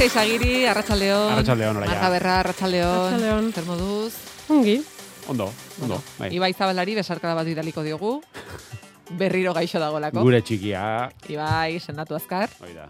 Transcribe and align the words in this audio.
Gaizka 0.00 0.22
izagiri, 0.24 0.62
arratsaldeon. 0.64 1.30
Arratsaldeon, 1.34 1.76
oraia. 1.76 1.90
Marga 1.92 2.08
berra, 2.14 2.36
arratsaldeon. 2.40 2.92
Arratsaldeon. 3.00 3.48
Zer 3.52 3.66
moduz? 3.66 4.14
Ongi. 4.48 4.76
Ondo, 5.28 5.50
ondo. 5.84 5.98
Bai. 6.16 6.30
Ibai 6.38 6.48
Zabalari 6.56 6.94
besarkada 6.96 7.34
bat 7.36 7.44
bidaliko 7.44 7.84
diogu. 7.84 8.14
Berriro 9.20 9.52
gaixo 9.52 9.76
dagoelako. 9.82 10.22
Gure 10.24 10.40
txikia, 10.40 11.10
Ibai, 11.28 11.76
sendatu 11.84 12.16
azkar. 12.16 12.48
hoi 12.64 12.72
da. 12.72 12.88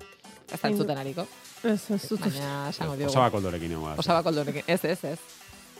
Ez 0.52 0.60
da 0.60 0.70
entzuten 0.70 1.02
ariko. 1.02 1.26
Ez, 1.64 1.80
ez 1.90 2.00
dut. 2.06 2.20
Baina, 2.28 2.68
esango 2.70 2.94
diogu. 2.94 3.10
Osaba 3.10 3.34
koldorekin 3.34 3.74
egon. 3.74 3.98
Osaba 3.98 4.22
koldorekin. 4.22 4.62
Ez, 4.68 4.84
ez, 4.84 4.98
ez. 5.02 5.18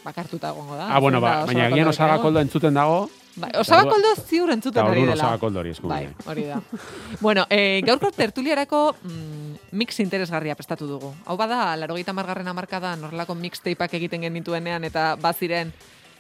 Bakartuta 0.04 0.48
egongo 0.50 0.77
da. 0.77 0.88
Ah, 0.95 0.98
bueno, 1.00 1.20
ba, 1.20 1.45
baina 1.45 1.68
gian 1.68 1.70
Koldorekin 1.70 1.88
osaba 1.88 2.14
egon. 2.14 2.22
koldo 2.22 2.41
entzuten 2.41 2.74
dago, 2.74 3.10
Bai, 3.36 3.50
osaba 3.60 3.82
orduan- 3.82 3.91
koldo 4.02 4.22
ziur 4.27 4.50
entzuten 4.50 4.82
eta 4.82 4.91
ari 4.92 5.02
dela. 5.02 5.14
osaba 5.14 5.38
koldori 5.38 5.70
eskubi. 5.70 5.88
Bai, 5.92 6.08
hori 6.27 6.45
da. 6.45 6.60
bueno, 7.20 7.46
eh, 7.50 7.80
gaurko 7.86 8.10
tertuliarako 8.10 8.96
mm, 9.02 9.55
mix 9.72 10.00
interesgarria 10.00 10.55
prestatu 10.56 10.86
dugu. 10.86 11.14
Hau 11.27 11.36
bada, 11.36 11.77
larogeita 11.77 12.12
margarren 12.12 12.48
amarkada 12.48 12.96
norrelako 12.96 13.34
mixtapeak 13.34 13.94
egiten 13.94 14.22
genituenean 14.22 14.84
eta 14.84 15.16
baziren 15.20 15.72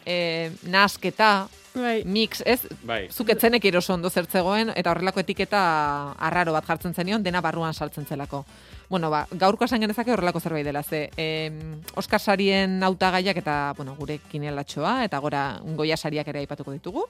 eh, 0.06 0.50
nasketa, 0.64 1.48
Bai. 1.74 2.02
mix, 2.04 2.42
ez? 2.46 2.66
Bai. 2.84 3.08
Zuk 3.12 3.28
etzenek 3.30 3.64
eroso 3.64 3.94
ondo 3.94 4.10
zertzegoen 4.10 4.72
eta 4.74 4.90
horrelako 4.90 5.20
etiketa 5.20 6.12
arraro 6.18 6.52
bat 6.52 6.64
jartzen 6.66 6.94
zenion, 6.94 7.22
dena 7.22 7.40
barruan 7.40 7.74
saltzen 7.74 8.06
zelako. 8.06 8.44
Bueno, 8.90 9.08
ba, 9.08 9.26
gaurko 9.30 9.64
esan 9.64 9.80
genezake 9.84 10.10
horrelako 10.10 10.40
zerbait 10.42 10.66
dela, 10.66 10.82
ze 10.82 11.10
eh, 11.16 11.52
Oskar 11.94 12.18
sarien 12.20 12.82
hautagaiak 12.82 13.36
eta, 13.38 13.72
bueno, 13.76 13.94
gure 13.94 14.18
kinelatxoa 14.32 15.04
eta 15.06 15.18
gora 15.22 15.60
goia 15.78 15.96
sariak 15.96 16.26
ere 16.28 16.40
aipatuko 16.40 16.72
ditugu. 16.74 17.04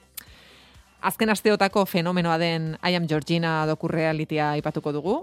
Azken 1.01 1.31
asteotako 1.33 1.86
fenomenoa 1.86 2.36
den 2.39 2.75
I 2.84 2.95
am 2.98 3.06
Georgina 3.08 3.64
dokurrealitia 3.67 4.51
aipatuko 4.58 4.92
dugu. 4.92 5.14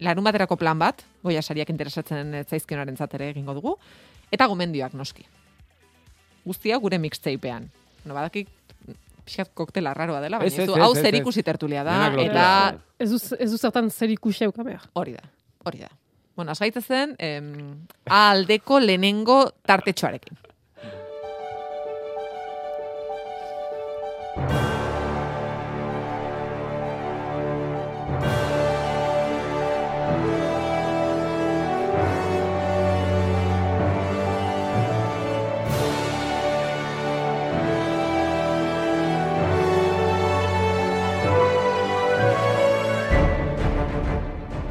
Larun 0.00 0.24
baterako 0.24 0.56
plan 0.56 0.78
bat, 0.80 1.04
goia 1.22 1.42
sariak 1.42 1.68
interesatzen 1.68 2.32
zaizkionaren 2.48 2.96
ere 3.12 3.28
egingo 3.28 3.52
dugu. 3.52 3.76
Eta 4.32 4.46
gomendioak 4.46 4.94
noski. 4.94 5.26
Guztia 6.46 6.78
gure 6.78 6.98
mixtapean. 6.98 7.68
No, 8.06 8.14
badakik 8.14 8.48
pixkat 9.26 9.50
koktela 9.52 9.92
raroa 9.92 10.22
dela, 10.22 10.38
baina 10.38 10.48
Ez, 10.48 10.54
ez, 10.54 10.60
ez, 10.60 10.66
du, 10.66 10.74
ez, 10.74 10.80
hau 10.82 10.94
ez, 10.96 11.02
zer 11.02 11.14
ez. 11.14 11.20
ikusi 11.20 11.42
tertulia 11.42 11.84
da, 11.84 12.14
eta 12.16 12.78
Ez 12.98 13.10
du, 13.10 13.58
zertan 13.58 13.90
zer 13.90 14.08
ikusi 14.10 14.44
euka 14.44 14.62
behar. 14.62 14.88
hori 14.94 15.12
da, 15.12 15.20
hori 15.64 15.82
da. 15.84 15.90
Bueno, 16.36 16.52
azgaitza 16.52 16.80
zen, 16.80 17.16
em, 17.18 17.86
aldeko 18.06 18.80
lehenengo 18.80 19.40
tartetxoarekin. 19.66 20.38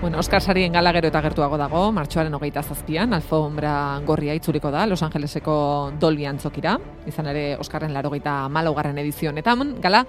Bueno, 0.10 0.22
Oscar 0.22 0.42
Sarien 0.42 0.74
gala 0.74 0.90
gero 0.92 1.08
eta 1.12 1.20
gertuago 1.22 1.58
dago, 1.62 1.80
martxoaren 1.94 2.34
hogeita 2.34 2.64
zazpian, 2.66 3.12
alfombra 3.14 4.00
gorria 4.08 4.34
itzuliko 4.34 4.72
da, 4.74 4.88
Los 4.90 5.04
Angeleseko 5.06 5.92
Dolby 6.02 6.26
antzokira, 6.26 6.72
izan 7.06 7.28
ere 7.30 7.44
Oscarren 7.62 7.94
larogeita 7.94 8.34
malaugarren 8.50 8.98
edizio 8.98 9.30
honetan, 9.30 9.76
gala 9.80 10.02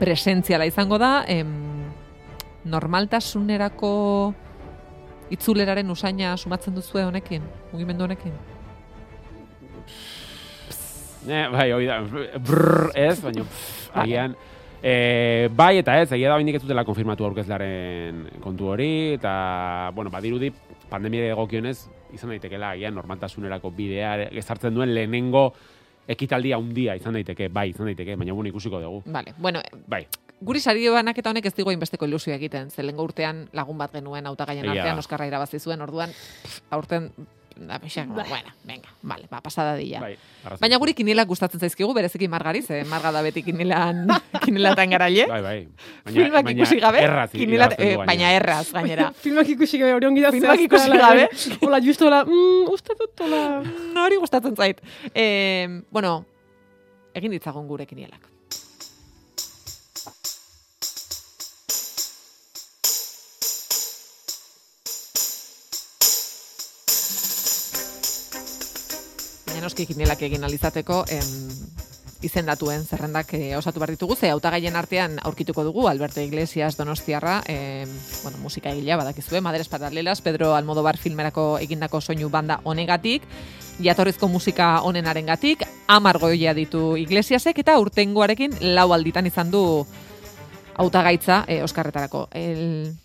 presentziala 0.00 0.64
izango 0.64 0.96
da, 0.96 1.26
em, 1.28 1.50
normaltasunerako 2.64 3.92
itzuleraren 5.36 5.90
usaina 5.92 6.32
sumatzen 6.38 6.80
duzue 6.80 7.04
honekin, 7.04 7.44
mugimendu 7.74 8.08
honekin? 8.08 8.32
Ne, 11.28 11.44
bai, 11.52 11.68
hoi 11.76 11.84
da. 11.92 12.00
Brrr, 12.40 12.88
ez, 12.96 13.18
baina, 13.20 13.44
agian, 14.00 14.34
e, 14.82 15.48
bai 15.54 15.76
eta 15.78 15.96
ez, 16.02 16.10
egia 16.12 16.28
da 16.28 16.38
baindik 16.38 16.58
ez 16.58 16.62
dutela 16.64 16.84
konfirmatu 16.84 17.24
aurkezlaren 17.24 18.26
kontu 18.42 18.72
hori, 18.74 18.92
eta, 19.14 19.90
bueno, 19.94 20.10
badirudi, 20.10 20.52
pandemia 20.90 21.30
egokionez, 21.32 21.78
izan 22.12 22.34
daitekela, 22.34 22.74
agian, 22.76 22.94
normaltasunerako 22.98 23.70
bidea 23.76 24.16
ezartzen 24.42 24.74
duen 24.74 24.92
lehenengo 24.94 25.52
ekitaldia 26.10 26.58
handia 26.58 26.96
izan 26.98 27.14
daiteke, 27.16 27.48
bai, 27.48 27.70
izan 27.70 27.88
daiteke, 27.88 28.16
baina 28.18 28.34
bueno, 28.34 28.50
ikusiko 28.50 28.80
dugu. 28.82 29.02
Vale, 29.06 29.34
bueno, 29.38 29.62
Bai, 29.86 30.06
guri 30.40 30.60
sari 30.60 30.88
banak 30.90 31.18
eta 31.22 31.30
honek 31.30 31.46
ez 31.46 31.54
digo 31.54 31.72
inbesteko 31.72 32.08
ilusio 32.10 32.34
egiten, 32.34 32.70
ze 32.70 32.82
lehengo 32.82 33.06
urtean 33.06 33.46
lagun 33.52 33.78
bat 33.78 33.92
genuen 33.94 34.26
hautagaien 34.26 34.68
artean. 34.68 34.98
Oskarra 34.98 35.28
irabazi 35.30 35.60
zuen, 35.60 35.80
orduan, 35.80 36.10
pff, 36.10 36.60
aurten, 36.70 37.10
da, 37.56 37.78
pixak, 37.78 38.08
bueno, 38.08 38.50
venga, 38.64 38.88
vale, 39.02 39.26
ba, 39.30 39.40
pasada 39.40 39.76
dilla. 39.76 40.00
bai. 40.00 40.16
Baina 40.60 40.78
guri 40.78 40.94
kinilak 40.94 41.28
gustatzen 41.28 41.60
zaizkigu, 41.60 41.92
bereziki 41.94 42.28
margari, 42.28 42.62
ze 42.62 42.82
marga 42.84 43.12
da 43.12 43.22
beti 43.22 43.42
kinilan, 43.42 44.06
kinilatan 44.44 44.90
garaile. 44.90 45.26
Bai, 45.28 45.42
bai. 45.42 45.68
Filmak 46.12 46.50
ikusi 46.50 46.80
gabe, 46.80 46.98
erraz 47.04 47.30
kinilat, 47.30 47.76
eh, 47.78 47.96
baina 48.00 48.32
erraz, 48.32 48.72
gainera. 48.72 49.12
Filmak 49.24 49.48
ikusi 49.54 49.78
gabe 49.78 49.92
hori 49.98 50.06
ongi 50.10 50.20
da 50.26 50.30
Filmak 50.32 50.60
ikusi 50.66 50.88
la- 50.90 50.98
gabe. 51.04 51.28
Hola, 51.60 51.80
justo 51.84 52.06
hola, 52.08 52.24
mm, 52.24 52.72
uste 52.72 52.96
dut, 52.98 53.14
hola. 53.20 53.60
Mm, 53.62 53.96
Hori 54.02 54.16
gustatzen 54.16 54.56
zait. 54.56 54.80
Eh, 55.14 55.68
bueno, 55.90 56.24
egin 57.14 57.30
ditzagun 57.36 57.68
gure 57.68 57.86
kinielak. 57.86 58.31
Baina 69.52 69.66
noski 69.66 69.84
kinielak 69.84 70.22
egin 70.24 70.46
alizateko, 70.46 71.02
em, 71.12 71.26
izendatuen 72.24 72.86
zerrendak 72.88 73.34
eh, 73.36 73.50
osatu 73.58 73.82
behar 73.82 73.90
ditugu, 73.92 74.14
ze 74.16 74.30
hautagaien 74.32 74.78
artean 74.80 75.18
aurkituko 75.28 75.60
dugu, 75.66 75.82
Alberto 75.90 76.22
Iglesias 76.22 76.78
Donostiarra, 76.78 77.42
em, 77.44 77.90
bueno, 78.22 78.38
musika 78.38 78.70
egilea 78.70 78.96
badakizue, 78.96 79.42
Madres 79.42 79.68
Paralelas, 79.68 80.22
Pedro 80.22 80.54
Almodovar 80.54 80.96
filmerako 80.96 81.58
egindako 81.58 82.00
soinu 82.00 82.30
banda 82.30 82.60
honegatik, 82.64 83.26
jatorrizko 83.78 84.28
musika 84.28 84.80
honenarengatik, 84.80 85.66
amar 85.86 86.16
goia 86.16 86.54
ditu 86.54 86.96
Iglesiasek, 86.96 87.58
eta 87.58 87.76
urtengoarekin 87.78 88.56
lau 88.72 88.88
alditan 88.94 89.28
izan 89.28 89.50
du 89.50 89.84
hautagaitza 90.78 91.44
eh, 91.46 91.60
Oskarretarako. 91.62 92.30
El, 92.32 92.96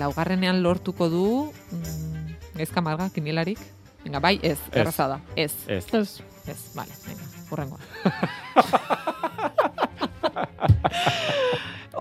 laugarrenean 0.00 0.62
lortuko 0.62 1.10
du, 1.12 1.52
mm, 1.70 2.56
gaizka 2.56 2.80
marga, 2.80 3.10
kinielarik? 3.12 3.60
Venga, 4.04 4.20
bai, 4.20 4.38
ez, 4.42 4.58
erraza 4.72 5.08
da, 5.08 5.20
ez. 5.36 5.52
Ez. 5.66 5.86
Ez. 5.94 6.20
Ez, 6.46 6.58
vale, 6.74 6.90
venga, 7.06 7.22
urrengoa. 7.50 7.78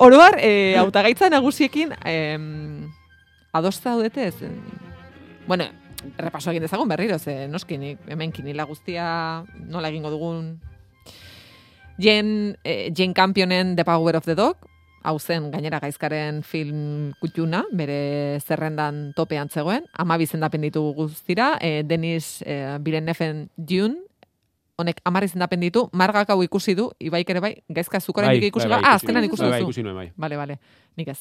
Oroar, 0.02 0.38
eh, 0.40 0.76
hautagaitza 0.80 1.30
nagusiekin, 1.30 1.94
em, 2.10 2.90
adosta 3.54 3.92
daudete 3.92 4.28
ez? 4.32 4.36
Bueno, 5.46 5.66
repaso 6.18 6.50
egin 6.50 6.66
dezagun 6.66 6.90
berriro, 6.90 7.20
ze 7.20 7.48
noski 7.48 7.78
nik 7.78 8.00
hemen 8.10 8.32
kinila 8.34 8.66
guztia 8.66 9.44
nola 9.70 9.90
egingo 9.92 10.10
dugun 10.10 10.60
Jen, 12.02 12.58
eh, 12.64 12.92
Jane 12.96 13.14
Campionen 13.14 13.76
The 13.76 13.86
Power 13.86 14.16
of 14.16 14.26
the 14.26 14.36
Dog, 14.36 14.58
hau 15.04 15.18
zen 15.20 15.50
gainera 15.52 15.80
gaizkaren 15.80 16.44
film 16.44 17.12
kutxuna, 17.22 17.64
bere 17.72 18.40
zerrendan 18.46 19.14
topean 19.18 19.50
zegoen, 19.50 19.86
ama 19.94 20.18
izendapen 20.22 20.62
ditugu 20.62 20.94
guztira, 21.04 21.58
eh, 21.62 21.84
Denis 21.84 22.42
eh, 22.46 22.78
Birenefen 22.80 23.50
Dune, 23.58 23.98
honek 24.82 25.02
amar 25.06 25.24
izendapen 25.24 25.62
ditu, 25.62 25.90
margak 25.94 26.30
hau 26.34 26.40
ikusi 26.42 26.74
du, 26.74 26.88
ibaik 27.00 27.30
ere 27.30 27.42
bai, 27.44 27.52
gaizka 27.70 28.00
zukoren 28.02 28.32
Bai, 28.32 28.40
ikusi 28.48 28.66
bai, 28.66 28.78
bai, 28.78 28.82
bai, 28.82 28.90
ah, 28.90 28.96
ikusi 28.96 29.06
azkenan 29.06 29.22
nuen. 29.22 29.30
ikusi 29.30 29.44
Bai, 29.44 29.50
bai, 29.52 29.60
duzu. 29.60 29.70
ikusi 29.70 29.84
nuen, 29.84 29.96
bai. 29.96 30.08
Bale, 30.18 30.38
bale, 30.40 30.56
nik 30.98 31.08
ez. 31.14 31.20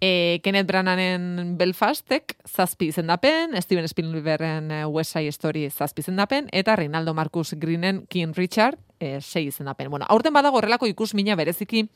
E, 0.00 0.40
Kenneth 0.42 0.66
Brananen 0.70 1.56
Belfastek 1.58 2.36
zazpi 2.48 2.88
izendapen, 2.88 3.52
Steven 3.60 3.88
Spielbergen 3.88 4.70
eh, 4.70 4.86
West 4.86 5.12
Side 5.12 5.32
Story 5.32 5.68
zazpi 5.70 6.00
izendapen, 6.06 6.48
eta 6.52 6.76
Reinaldo 6.76 7.12
Marcus 7.12 7.52
Greenen 7.60 8.06
King 8.08 8.32
Richard 8.36 8.78
e, 9.00 9.20
sei 9.20 9.46
izendapen. 9.46 9.90
Bueno, 9.90 10.06
aurten 10.08 10.32
badago 10.32 10.58
horrelako 10.58 10.86
ikusmina 10.86 11.36
bereziki 11.36 11.86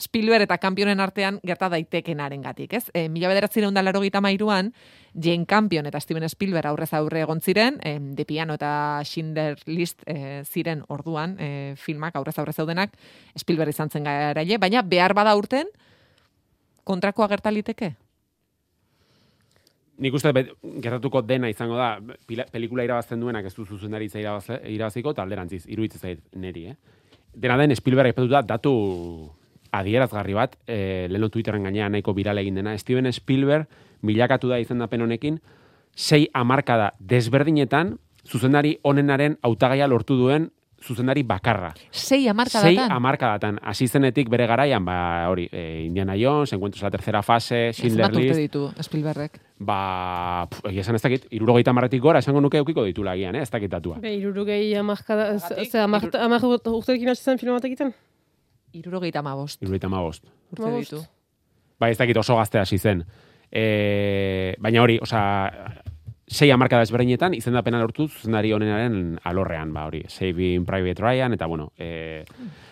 Spielberg 0.00 0.46
eta 0.46 0.58
Campionen 0.58 1.00
artean 1.00 1.40
gerta 1.46 1.68
daitekenaren 1.72 2.42
gatik, 2.42 2.72
ez? 2.78 2.84
E, 2.94 3.08
mila 3.08 3.28
bederatzireun 3.32 3.74
da 3.74 3.82
laro 3.82 4.02
mairuan, 4.20 4.72
Jane 5.14 5.46
Campion 5.46 5.86
eta 5.86 6.00
Steven 6.00 6.28
Spielberg 6.28 6.66
aurrez 6.66 6.92
aurre 6.92 7.20
egon 7.20 7.40
ziren, 7.40 7.80
e, 7.82 7.98
De 8.00 8.24
Piano 8.24 8.54
eta 8.54 9.00
Schindler 9.04 9.58
List 9.66 10.02
e, 10.06 10.42
ziren 10.44 10.84
orduan 10.88 11.36
e, 11.38 11.74
filmak 11.76 12.16
aurrez 12.16 12.38
aurre 12.38 12.52
zeudenak 12.52 12.92
Spielberg 13.36 13.70
izan 13.70 13.90
zen 13.90 14.04
garaile, 14.04 14.58
baina 14.58 14.82
behar 14.82 15.14
bada 15.14 15.34
urten, 15.36 15.66
kontrakoa 16.84 17.28
gerta 17.28 17.50
liteke? 17.50 17.96
Nik 19.98 20.12
uste 20.14 20.32
gertatuko 20.82 21.22
dena 21.24 21.48
izango 21.48 21.76
da, 21.78 21.98
pila- 22.28 22.44
pelikula 22.52 22.84
irabazten 22.84 23.20
duenak 23.20 23.46
ez 23.48 23.54
du 23.56 23.64
zuzendaritza 23.64 24.20
irabaziko, 24.20 25.14
eta 25.14 25.22
alderantziz, 25.22 25.64
iruditzen 25.66 26.00
zait 26.00 26.20
neri, 26.36 26.66
eh? 26.66 26.76
Dena 27.36 27.56
den, 27.56 27.74
Spielberg 27.76 28.10
aipatu 28.12 28.28
da, 28.28 28.42
datu 28.42 28.72
adierazgarri 29.72 30.34
bat, 30.36 30.56
eh, 30.66 31.06
leheno 31.08 31.28
Twitteren 31.32 31.64
gainean 31.64 31.92
nahiko 31.92 32.14
viral 32.16 32.38
egin 32.38 32.54
dena, 32.60 32.76
Steven 32.78 33.10
Spielberg 33.12 33.66
milakatu 34.02 34.48
da 34.48 34.58
izendapen 34.60 35.02
honekin, 35.02 35.40
sei 35.94 36.28
hamarkada 36.34 36.92
desberdinetan 37.00 37.96
zuzendari 38.26 38.78
onenaren 38.82 39.38
hautagaia 39.42 39.86
lortu 39.88 40.16
duen 40.16 40.50
zuzendari 40.80 41.22
bakarra. 41.22 41.72
Sei 41.90 42.20
Sei 42.20 42.26
hamarkadatan. 42.28 42.90
hamarkadatan. 42.92 43.58
Hasi 43.62 43.88
zenetik 43.88 44.28
bere 44.28 44.46
garaian, 44.46 44.84
ba, 44.84 45.26
hori, 45.28 45.48
eh, 45.50 45.84
Indiana 45.86 46.14
Jones, 46.16 46.52
Encuentros 46.52 46.82
en 46.82 46.86
la 46.86 46.90
tercera 46.90 47.22
fase, 47.22 47.72
Schindler 47.72 48.06
Zenbat 48.06 48.16
urte 48.16 48.28
List, 48.28 48.40
ditu 48.40 48.72
Spielbergek. 48.82 49.40
ba, 49.58 50.46
pf, 50.50 50.64
egia 50.70 50.80
esan 50.82 50.94
ez 50.94 51.02
dakit, 51.02 51.26
irurogeita 51.30 51.72
marretik 51.72 52.00
gora, 52.02 52.18
esango 52.20 52.40
nuke 52.40 52.58
eukiko 52.58 52.84
ditula 52.84 53.12
agian, 53.12 53.34
eh? 53.34 53.42
ez 53.42 53.50
dakit 53.50 53.70
datua. 53.70 53.98
Be, 53.98 54.14
irurugei 54.14 54.74
amarkada, 54.74 55.38
ze 55.38 55.78
amar 55.80 56.02
Hiru- 56.02 56.20
amar 56.20 56.44
urterekin 56.44 57.08
hasi 57.08 57.22
zen 57.24 57.38
film 57.38 57.54
bat 57.54 57.64
egiten? 57.64 57.94
Irurogeita 58.72 59.20
amabost 59.20 59.62
Irurogeita 59.62 59.88
magost. 59.88 60.24
urte 60.52 60.70
ditu. 60.78 61.00
Ba, 61.80 61.88
ez 61.90 61.96
dakit 61.98 62.16
oso 62.16 62.36
gazte 62.36 62.58
hasi 62.58 62.78
zen. 62.78 63.04
E, 63.50 64.54
baina 64.58 64.82
hori, 64.82 64.98
osea, 65.00 65.50
sei 66.26 66.50
hamarkada 66.50 66.82
ezberdinetan 66.82 67.34
izendapena 67.38 67.78
lortu 67.78 68.08
zuzendari 68.08 68.50
honenaren 68.52 69.18
alorrean, 69.24 69.72
ba 69.72 69.84
hori, 69.86 70.02
Saving 70.08 70.64
Private 70.66 71.02
Ryan, 71.02 71.32
eta 71.36 71.46
bueno, 71.46 71.72
e, 71.78 72.24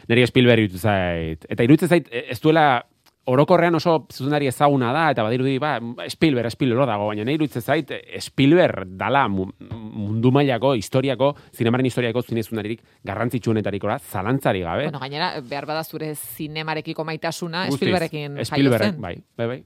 niri 0.09 0.27
Spielberg 0.27 0.65
iruditu 0.65 0.79
zait. 0.83 1.47
Eta 1.49 1.63
iruditzen 1.63 1.89
zait, 1.89 2.09
e, 2.11 2.25
ez 2.35 2.41
duela 2.43 2.83
orokorrean 3.31 3.75
oso 3.79 4.07
zuzendari 4.13 4.49
ezaguna 4.51 4.91
da, 4.93 5.05
eta 5.15 5.23
badirudi, 5.25 5.55
ba, 5.63 5.79
Spielberg, 6.13 6.51
Spielberg 6.53 6.91
dago, 6.91 7.07
baina 7.09 7.25
niri 7.25 7.39
iruditzen 7.39 7.63
zait, 7.63 7.91
e, 7.95 8.21
Spielberg 8.21 8.91
dala 8.99 9.29
mu- 9.29 9.47
mundu 9.71 10.33
mailako, 10.35 10.75
historiako, 10.75 11.31
zinemaren 11.55 11.87
historiako 11.87 12.23
zinezunaririk 12.27 12.83
garrantzitsuenetarikora, 13.05 14.01
zalantzari 14.01 14.61
gabe. 14.67 14.91
Bueno, 14.91 14.99
gainera, 15.01 15.31
behar 15.41 15.65
bada 15.71 15.85
zure 15.85 16.11
zinemarekiko 16.17 17.05
maitasuna. 17.05 17.69
Spielbergekin 17.71 18.43
Spielberg, 18.45 18.99
bai, 18.99 19.17
bai, 19.39 19.47
bai. 19.47 19.63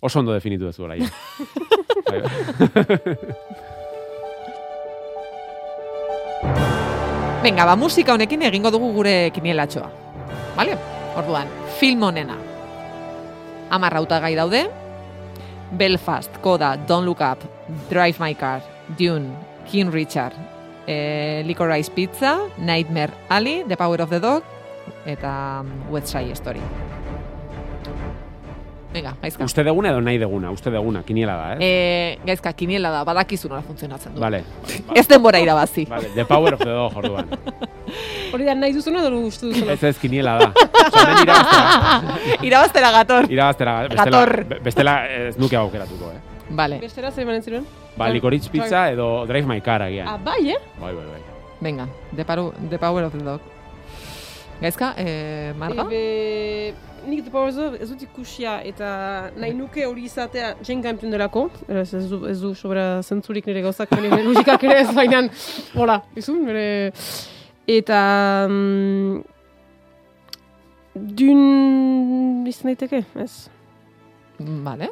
Oso 0.00 0.20
ondo 0.20 0.34
definitu 0.36 0.68
duzu 0.68 0.86
ja. 0.92 1.08
Venga, 7.46 7.64
ba, 7.64 7.76
musika 7.78 8.16
honekin 8.16 8.42
egingo 8.48 8.72
dugu 8.74 8.88
gure 8.96 9.30
kinielatxoa. 9.30 9.90
Vale? 10.56 10.74
Orduan, 11.16 11.46
film 11.78 12.02
honena. 12.02 12.34
Amar 13.70 13.94
hautagai 13.94 14.34
daude. 14.36 14.66
Belfast, 15.70 16.30
Coda, 16.42 16.76
Don't 16.76 17.04
Look 17.04 17.20
Up, 17.20 17.42
Drive 17.90 18.20
My 18.20 18.34
Car, 18.34 18.62
Dune, 18.98 19.34
King 19.66 19.90
Richard, 19.90 20.32
eh, 20.86 21.42
Licorice 21.44 21.90
Pizza, 21.90 22.48
Nightmare 22.58 23.12
Alley, 23.28 23.64
The 23.66 23.76
Power 23.76 24.02
of 24.02 24.10
the 24.10 24.20
Dog, 24.20 24.42
eta 25.04 25.62
mm, 25.62 25.90
West 25.90 26.08
Side 26.08 26.36
Story. 26.36 26.60
Venga, 28.96 29.12
gaizka. 29.20 29.44
Uste 29.44 29.62
deguna 29.66 29.90
edo 29.92 30.00
nahi 30.00 30.16
deguna, 30.18 30.48
uste 30.54 30.70
deguna, 30.72 31.02
kiniela 31.04 31.34
da, 31.36 31.48
eh? 31.54 31.58
Eh, 31.60 32.18
gaizka, 32.24 32.52
kiniela 32.56 32.88
da, 32.94 33.02
badakizu 33.04 33.50
nola 33.52 33.60
funtzionatzen 33.66 34.14
du. 34.16 34.20
Vale. 34.22 34.40
Ez 34.96 35.04
denbora 35.10 35.38
irabazi. 35.42 35.84
Vale, 35.90 36.08
the 36.14 36.24
power 36.24 36.54
of 36.56 36.60
the 36.64 36.70
dog, 36.72 36.96
orduan. 36.96 37.28
Hori 38.32 38.46
da 38.48 38.54
nahi 38.56 38.72
duzuna 38.72 39.02
edo 39.04 39.20
uste 39.28 39.50
duzuna? 39.50 39.74
Ez 39.76 39.84
ez 39.84 39.98
kiniela 40.00 40.38
da. 40.40 40.48
Osa, 40.86 41.04
irabaztera, 41.26 42.38
Irabaztera 42.48 42.90
gator. 42.96 43.28
irabaztera, 43.30 43.74
bestela, 43.88 44.04
Gator. 44.04 44.44
be- 44.54 44.60
bestela 44.64 44.96
ez 45.12 45.36
nuke 45.38 45.56
aukeratuko, 45.60 46.10
eh? 46.16 46.20
Vale, 46.56 46.78
Bestera 46.80 47.10
zer 47.10 47.24
emanen 47.26 47.42
ziren? 47.42 47.66
Ba, 47.98 48.08
likoritz 48.08 48.48
pizza 48.48 48.86
edo 48.92 49.26
drive 49.26 49.46
my 49.50 49.60
car 49.60 49.82
agian. 49.82 50.08
Ah, 50.08 50.16
bai, 50.16 50.40
eh? 50.54 50.58
Bai, 50.80 50.94
bai, 50.94 51.04
bai. 51.12 51.20
venga, 51.60 51.86
the, 52.14 52.24
paru, 52.24 52.52
the 52.70 52.78
Power 52.78 53.02
of 53.04 53.12
the 53.12 53.24
Dog. 53.24 53.40
Gaizka, 54.60 54.94
eh, 54.96 55.52
Marga? 55.58 55.82
Ebe, 55.84 56.74
nik 57.06 57.24
the 57.24 57.30
Dog 57.30 57.76
ez 57.80 57.88
dut 57.90 58.02
ikusia 58.02 58.56
eta 58.64 59.30
nahi 59.36 59.52
nuke 59.54 59.84
hori 59.86 60.06
izatea 60.08 60.54
Jane 60.64 60.82
Campion 60.82 61.12
delako. 61.12 61.50
Beraz, 61.68 61.92
ez 61.94 62.06
du, 62.10 62.22
ez 62.26 62.40
du 62.40 62.54
sobra 62.54 63.02
zentzurik 63.02 63.46
nire 63.46 63.60
gauzak, 63.62 63.92
nire 64.00 64.22
musikak 64.24 64.64
ere 64.64 64.80
ez 64.80 64.94
bainan. 64.96 65.28
Hola, 65.76 66.00
izun, 66.16 66.42
nire... 66.48 66.92
Eta... 67.68 68.00
Mm, 68.48 69.20
dun... 70.94 72.46
izan 72.48 72.72
daiteke, 72.72 73.04
ez. 73.20 73.48
Vale. 74.38 74.88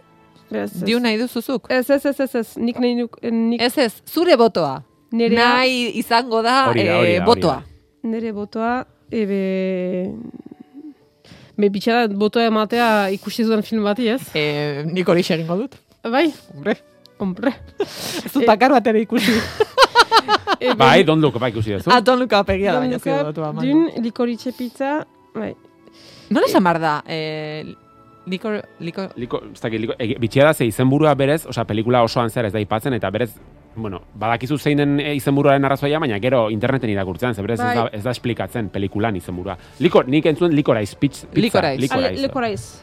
Beraz, 0.50 0.74
ez. 0.74 0.82
Diu 0.84 1.00
nahi 1.00 1.16
duzuzuk? 1.20 1.70
Ez, 1.72 1.88
ez, 1.90 2.04
ez, 2.04 2.18
ez, 2.20 2.34
ez. 2.34 2.48
Nik 2.60 2.78
nahi 2.82 2.98
nuk... 3.00 3.16
Nik 3.24 3.62
Ez 3.64 3.78
ez, 3.78 3.94
zure 4.10 4.36
botoa. 4.36 4.82
nire, 5.14 5.36
Nahi 5.38 5.92
izango 6.00 6.42
da, 6.42 6.66
Hori 6.68 6.82
da, 6.84 6.90
eh, 6.90 6.98
hori 6.98 7.14
da, 7.14 7.22
hori 7.22 7.26
botoa. 7.30 7.60
da. 7.62 8.08
nire 8.10 8.32
botoa, 8.36 8.72
ebe... 9.22 10.10
Me 11.56 11.68
bitxara 11.70 12.08
botoa 12.10 12.48
ematea 12.50 12.86
ikusi 13.14 13.44
dudan 13.46 13.62
film 13.62 13.84
bati, 13.86 14.08
ez? 14.10 14.22
Eh, 14.34 14.82
nik 14.90 15.06
hori 15.08 15.22
egingo 15.22 15.56
dut. 15.60 15.76
Bai, 16.02 16.26
Hombre, 16.52 16.74
hombre. 17.22 17.52
ez 17.78 18.32
dut 18.34 18.42
bakar 18.48 18.74
batera 18.74 18.98
ikusi. 18.98 19.36
Ebe, 20.58 20.74
Bai, 20.82 21.04
don't 21.06 21.22
look, 21.22 21.38
bai 21.38 21.52
ikusi 21.54 21.76
duzu. 21.76 21.90
ah, 21.94 22.00
don't 22.00 22.18
look 22.20 22.32
up 22.34 22.50
egia 22.50 22.74
da, 22.74 22.80
baina 22.82 22.98
Up, 22.98 23.06
botoa. 23.30 23.52
Dun, 23.62 23.86
likoritxe 24.02 24.52
pizza, 24.58 24.96
bai. 25.34 25.52
Nola 26.34 26.50
esan 26.50 26.64
behar 26.66 26.80
da? 26.82 26.94
Eh, 27.06 27.62
likor, 28.26 28.58
likor, 28.80 29.12
Liko, 29.20 29.42
ez 29.52 29.60
dakit, 29.62 29.80
liko, 29.86 29.94
egi- 30.00 30.18
bitxia 30.18 30.44
da 30.48 30.54
ze 30.58 30.66
izenburua 30.66 31.14
berez, 31.14 31.44
osea, 31.46 31.64
pelikula 31.68 32.02
osoan 32.02 32.30
zer 32.34 32.48
ez 32.50 32.52
da 32.52 32.58
ipatzen, 32.62 32.94
eta 32.98 33.10
berez, 33.14 33.30
bueno, 33.76 34.02
badakizu 34.14 34.56
zein 34.58 34.78
den 34.78 35.00
eh, 35.00 35.14
izenburuaren 35.16 35.64
arrazoia, 35.64 35.98
baina 35.98 36.18
gero 36.22 36.48
interneten 36.50 36.90
irakurtzen, 36.90 37.34
ze 37.34 37.42
berez 37.42 37.58
ez, 37.58 37.64
Bai. 37.66 37.76
da, 37.76 37.88
ez 37.92 38.02
da 38.04 38.10
esplikatzen 38.10 38.68
pelikulan 38.70 39.16
izenburua. 39.16 39.56
Liko, 39.80 40.02
nik 40.06 40.26
entzuen 40.26 40.54
Licorice 40.54 40.96
pizza. 41.00 41.26
Likoraiz. 41.34 41.80
Licorice. 41.80 42.22
licorice. 42.22 42.82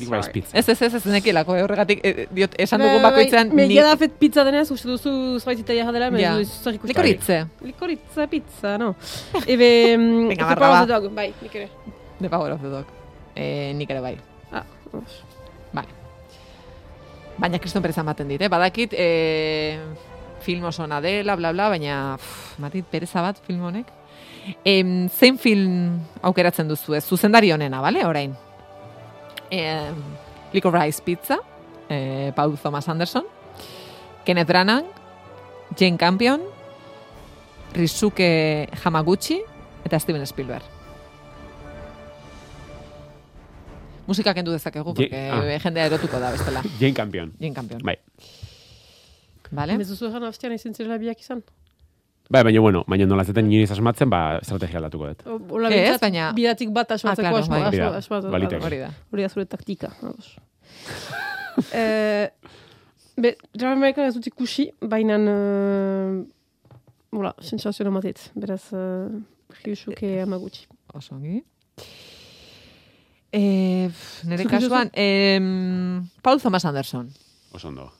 Licorice 0.00 0.30
pizza. 0.32 0.56
Ez, 0.58 0.68
ez, 0.68 0.82
ez, 0.82 0.94
ez 0.94 1.06
nekilako, 1.06 1.56
eh, 1.56 1.62
horregatik, 1.64 2.00
eh, 2.04 2.26
diot, 2.30 2.54
esan 2.58 2.80
Bai, 2.80 2.88
dugun 2.90 3.02
bakoitzean, 3.08 3.54
Me 3.54 3.66
ni... 3.68 3.74
jada 3.78 3.96
fet 3.96 4.12
pizza 4.18 4.44
denez, 4.44 4.70
uste 4.70 4.88
duzu 4.88 5.38
zbaitita 5.40 5.72
jaha 5.74 5.92
dela, 5.92 6.10
Ja. 6.18 6.32
me 6.34 6.38
du 6.38 6.44
zer 6.44 6.74
ikusi. 6.74 6.92
Likoritze, 6.92 7.46
Likoritza 7.64 8.26
pizza, 8.26 8.76
no. 8.78 8.94
Ebe, 9.46 9.96
mm, 9.96 10.28
Venga, 10.28 10.44
barra, 10.54 10.68
ba. 10.68 10.80
the 10.86 10.92
Dog, 10.92 11.14
bai, 11.14 11.32
nik 11.42 11.54
ere. 11.54 11.68
the 12.20 12.28
power 12.28 12.52
of 12.52 12.60
the 12.62 12.68
dog. 12.68 12.84
Eh, 13.34 13.72
nik 13.74 13.90
ere 13.90 14.00
bai. 14.00 14.16
Ah, 14.52 14.64
os. 14.92 15.22
Baina 17.36 17.58
kriston 17.60 17.84
pereza 17.84 18.00
ematen 18.00 18.28
dit, 18.28 18.40
eh? 18.40 18.48
Badakit, 18.48 18.94
eh, 18.96 19.78
film 20.40 20.64
oso 20.64 20.86
dela, 20.86 21.36
bla, 21.36 21.52
bla, 21.52 21.68
baina, 21.68 22.16
pff, 22.16 22.58
matit, 22.58 22.84
pereza 22.84 23.22
bat 23.22 23.36
film 23.44 23.62
honek. 23.62 23.86
Em, 24.64 25.08
zein 25.08 25.38
film 25.38 26.00
aukeratzen 26.22 26.68
duzu 26.68 26.94
ez? 26.94 27.04
Zuzendari 27.04 27.50
honena, 27.52 27.80
bale, 27.80 28.04
orain? 28.06 28.34
Eh, 29.50 29.90
Licorice 30.52 31.02
Pizza, 31.02 31.38
eh, 31.88 32.32
Paul 32.34 32.56
Thomas 32.56 32.88
Anderson, 32.88 33.24
Kenneth 34.24 34.46
Branagh, 34.46 34.86
Jane 35.76 35.98
Campion, 35.98 36.40
Risuke 37.74 38.68
Hamaguchi, 38.84 39.42
eta 39.84 39.98
Steven 39.98 40.26
Spielberg. 40.26 40.75
Musika 44.06 44.34
kendu 44.34 44.52
dezakegu, 44.54 44.92
Je- 44.94 45.08
porque 45.08 45.30
ah. 45.30 45.58
jendea 45.62 45.86
erotuko 45.86 46.18
da 46.20 46.30
bestela. 46.30 46.62
Jane 46.80 46.94
Campion. 46.94 47.32
Jane 47.40 47.54
Campion. 47.54 47.80
Bai. 47.84 47.96
Vale? 49.52 49.76
Ez 49.80 49.88
duzu 49.88 50.08
egan 50.10 50.24
aztean 50.26 50.52
ezin 50.56 50.74
zirela 50.74 50.98
biak 50.98 51.20
izan. 51.22 51.42
Bai, 52.30 52.42
baina 52.42 52.60
bueno, 52.60 52.82
baina 52.90 53.06
nola 53.06 53.22
zeten 53.24 53.46
inoiz 53.52 53.70
asmatzen, 53.70 54.10
ba, 54.10 54.38
estrategia 54.42 54.80
aldatuko 54.80 55.06
dut. 55.12 55.20
Hola, 55.54 55.68
Ez, 55.70 55.76
bintzat, 55.76 56.02
baina- 56.02 56.32
bidatik 56.34 56.72
bat 56.74 56.90
asmatzeko 56.96 57.28
claro, 57.28 57.42
asma, 57.44 57.58
bai. 57.58 57.68
asma, 57.68 57.86
Hori 57.86 57.92
da, 57.94 57.98
asmatu- 58.02 58.30
baliteke. 58.34 58.64
Hori 58.66 58.78
da. 58.82 58.88
Hori 59.12 59.22
da 59.22 59.28
zure 59.28 59.44
taktika. 59.46 59.92
ados. 60.02 60.32
eh, 61.72 62.28
be, 63.16 63.36
My 63.78 63.92
Car 63.94 64.06
ez 64.08 64.14
dut 64.14 64.26
ikusi, 64.26 64.70
baina... 64.80 65.18
Uh, 65.18 66.24
Hola, 67.16 67.30
sensazio 67.40 67.86
ematet. 67.86 68.30
Beraz, 68.34 68.72
uh, 68.74 69.06
Ryusuke 69.64 70.20
Hamaguchi. 70.20 70.66
Oso 70.92 71.14
ongi. 71.14 71.38
Eh, 73.36 73.90
nire 74.24 74.44
Zuk 74.46 74.50
kasuan, 74.54 74.88
em, 74.94 76.08
Paul 76.22 76.40
Thomas 76.40 76.64
Anderson. 76.64 77.10
Oso 77.52 77.68
ondo. 77.68 77.92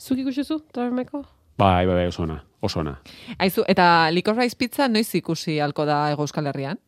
Zuk 0.00 0.18
ikusi 0.18 0.42
zu, 0.42 0.64
Drive 0.74 0.90
My 0.90 1.04
Car? 1.04 1.28
Bai, 1.56 1.86
bai, 1.86 1.94
bai, 1.94 2.06
oso 2.10 2.24
ona, 2.24 2.40
oso 2.60 2.80
ona. 2.80 2.96
Aizu, 3.38 3.62
eta 3.70 4.10
Licorice 4.10 4.56
Pizza 4.58 4.88
noiz 4.88 5.14
ikusi 5.14 5.60
halko 5.62 5.86
da 5.86 6.10
Ego 6.10 6.26
Euskal 6.26 6.48
Herrian? 6.50 6.80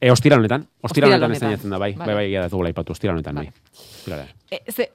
E, 0.00 0.10
ostira 0.12 0.36
honetan, 0.38 0.68
ostira 0.82 1.08
honetan 1.08 1.34
honetan. 1.34 1.70
da, 1.70 1.78
bai, 1.78 1.94
Vale. 1.94 2.06
bai, 2.06 2.14
bai, 2.14 2.26
egia 2.28 2.40
da 2.44 2.46
ez 2.46 2.52
dugula 2.52 2.70
ipatu, 2.70 2.92
ostira 2.94 3.12
honetan, 3.12 3.34
Vale. 3.34 3.50
bai. 3.50 3.80
Ostirala. 3.96 4.28
E, 4.50 4.62
ze, 4.70 4.86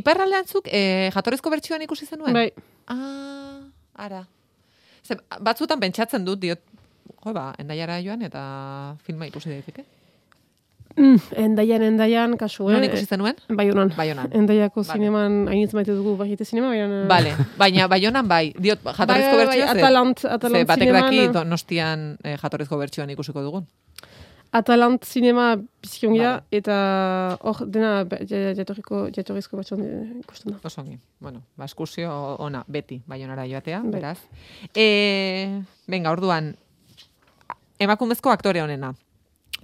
iparraldean 0.00 0.48
zuk, 0.48 0.68
e, 0.72 1.10
jatorrizko 1.12 1.50
bertsioan 1.52 1.82
ikusi 1.84 2.06
zenuen? 2.06 2.32
Bai. 2.32 2.52
Ah, 2.88 3.60
ara. 4.06 4.22
Ze, 5.04 5.18
batzutan 5.40 5.80
pentsatzen 5.80 6.24
dut, 6.24 6.40
diot, 6.40 6.64
jo 7.24 7.32
ba, 7.36 7.50
endaiara 7.58 8.00
joan 8.00 8.22
eta 8.22 8.96
filma 9.04 9.28
ikusi 9.28 9.52
daiteke. 9.52 9.84
Mm, 10.96 11.18
endaian, 11.36 11.82
endaian, 11.82 12.36
kasu, 12.40 12.68
Non 12.70 12.82
eh? 12.82 12.86
ikusi 12.88 13.04
zenuen? 13.06 13.36
Baionan. 13.52 13.90
Baionan. 13.96 14.30
Endaiako 14.32 14.80
Vale. 14.82 14.92
zineman, 14.98 15.34
hainitz 15.48 15.74
maite 15.76 15.92
dugu 15.92 16.16
baite 16.16 16.44
zinema, 16.44 16.70
baina... 16.72 17.02
Bale, 17.10 17.34
baina 17.58 17.88
baionan 17.88 18.26
bai, 18.28 18.54
diot, 18.56 18.80
jatorrizko 18.80 19.36
bai, 19.36 19.46
bai, 19.46 19.58
bertsioa, 19.58 19.74
ze- 19.74 19.80
Atalant, 19.82 20.18
ze 20.24 20.28
Atalant 20.28 20.68
batek 20.70 20.92
daki 20.92 21.16
zineman... 21.18 21.32
donostian 21.34 22.06
eh, 22.24 22.36
jatorrizko 22.40 22.78
bertsioan 22.80 23.10
ikusiko 23.12 23.42
dugun. 23.44 23.66
Atalant 24.56 25.04
zinema 25.04 25.56
bizkiongira, 25.84 26.38
eta 26.54 26.74
hor 27.44 27.58
dena 27.68 28.06
ja- 28.30 28.54
jatorriko, 28.56 29.08
jatorrizko 29.12 29.58
batxan 29.60 29.82
eh, 29.84 30.20
ikusten 30.22 30.54
da. 30.54 30.60
Osongi. 30.64 30.96
Bueno, 31.20 31.42
ba, 31.58 31.66
eskursio 31.68 32.08
ona, 32.40 32.64
beti, 32.68 33.02
baionara 33.06 33.44
joatea, 33.50 33.82
Bai. 33.84 33.90
beraz. 33.98 34.18
E, 34.72 35.60
venga, 35.88 36.10
orduan, 36.14 36.54
emakumezko 37.78 38.30
aktore 38.32 38.62
honena. 38.62 38.94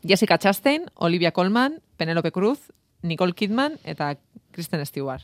Jessica 0.06 0.38
Chastain, 0.38 0.84
Olivia 0.94 1.30
Colman, 1.32 1.80
Penelope 1.96 2.32
Cruz, 2.32 2.70
Nicole 3.02 3.32
Kidman 3.34 3.78
eta 3.84 4.16
Kristen 4.52 4.84
Stewart. 4.86 5.22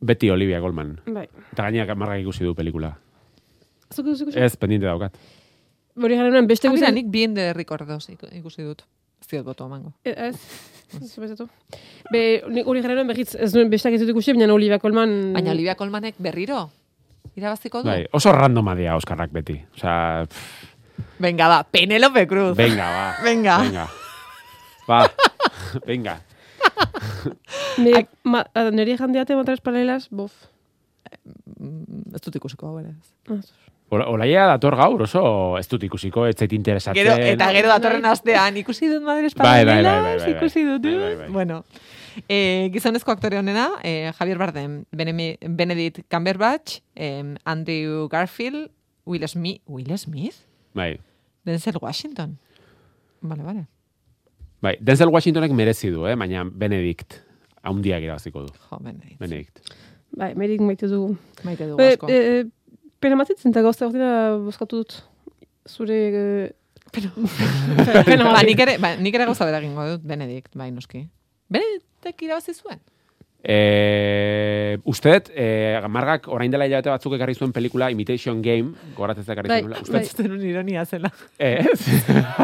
Beti 0.00 0.30
Olivia 0.30 0.60
Goldman. 0.60 1.00
Bai. 1.06 1.26
Eta 1.52 1.64
gainak 1.70 1.96
margak 1.96 2.20
ikusi 2.20 2.44
du 2.44 2.54
pelikula. 2.54 2.92
Zuk 3.94 4.06
ikusi? 4.12 4.26
Ez, 4.38 4.56
pendiente 4.60 4.86
daukat. 4.86 5.16
Hori 5.96 6.16
garen 6.18 6.46
beste 6.46 6.68
Ah, 6.68 6.72
mira, 6.74 6.86
guzen... 6.90 6.94
nik 6.94 7.06
bien 7.10 7.34
de 7.34 7.52
recordos 7.54 8.08
iku- 8.12 8.28
ikusi 8.36 8.62
dut. 8.62 8.82
Ez 9.22 9.28
diot 9.30 9.44
boto 9.46 9.64
emango. 9.66 9.94
Eh, 10.04 10.12
Ez, 10.28 10.36
ez. 11.18 11.40
Be, 12.12 12.42
hori 12.64 12.82
garen 12.84 13.06
berriz, 13.08 13.34
ez 13.34 13.52
duen 13.52 13.70
besteak 13.72 13.94
ez 13.96 14.00
dut 14.02 14.10
ikusi, 14.12 14.34
baina 14.36 14.52
Olivia 14.54 14.78
Colman... 14.78 15.32
Baina 15.32 15.50
Olivia 15.56 15.74
Colmanek 15.74 16.14
berriro 16.18 16.70
irabaziko 17.36 17.82
du. 17.82 17.88
Bai, 17.88 18.04
oso 18.12 18.30
randoma 18.32 18.74
dia 18.76 18.94
Oskarrak 18.96 19.32
beti. 19.32 19.56
Osea, 19.74 20.26
pff, 20.28 20.75
Venga, 21.18 21.48
ba, 21.48 21.62
Penelope 21.64 22.26
Cruz. 22.26 22.56
venga, 22.56 22.86
ba. 22.90 23.06
Venga. 23.24 23.58
Venga. 23.62 23.86
Ba, 24.86 25.10
venga. 25.86 26.20
Me, 27.78 28.06
ma, 28.24 28.44
a, 28.54 28.70
niri 28.70 28.96
jandiate 28.96 29.34
matras 29.36 29.60
paralelas, 29.60 30.08
bof. 30.10 30.32
Mm, 31.58 32.14
Ez 32.14 32.20
dut 32.24 32.36
ikusiko 32.38 32.68
hau 32.68 32.78
ere. 32.80 32.92
Ola- 33.90 34.06
Olaia 34.10 34.46
dator 34.50 34.74
gaur 34.78 35.02
oso 35.06 35.22
ez 35.58 35.66
dut 35.70 35.82
ikusiko, 35.86 36.24
ez 36.26 36.34
zait 36.36 36.52
interesatzen. 36.56 36.98
Gero, 37.02 37.16
eta 37.22 37.50
gero 37.54 37.68
datorren 37.70 38.04
astean, 38.10 38.56
ikusi 38.62 38.88
dut 38.90 39.02
Madres 39.06 39.34
Paralelas, 39.38 40.24
ikusi 40.30 40.64
dut. 40.66 40.82
Bai, 40.86 40.96
bai, 41.02 41.14
bai. 41.20 41.28
Bueno, 41.34 41.60
eh, 42.28 42.68
gizonezko 42.74 43.12
aktore 43.14 43.38
honena, 43.38 43.68
eh, 43.82 44.12
Javier 44.18 44.38
Bardem, 44.38 44.84
Benedict 44.90 46.02
Cumberbatch, 46.10 46.80
eh, 46.96 47.22
Andrew 47.44 48.08
Garfield, 48.08 48.70
Will 49.04 49.26
Smith, 49.28 49.62
Will 49.66 49.96
Smith? 49.98 50.42
Bai. 50.76 50.98
Denzel 51.46 51.78
Washington. 51.80 52.36
Vale, 53.22 53.42
vale. 53.42 53.66
Bai, 54.60 54.76
Denzel 54.80 55.08
Washingtonek 55.12 55.52
merezi 55.56 55.90
du, 55.94 56.04
eh? 56.08 56.16
baina 56.18 56.44
Benedict 56.44 57.20
haundiak 57.66 58.04
irabaziko 58.04 58.44
du. 58.46 58.52
Jo, 58.68 58.78
Benedict. 58.82 59.18
Benedict. 59.20 59.74
bai, 60.16 60.34
merik 60.38 60.60
maite 60.64 60.88
dugu. 60.90 61.16
Maite 61.44 61.66
dugu 61.68 61.80
Be, 61.80 61.88
asko. 61.94 62.08
e, 62.10 62.44
pena 63.00 63.18
matitzen, 63.20 63.52
eta 63.52 63.62
gauza 63.64 63.86
ordina 63.88 64.10
boskatu 64.44 64.82
dut. 64.82 64.98
Zure... 65.68 65.98
E, 66.12 66.52
pena, 66.96 67.10
pena 68.06 68.28
ba, 68.30 68.40
nik 68.46 68.60
ere, 68.62 68.76
ba, 68.80 68.94
nik 68.96 69.16
ere 69.18 69.26
gauza 69.28 69.48
bera 69.48 69.60
egingo 69.60 69.84
dut, 69.90 70.04
Benedict, 70.08 70.54
bai, 70.56 70.70
noski. 70.72 71.06
Benedictek 71.52 72.22
irabazi 72.28 72.54
zuen? 72.56 72.80
E, 73.48 74.78
usted, 74.82 75.30
e, 75.36 75.80
margak 75.88 76.26
orain 76.34 76.50
dela 76.50 76.66
hilabete 76.66 76.90
batzuk 76.90 77.14
ekarri 77.14 77.36
zuen 77.38 77.52
pelikula 77.54 77.86
Imitation 77.94 78.40
Game, 78.42 78.72
goratzen 78.96 79.22
ekarri 79.22 79.48
Bai, 79.52 79.60
zuen. 79.62 79.74
bai. 79.92 80.00
Usted, 80.02 80.24
Zenun 80.26 80.42
ironia 80.42 80.82
zela. 80.84 81.12
ez? 81.38 81.78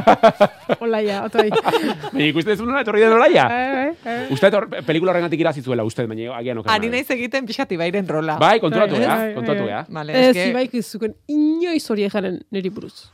Hola, 0.80 1.00
ja, 1.02 1.24
otai. 1.26 1.48
Baina 2.12 2.28
ikusten 2.28 2.54
zuen 2.56 2.70
nola, 2.70 2.84
etorri 2.86 3.02
den 3.02 3.16
olaia? 3.16 3.48
Bai, 3.50 3.66
bai, 3.74 3.90
bai. 4.04 4.16
Usted 4.36 4.54
hor, 4.54 4.68
pelikula 4.86 5.10
horrengatik 5.16 5.42
irazi 5.42 5.64
zuela, 5.66 5.82
usted, 5.88 6.06
baina 6.06 6.36
agian 6.38 6.62
oker. 6.62 6.70
Ari 6.76 6.92
naiz 6.94 7.08
egiten 7.16 7.50
pixati 7.50 7.76
bairen 7.80 8.06
rola. 8.08 8.38
Bai, 8.38 8.54
konturatu 8.62 8.94
Bai, 8.94 9.06
bai, 9.06 9.18
bai, 9.26 9.34
konturatu 9.40 9.66
bai. 9.66 9.72
gea. 9.74 9.84
Vale, 9.98 10.18
Ez, 10.22 10.36
eske- 10.36 10.48
ibaik 10.54 10.78
izuken 10.84 11.16
inoiz 11.26 11.82
hori 11.90 12.06
ejaren 12.06 12.38
niri 12.54 12.70
buruz. 12.70 13.08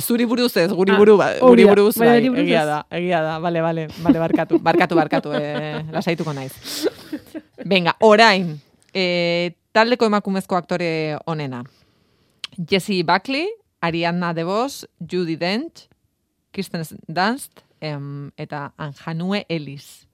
Zuri 0.00 0.24
buruz 0.26 0.56
ez, 0.56 0.70
guri 0.72 0.92
Ah, 0.92 0.98
buru, 0.98 1.16
hori 1.18 1.38
guri 1.40 1.64
buruz, 1.68 1.96
bai, 1.98 2.18
egia 2.42 2.64
da, 2.66 2.78
egia 2.90 3.20
da, 3.22 3.38
bale, 3.38 3.60
bale, 3.62 3.86
bale, 4.02 4.18
barkatu, 4.18 4.58
barkatu, 4.68 4.94
barkatu, 4.98 5.32
eh, 5.36 5.82
lasaituko 5.92 6.32
naiz. 6.32 6.52
Venga, 7.64 7.94
orain, 8.00 8.58
eh, 8.94 9.52
taldeko 9.72 10.06
emakumezko 10.10 10.56
aktore 10.56 11.18
onena. 11.26 11.62
Jessie 12.70 13.02
Buckley, 13.04 13.46
Ariadna 13.80 14.34
DeVos, 14.34 14.86
Judy 15.00 15.36
Dench, 15.36 15.86
Kirsten 16.52 16.82
Dunst, 17.08 17.62
em, 17.80 18.30
eta 18.36 18.72
Anjanue 18.76 19.44
Ellis. 19.48 20.06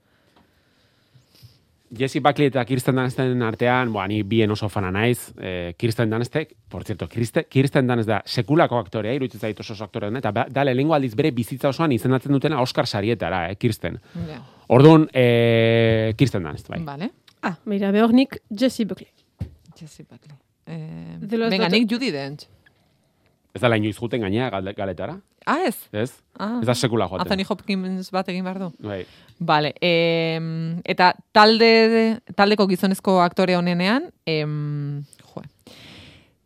Jesse 1.91 2.21
Buckley 2.21 2.49
eta 2.49 2.65
Kirsten 2.67 2.97
Dunsten 2.97 3.43
artean, 3.47 3.93
boa, 3.93 4.09
ni 4.09 4.23
bien 4.23 4.51
oso 4.51 4.69
fana 4.69 4.91
naiz. 4.91 5.33
Eh, 5.39 5.75
Kirsten 5.79 6.11
Dunstek, 6.11 6.57
por 6.69 6.83
cierto, 6.85 7.07
Kirsten, 7.09 7.45
Kirsten 7.49 7.87
Dunst 7.87 8.09
da 8.09 8.23
sekulako 8.27 8.79
aktorea, 8.79 9.13
iruditzen 9.15 9.41
zait 9.41 9.61
oso 9.61 9.73
oso 9.73 9.85
aktore 9.85 10.09
den, 10.09 10.17
eta 10.17 10.33
ba- 10.33 10.47
da 10.51 10.65
lehenengo 10.65 10.95
aldiz 10.95 11.15
bere 11.15 11.31
bizitza 11.31 11.69
osoan 11.69 11.93
izendatzen 11.93 12.33
dutena 12.33 12.61
Oscar 12.61 12.87
sarietara, 12.87 13.51
eh, 13.51 13.57
Kirsten. 13.57 14.01
Ja, 14.27 14.41
Orduan, 14.69 15.09
eh, 15.13 16.13
Kirsten 16.19 16.43
Dunst, 16.43 16.69
bai. 16.69 16.83
Vale. 16.85 17.11
Ah, 17.43 17.57
beira, 17.65 17.93
behor 17.93 18.13
nik 18.13 18.41
Jessie 18.51 18.85
Buckley. 18.85 19.09
Jessie 19.79 20.05
Buckley. 20.11 20.35
Eh, 20.67 21.19
venga, 21.21 21.69
nik 21.69 21.89
Judy 21.89 22.11
Dench. 22.11 22.49
Ez 23.55 23.61
da 23.63 23.71
inoiz 23.77 23.97
juten 23.97 24.21
gainea 24.21 24.51
galetara, 24.51 25.21
Ah, 25.47 25.61
ez? 25.63 25.77
ez? 25.93 26.13
Ah. 26.39 26.59
Ez 26.61 26.67
da 26.67 26.75
sekula 26.75 27.07
joaten. 27.07 27.23
Anthony 27.23 27.47
Hopkins 27.49 28.11
bat 28.11 28.29
egin 28.33 28.45
behar 28.45 28.59
du. 28.59 28.71
Bai. 28.83 29.05
Vale, 29.39 29.75
em, 29.85 30.81
eta 30.85 31.13
talde, 31.37 32.19
taldeko 32.35 32.67
gizonezko 32.67 33.21
aktore 33.23 33.55
honenean, 33.57 34.11
em, 34.27 35.05
jo, 35.23 35.45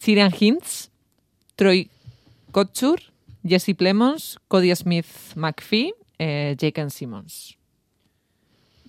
Ziren 0.00 0.33
Hintz, 0.37 0.90
Troy 1.57 1.88
Kotxur, 2.52 3.00
Jesse 3.42 3.75
Plemons, 3.75 4.38
Cody 4.49 4.75
Smith 4.76 5.33
McPhee, 5.37 5.95
eh, 6.19 6.57
Jake 6.61 6.90
Simmons. 6.90 7.57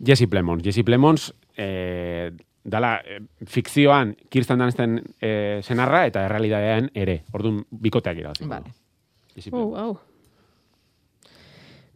Jesse 0.03 0.27
Plemons. 0.27 0.63
Jesse 0.63 0.84
Plemons, 0.84 1.34
eh, 1.56 2.32
dala, 2.63 3.01
eh, 3.06 3.22
fikzioan 3.46 4.15
Kirsten 4.30 4.60
Dunsten 4.60 5.01
eh, 5.22 5.62
senarra 5.63 6.06
eta 6.06 6.25
errealidadean 6.25 6.91
ere. 6.94 7.24
Orduan, 7.34 7.63
bikoteak 7.72 8.18
irabazi. 8.18 8.48
Vale. 8.50 8.74
Oh, 9.35 9.41
Plemons. 9.41 9.75
au. 9.77 9.97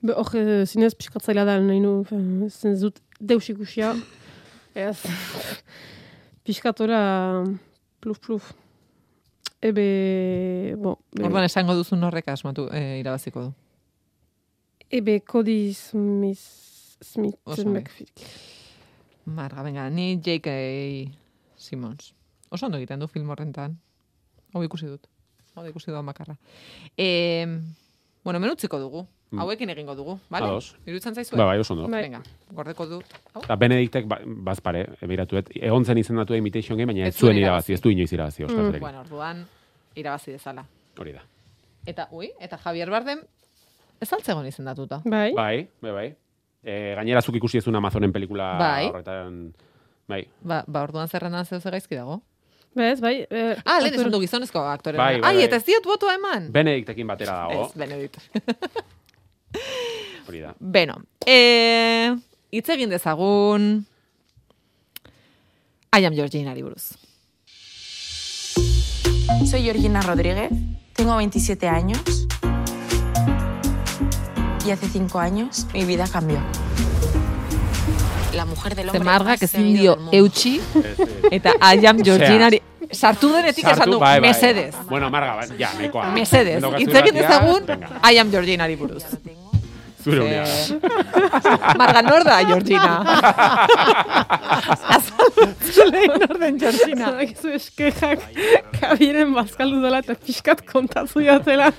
Be, 0.05 0.13
hor, 0.13 0.35
eh, 0.37 0.65
zinez 0.69 0.93
pixkatzaila 0.95 1.45
da, 1.45 1.59
nahi 1.59 1.79
nu, 1.81 2.01
eh, 2.11 2.49
zen 2.49 2.75
zut 2.77 3.01
deus 3.19 3.49
ikusia. 3.49 3.93
Ez. 4.75 5.01
Pixkatora 6.45 7.43
pluf, 7.99 8.19
pluf. 8.19 8.51
Ebe, 9.65 10.75
bo, 10.77 10.97
be, 11.15 11.23
Orduan 11.25 11.47
esango 11.47 11.73
duzun 11.73 12.03
horrek 12.05 12.27
asmatu 12.29 12.67
eh, 12.71 12.99
irabaziko 12.99 13.47
du. 13.47 13.53
ebe 14.91 15.19
Cody 15.25 15.73
Smith, 15.73 16.43
Smith. 17.01 17.35
McPhee. 17.65 18.05
Marga, 19.25 19.63
venga, 19.63 19.89
ni 19.89 20.19
J.K. 20.21 20.51
Simmons. 21.57 22.13
Oso 22.51 22.67
ondo 22.67 22.77
egiten 22.77 22.99
du 23.01 23.07
film 23.07 23.29
horrentan. 23.33 23.79
Hau 24.53 24.61
ikusi 24.63 24.85
dut. 24.85 25.07
Hau 25.55 25.65
ikusi 25.67 25.91
dut 25.91 26.03
makarra. 26.03 26.35
E, 26.97 27.45
bueno, 28.24 28.39
menutziko 28.39 28.79
dugu. 28.79 29.05
Mm. 29.31 29.39
Hauekin 29.41 29.69
egingo 29.74 29.95
dugu, 29.95 30.19
bale? 30.29 30.45
Ados. 30.45 30.75
Iruditzen 30.85 31.15
zaizu? 31.15 31.35
Ba, 31.35 31.45
bai, 31.50 31.57
oso 31.59 31.74
ondo. 31.74 31.88
Bai. 31.89 32.03
Venga, 32.03 32.21
gordeko 32.53 32.85
dut. 32.88 33.05
Hau? 33.33 33.41
Eta 33.43 33.55
Benediktek 33.59 34.05
ba, 34.07 34.19
bazpare, 34.24 34.83
ebiratuet, 35.01 35.50
egon 35.55 35.83
zen 35.85 35.97
izendatu 35.97 36.35
Imitation 36.38 36.77
Game, 36.77 36.93
baina 36.93 37.07
ez 37.07 37.15
Ez 37.15 37.19
zuen 37.19 37.38
irabazi. 37.38 37.74
ez 37.74 37.81
du 37.81 37.89
inoiz 37.89 38.12
irabazi, 38.13 38.43
Mm. 38.45 38.79
Bueno, 38.79 39.00
orduan, 39.01 39.45
irabazi 39.95 40.31
dezala. 40.31 40.65
Hori 41.00 41.13
da. 41.13 41.24
Eta, 41.85 42.07
ui, 42.12 42.31
eta 42.39 42.57
Javier 42.57 42.89
Bardem, 42.89 43.19
ez 44.00 44.13
altzegon 44.13 44.45
izendatuta. 44.45 45.01
Bai, 45.05 45.33
Bai, 45.33 45.69
bai, 45.81 45.91
bai. 45.91 46.15
E, 46.63 46.93
gainera 46.95 47.21
zuk 47.21 47.35
ikusi 47.35 47.57
ezun 47.57 47.75
Amazonen 47.75 48.12
pelikula 48.13 48.57
Bai. 48.57 48.88
horretan, 48.89 49.53
bai. 50.07 50.27
Ba, 50.41 50.63
ba 50.67 50.83
orduan 50.83 51.07
zerrenan 51.07 51.45
zeu 51.45 51.59
gaizki 51.59 51.95
dago. 51.95 52.21
Bez, 52.75 53.00
bai. 53.01 53.25
Eh, 53.29 53.55
Ah, 53.65 53.79
lehen 53.82 53.96
esan 53.96 54.12
du 54.12 54.20
gizonezko 54.22 54.60
aktore. 54.60 54.98
Bai, 54.98 55.20
bai, 55.20 55.29
Ai, 55.32 55.36
bai. 55.39 55.44
eta 55.48 55.55
ez 55.58 55.65
diot 55.65 55.84
botoa 55.88 56.13
eman. 56.20 56.51
Benediktekin 56.51 57.08
batera 57.08 57.38
dago, 57.48 57.65
Ez, 57.65 57.74
Benedikt. 57.79 58.17
hori 60.27 60.39
da. 60.41 60.53
Beno, 60.75 60.96
e, 61.25 62.15
hitz 62.51 62.70
egin 62.70 62.89
dezagun 62.89 63.86
I 65.96 66.03
am 66.05 66.13
Georginari 66.13 66.62
buruz. 66.63 66.91
Soy 69.50 69.62
Georgina 69.63 70.01
Rodríguez, 70.01 70.50
tengo 70.94 71.15
27 71.15 71.67
años 71.70 72.01
y 74.65 74.72
hace 74.72 74.88
5 74.88 75.20
años 75.20 75.67
mi 75.74 75.86
vida 75.86 76.05
cambió. 76.12 76.39
La 78.34 78.44
mujer 78.46 78.75
del 78.75 78.89
hombre 78.89 79.36
ezin 79.39 79.74
dio 79.74 79.91
del 79.96 80.01
mundo. 80.03 80.17
eutxi 80.17 80.60
Ez, 80.75 81.00
ez. 81.00 81.10
eta 81.32 81.53
I 81.62 81.86
am 81.86 82.03
Georginari 82.03 82.62
sartu 82.95 83.29
denetik 83.33 83.63
esan 83.65 83.77
Sartu, 83.83 83.91
du, 83.91 83.99
bai, 83.99 84.19
bai. 84.19 84.29
mesedez. 84.29 84.75
Bueno, 84.89 85.09
marga, 85.13 85.35
bai, 85.41 85.47
ja, 85.59 85.69
nahikoa. 85.77 86.09
Mesedez, 86.15 86.61
dezagun 87.13 87.65
venga, 87.67 87.89
I 88.11 88.17
am 88.23 88.31
Georginari 88.31 88.75
buruz. 88.75 89.03
Zure 90.05 90.19
unea. 90.21 90.43
Eh, 90.45 90.79
Marga, 91.81 92.01
nor 92.05 92.23
da 92.23 92.35
Georgina? 92.45 92.91
Azaltzen 94.97 95.89
lehen 95.91 96.19
nor 96.21 96.37
den 96.39 96.59
Georgina. 96.61 97.11
Zagizu 97.17 97.53
eskejak 97.57 98.21
kabiren 98.79 99.33
bazkaldu 99.35 99.81
dela 99.83 100.01
eta 100.03 100.15
pixkat 100.15 100.61
kontatzu 100.69 101.23
jatela. 101.25 101.71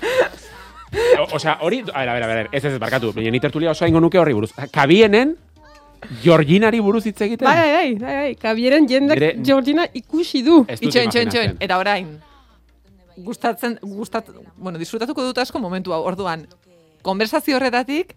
O- 1.19 1.27
Osea, 1.35 1.57
hori, 1.61 1.81
a 1.93 1.99
ver, 1.99 2.09
a 2.09 2.13
ver, 2.13 2.23
a 2.23 2.27
ver, 2.27 2.49
ez 2.51 2.63
ez, 2.65 2.77
barkatu, 2.79 3.11
baina 3.15 3.31
ni 3.31 3.39
tertulia 3.43 3.71
oso 3.71 3.87
ingo 3.87 3.99
nuke 4.03 4.19
horri 4.19 4.33
buruz. 4.37 4.51
Kabienen, 4.71 5.35
Georginari 6.23 6.79
buruz 6.81 7.05
hitz 7.05 7.21
egiten? 7.21 7.45
Bai, 7.47 7.55
bai, 7.57 7.71
bai, 7.73 7.93
bai, 7.99 8.15
bai, 8.15 8.35
kabieren 8.35 8.87
jendak 8.87 9.17
Nire- 9.17 9.43
Georgina 9.43 9.85
ikusi 9.93 10.43
du. 10.43 10.59
Dut 10.65 10.71
Itxoin, 10.81 11.07
itxoin, 11.07 11.27
itxoin. 11.27 11.43
imaginatzen. 11.51 11.57
Eta 11.59 11.77
orain, 11.77 12.07
gustatzen, 13.17 13.77
gustat, 13.81 14.29
bueno, 14.57 14.77
disfrutatuko 14.79 15.23
dut 15.25 15.37
asko 15.41 15.59
momentu 15.59 15.93
hau. 15.93 16.03
Orduan, 16.05 16.45
konversazio 17.01 17.57
horretatik, 17.57 18.15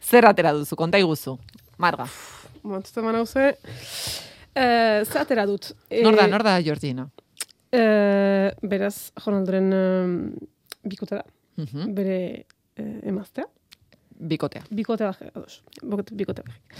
zer 0.00 0.26
atera 0.26 0.52
duzu, 0.56 0.76
konta 0.76 0.98
iguzu. 0.98 1.38
Marga, 1.78 2.06
Momentuzten 2.62 3.04
man 3.04 3.14
hauze. 3.20 3.52
Uh, 4.58 5.04
zatera 5.06 5.44
dut. 5.46 5.70
nor 6.02 6.16
da, 6.16 6.26
nor 6.26 6.42
da 6.42 6.56
Georgina? 6.62 7.04
Eh, 7.70 8.50
beraz, 8.62 9.12
Ronaldoren 9.24 9.68
um, 9.76 10.14
bikote 10.82 11.14
da. 11.20 11.24
Mhm, 11.60 11.92
Bere 11.94 12.16
eh, 12.76 13.00
emaztea. 13.06 13.44
Bikotea, 14.18 14.64
Bikote 14.74 15.04
bat, 15.04 15.20
ados. 15.34 15.60
Bikote, 15.82 16.14
bikote 16.18 16.42
bat. 16.42 16.78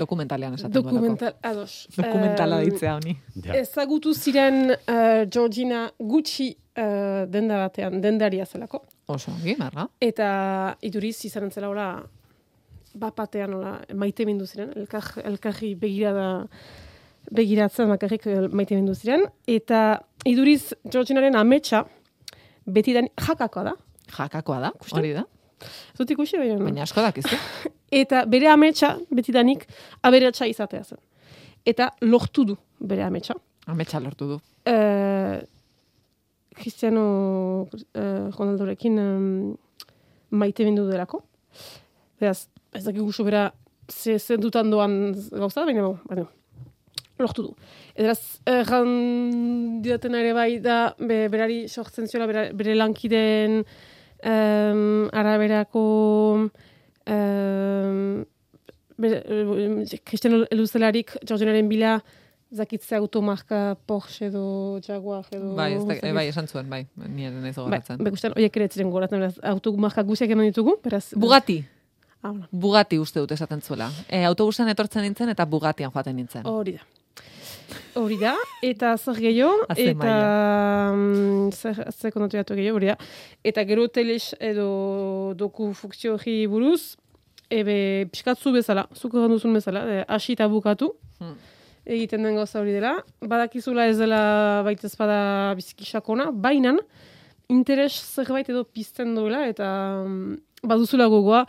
Dokumentalean 0.00 0.56
esaten 0.56 0.74
duelako. 0.74 0.96
Dokumental, 0.96 1.34
ados. 1.50 1.74
Dokumentala 1.96 2.60
Em, 2.60 2.70
ditzea 2.70 2.94
honi. 2.96 3.16
Ja. 3.44 3.54
Ezagutu 3.60 4.14
ziren 4.14 4.72
uh, 4.72 5.24
Georgina 5.30 5.86
gutxi 5.98 6.50
uh, 6.54 7.26
denda 7.30 7.60
batean, 7.64 8.00
dendaria 8.02 8.46
zelako. 8.46 8.84
Oso, 9.10 9.32
ongi, 9.34 9.56
Marga. 9.60 9.88
Eta 10.00 10.30
iduriz 10.86 11.16
izan 11.28 11.50
zela 11.50 11.70
ora 11.70 11.90
bat 13.00 13.16
batean 13.16 13.54
ola, 13.54 13.78
maite 13.94 14.26
mindu 14.26 14.46
ziren, 14.46 14.72
elkar, 14.76 15.12
elkarri 15.24 15.74
begirada 15.78 16.30
begiratzen 17.30 17.90
bakarrik 17.92 18.26
eh, 18.26 18.46
maite 18.52 18.78
mindu 18.78 18.94
ziren. 18.94 19.26
Eta 19.48 20.00
iduriz 20.26 20.72
Georginaren 20.90 21.36
ametsa 21.38 21.84
beti 22.66 22.94
den 22.96 23.10
jakakoa 23.20 23.70
da. 23.70 23.76
Jakakoa 24.10 24.60
da, 24.66 24.72
hori 24.90 25.14
da. 25.14 25.26
Ez 25.60 26.00
dut 26.00 26.10
ikusi, 26.16 26.40
baina. 26.40 26.58
Baina 26.64 26.86
asko 26.86 27.04
dakizu. 27.04 27.36
Eta 27.90 28.24
bere 28.30 28.48
ametsa 28.52 28.94
betidanik 29.10 29.66
aberatsa 30.06 30.46
izatea 30.46 30.84
zen. 30.84 30.98
Eta 31.66 31.90
lortu 32.06 32.44
du 32.46 32.56
bere 32.80 33.02
ametsa. 33.02 33.34
Ametsa 33.66 34.00
lortu 34.00 34.28
du. 34.34 34.38
Eh, 34.64 35.40
Cristiano 36.54 37.66
eh, 37.94 38.28
Ronaldorekin 38.36 38.98
em, 38.98 39.56
maite 40.30 40.64
bindu 40.64 40.86
delako. 40.88 41.22
Beraz, 42.20 42.46
ez 42.72 42.84
dakik 42.84 43.02
guzu 43.02 43.24
bera 43.26 43.50
ze 43.90 44.18
zendutan 44.18 44.70
doan 44.70 45.12
gauza, 45.30 45.64
baina 45.64 45.88
baina, 46.06 46.26
lortu 47.18 47.48
du. 47.48 47.54
Eraz, 47.98 48.40
erran 48.46 49.80
didaten 49.82 50.14
ere 50.14 50.34
bai 50.36 50.50
da, 50.62 50.94
be, 50.98 51.24
berari 51.32 51.64
sortzen 51.68 52.06
ziola, 52.06 52.28
bera, 52.30 52.44
bere 52.56 52.76
lankideen 52.78 53.62
em, 54.22 55.08
araberako 55.12 55.84
em, 57.06 58.24
bere, 58.98 59.22
em, 59.28 59.84
Cristiano 60.04 60.44
eluzelarik 60.50 61.16
Georgianaren 61.26 61.68
bila 61.68 62.02
zakitze 62.52 62.96
automarka 62.96 63.76
Porsche 63.86 64.26
edo 64.26 64.80
Jaguar 64.82 65.24
edo... 65.30 65.54
Bai, 65.54 65.72
ez 65.74 65.84
da, 65.86 65.94
zakit- 65.94 66.14
bai, 66.14 66.26
esan 66.28 66.48
zuen, 66.48 66.68
bai. 66.68 66.86
Ni 66.96 67.24
ere 67.28 67.36
naiz 67.36 67.54
Bai, 67.56 67.64
gogoratzen. 67.64 68.00
bekusten, 68.04 68.32
oiek 68.36 68.56
ere 68.58 68.64
ez 68.66 68.72
ziren 68.74 68.90
goratzen, 68.90 69.20
beraz, 69.22 69.36
automarka 69.52 70.02
guziak 70.02 70.30
eman 70.34 70.48
ditugu, 70.50 70.76
beraz... 70.82 71.12
Bugatti. 71.14 71.60
Ah, 72.22 72.32
bueno, 72.32 72.48
Bugatti 72.52 72.98
uste 73.00 73.20
dut 73.22 73.30
esaten 73.32 73.62
zuela. 73.62 73.86
E, 74.10 74.24
autobusan 74.28 74.68
etortzen 74.68 75.02
nintzen 75.06 75.30
eta 75.32 75.46
Bugattian 75.46 75.92
joaten 75.94 76.16
nintzen. 76.16 76.42
hori 76.44 76.72
da. 76.76 76.82
Hori 77.98 78.16
da, 78.20 78.34
eta 78.62 78.96
zer 78.96 79.18
gehiago, 79.20 79.66
eta 79.74 80.14
mm, 80.94 81.50
zer, 81.52 81.80
zer 81.92 82.12
kontatu 82.14 82.54
gehiago, 82.58 82.76
hori 82.80 82.90
da. 82.92 82.96
Eta 83.44 83.64
gero 83.68 83.86
teles 83.88 84.34
edo 84.40 85.34
doku 85.36 85.72
funkzio 85.74 86.14
hori 86.18 86.46
buruz, 86.50 86.96
ebe 87.50 88.06
pixkatzu 88.12 88.52
bezala, 88.54 88.86
zuko 88.94 89.26
duzun 89.28 89.54
bezala, 89.58 89.84
e, 89.90 90.04
hasi 90.08 90.36
eta 90.38 90.48
bukatu, 90.48 90.92
Hmm. 91.20 91.34
egiten 91.84 92.22
den 92.22 92.36
gauza 92.38 92.60
hori 92.60 92.72
dela. 92.72 92.94
Badakizula 93.20 93.84
ez 93.90 93.98
dela 93.98 94.62
baita 94.64 94.86
ez 94.86 94.96
bada 94.96 95.54
biziki 95.58 95.84
sakona, 95.84 96.30
bainan, 96.32 96.78
interes 97.48 97.92
zerbait 98.14 98.48
edo 98.48 98.64
pizten 98.64 99.14
duela, 99.14 99.42
eta 99.50 99.66
mm, 100.06 100.38
baduzula 100.64 101.08
gogoa, 101.12 101.44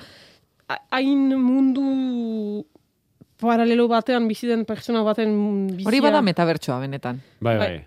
hain 0.92 1.36
mundu 1.40 2.66
paralelo 3.42 3.88
batean 3.92 4.28
bizi 4.30 4.50
den 4.50 4.66
pertsona 4.70 5.04
baten 5.08 5.34
bizia. 5.74 5.90
Hori 5.90 6.02
bada 6.04 6.22
metabertsoa 6.26 6.80
benetan. 6.84 7.22
Bai, 7.40 7.58
Bai. 7.58 7.68
bai. 7.68 7.80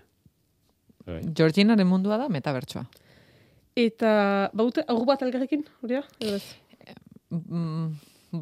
bai. 1.07 1.21
Georginaren 1.37 1.87
mundua 1.87 2.19
da 2.21 2.29
metabertsoa. 2.29 2.85
Eta 3.75 4.11
badute 4.55 4.85
aur 4.87 5.03
bat 5.07 5.23
elgarrekin, 5.25 5.65
hori 5.83 5.97
da? 5.97 6.37
Mm, 7.35 7.89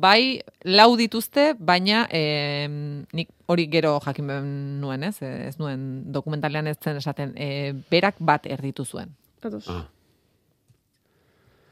bai, 0.04 0.42
lau 0.70 0.92
dituzte, 1.00 1.54
baina 1.58 2.04
em, 2.14 2.76
nik 3.18 3.32
hori 3.50 3.66
gero 3.72 3.96
jakin 4.04 4.30
behar 4.30 4.46
nuen, 4.46 5.08
ez? 5.10 5.16
Ez 5.24 5.58
nuen 5.58 5.88
dokumentalean 6.14 6.70
ez 6.70 6.78
zen 6.78 7.02
esaten, 7.02 7.34
e, 7.34 7.74
berak 7.90 8.22
bat 8.22 8.46
erditu 8.46 8.86
zuen. 8.86 9.16
Ados. 9.42 9.66
Ah. 9.68 9.88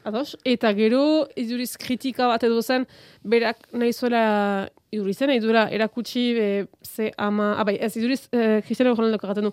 Ados. 0.04 0.36
Eta 0.44 0.72
gero, 0.74 1.28
iduriz 1.36 1.76
kritika 1.78 2.26
bat 2.26 2.42
edo 2.42 2.60
zen, 2.62 2.86
berak 3.24 3.68
nahi 3.72 3.92
zuela 3.92 4.68
iduriz 4.92 5.16
zen, 5.18 5.30
idura 5.30 5.68
erakutsi 5.70 6.24
e, 6.36 6.48
ze 6.82 7.12
ama, 7.16 7.54
ah, 7.58 7.64
bai, 7.64 7.76
ez 7.80 7.94
iduriz, 7.96 8.26
e, 8.34 8.60
Cristiano 8.66 8.94
Ronaldo 8.94 9.18
kagaten 9.22 9.44
du, 9.48 9.52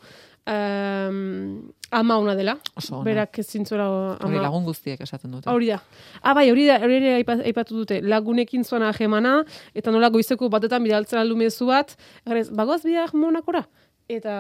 um, 0.50 1.72
ama 1.92 2.18
ona 2.20 2.36
dela. 2.36 2.58
Oso. 2.76 3.02
Berak 3.06 3.40
ez 3.40 3.48
zintzuela 3.48 3.86
Hori 4.20 4.36
ama. 4.38 4.42
lagun 4.48 4.66
guztiek 4.66 5.00
esaten 5.06 5.32
dute. 5.32 5.50
Hori 5.50 5.68
da. 5.72 5.80
Ah, 6.24 6.34
bai, 6.34 6.50
hori 6.52 6.66
da, 6.68 6.80
hori 6.84 6.98
ere 7.00 7.14
aipa- 7.22 7.40
aipatu 7.46 7.78
dute. 7.84 8.02
Lagunekin 8.02 8.64
zuan 8.66 8.84
ahemana, 8.90 9.44
eta 9.76 9.92
nola 9.92 10.10
goizeko 10.10 10.50
batetan 10.50 10.84
bidaltzen 10.84 11.20
aldu 11.22 11.36
mezu 11.40 11.68
bat, 11.70 11.96
garez, 12.26 12.50
bagoaz 12.50 12.82
bidar 12.84 13.14
monakora? 13.14 13.66
Eta... 14.10 14.34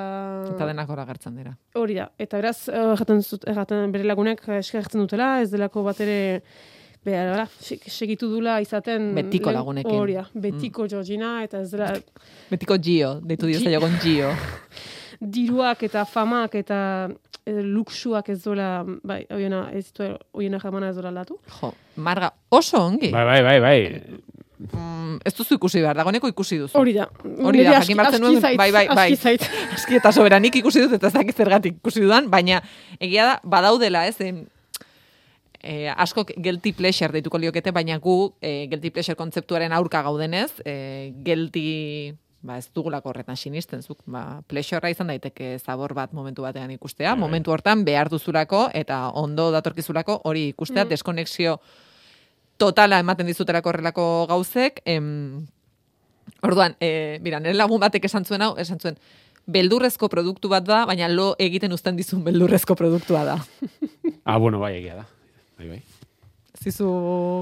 Eta 0.49 0.65
denak 0.65 0.89
hor 0.89 0.99
agertzen 1.03 1.35
dira. 1.37 1.53
Hori 1.77 1.99
da. 1.99 2.07
Eta 2.17 2.39
beraz, 2.41 2.57
eh, 2.71 2.79
erraten, 2.95 3.21
zut, 3.21 3.45
erraten 3.47 3.91
bere 3.93 4.07
lagunek 4.09 4.41
eh, 4.47 4.57
eskertzen 4.63 5.03
dutela, 5.03 5.35
ez 5.43 5.51
delako 5.53 5.83
bat 5.85 5.99
ere 6.01 6.17
behar, 7.05 7.29
bera, 7.35 7.45
segitu 7.87 8.27
dula 8.31 8.57
izaten... 8.63 9.11
Betiko 9.15 9.53
lagunekin. 9.53 9.93
Mm. 9.93 10.01
Hori 10.01 10.17
da, 10.17 10.25
betiko 10.33 10.87
Georgina, 10.89 11.35
eta 11.45 11.61
ez 11.61 11.69
dela 11.71 11.91
Betiko 12.49 12.79
Gio, 12.81 13.13
deitu 13.21 13.47
dio 13.51 13.61
Gi- 13.61 13.69
zaiogon 13.69 13.95
Gio. 14.01 14.33
diruak 15.19 15.83
eta 15.83 16.05
famak 16.07 16.55
eta 16.55 16.79
eh, 17.45 17.61
luxuak 17.61 18.29
ez 18.33 18.39
dola, 18.43 18.71
bai, 19.03 19.21
oiena, 19.35 19.65
ez 19.75 19.85
ditu, 19.91 20.09
oiena 20.33 20.59
jamana 20.63 20.89
ez 20.89 20.95
dola 20.97 21.11
latu. 21.21 21.37
Jo, 21.59 21.73
Marga, 21.99 22.31
oso 22.49 22.81
ongi. 22.87 23.11
Bai, 23.13 23.25
bai, 23.27 23.41
bai, 23.43 23.57
bai. 23.63 23.79
Mm, 24.59 25.19
ez 25.23 25.33
duzu 25.37 25.55
ikusi 25.55 25.79
behar, 25.79 25.95
dagoeneko 25.95 26.27
ikusi 26.27 26.57
duzu. 26.59 26.77
Hori 26.77 26.91
da. 26.93 27.05
Hori 27.23 27.63
da, 27.63 27.77
aski- 27.77 27.93
jakin 27.93 27.97
bartzen 27.97 28.23
aski 28.23 28.33
nuen, 28.39 28.57
bai, 28.59 28.71
bai, 28.75 28.87
bai. 28.91 29.05
aski 29.13 29.15
zait. 29.15 29.45
Eski 29.73 29.95
eta 30.01 30.11
soberanik 30.11 30.55
ikusi 30.59 30.81
dut, 30.83 30.93
eta 30.99 31.07
ez 31.07 31.13
dakit 31.15 31.37
zergatik 31.37 31.77
ikusi 31.79 32.01
dudan, 32.03 32.27
baina 32.29 32.61
egia 32.99 33.25
da, 33.25 33.35
badaudela, 33.43 34.05
ez, 34.11 34.19
em, 34.21 34.41
e, 35.63 35.87
askok 35.95 36.33
guilty 36.37 36.73
pleasure 36.75 37.11
deituko 37.15 37.37
liokete, 37.39 37.71
baina 37.71 37.97
gu 38.03 38.33
e, 38.41 38.67
guilty 38.71 38.91
pleasure 38.91 39.15
kontzeptuaren 39.19 39.71
aurka 39.75 40.01
gaudenez, 40.03 40.51
e, 40.65 41.13
guilty 41.23 42.15
ba 42.41 42.55
ez 42.57 42.69
dugulako 42.71 43.09
horretan 43.11 43.35
sinisten 43.35 43.81
zuk, 43.83 43.97
ba, 44.07 44.41
pleasurea 44.47 44.91
izan 44.93 45.09
daiteke 45.11 45.57
zabor 45.59 45.91
bat 45.93 46.13
momentu 46.15 46.45
batean 46.45 46.71
ikustea, 46.71 47.11
Bai. 47.11 47.19
momentu 47.19 47.51
hortan 47.51 47.83
behar 47.83 48.07
duzulako 48.09 48.69
eta 48.73 49.09
ondo 49.11 49.49
datorkizulako 49.51 50.21
hori 50.23 50.49
ikustea, 50.53 50.85
Mm. 50.85 50.89
deskonexio 50.89 51.59
totala 52.59 52.99
ematen 52.99 53.27
dizutelako 53.29 53.71
horrelako 53.71 54.05
gauzek, 54.29 54.81
em, 54.85 55.45
orduan, 56.43 56.75
e, 56.83 57.17
mira, 57.23 57.39
nire 57.39 57.55
lagun 57.57 57.79
batek 57.81 58.05
esan 58.09 58.25
zuen 58.27 58.43
hau, 58.45 58.53
esan 58.59 58.79
zuen, 58.79 58.97
beldurrezko 59.49 60.09
produktu 60.11 60.49
bat 60.51 60.65
da, 60.67 60.83
baina 60.85 61.07
lo 61.09 61.31
egiten 61.41 61.71
uzten 61.73 61.95
dizun 61.97 62.21
beldurrezko 62.23 62.75
produktua 62.77 63.23
da. 63.25 63.37
Ah, 64.25 64.37
bueno, 64.37 64.59
bai, 64.61 64.75
egia 64.81 64.99
da. 64.99 65.05
Bai, 65.57 65.69
bai. 65.71 65.81
Zizu 66.59 66.85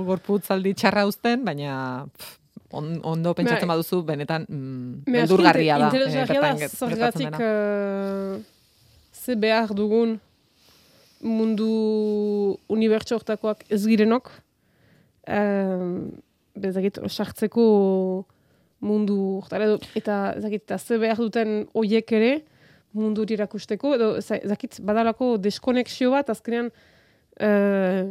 gorputzaldi 0.08 0.75
txarra 0.77 1.03
uzten, 1.10 1.43
baina 1.45 2.06
pff, 2.13 2.38
on, 2.77 2.93
ondo 3.03 3.34
pentsatzen 3.34 3.67
Bai. 3.67 3.73
baduzu, 3.75 4.03
benetan 4.06 4.45
mm, 4.47 5.03
Me 5.08 5.19
beldurgarria 5.23 5.77
da. 5.82 5.89
Interesgarria 5.89 6.38
eh, 6.38 6.41
da, 6.41 6.53
ge- 6.53 6.60
gertatzen 6.67 6.89
zergatik 6.89 7.25
dena. 7.25 7.38
eh, 7.41 8.41
ze 9.17 9.36
behar 9.36 9.73
dugun 9.75 10.19
mundu 11.21 12.58
hortakoak 12.69 13.63
ez 13.73 13.82
girenok, 13.88 14.30
um, 15.28 15.92
bezakit, 16.58 17.00
sartzeko 17.08 17.68
mundu 18.86 19.18
hortara 19.42 19.68
edo, 19.70 19.78
eta 19.98 20.18
ezakit, 20.38 20.66
eta 20.68 20.78
ze 20.78 20.98
behar 21.02 21.18
duten 21.22 21.63
oiek 21.78 22.12
ere 22.13 22.34
mundu 22.98 23.24
hori 23.26 23.38
erakusteko, 23.38 23.94
edo 23.98 24.10
ezakit, 24.18 24.80
badalako 24.86 25.36
deskonexio 25.42 26.12
bat, 26.13 26.30
azkenean 26.34 26.70
uh, 26.72 28.04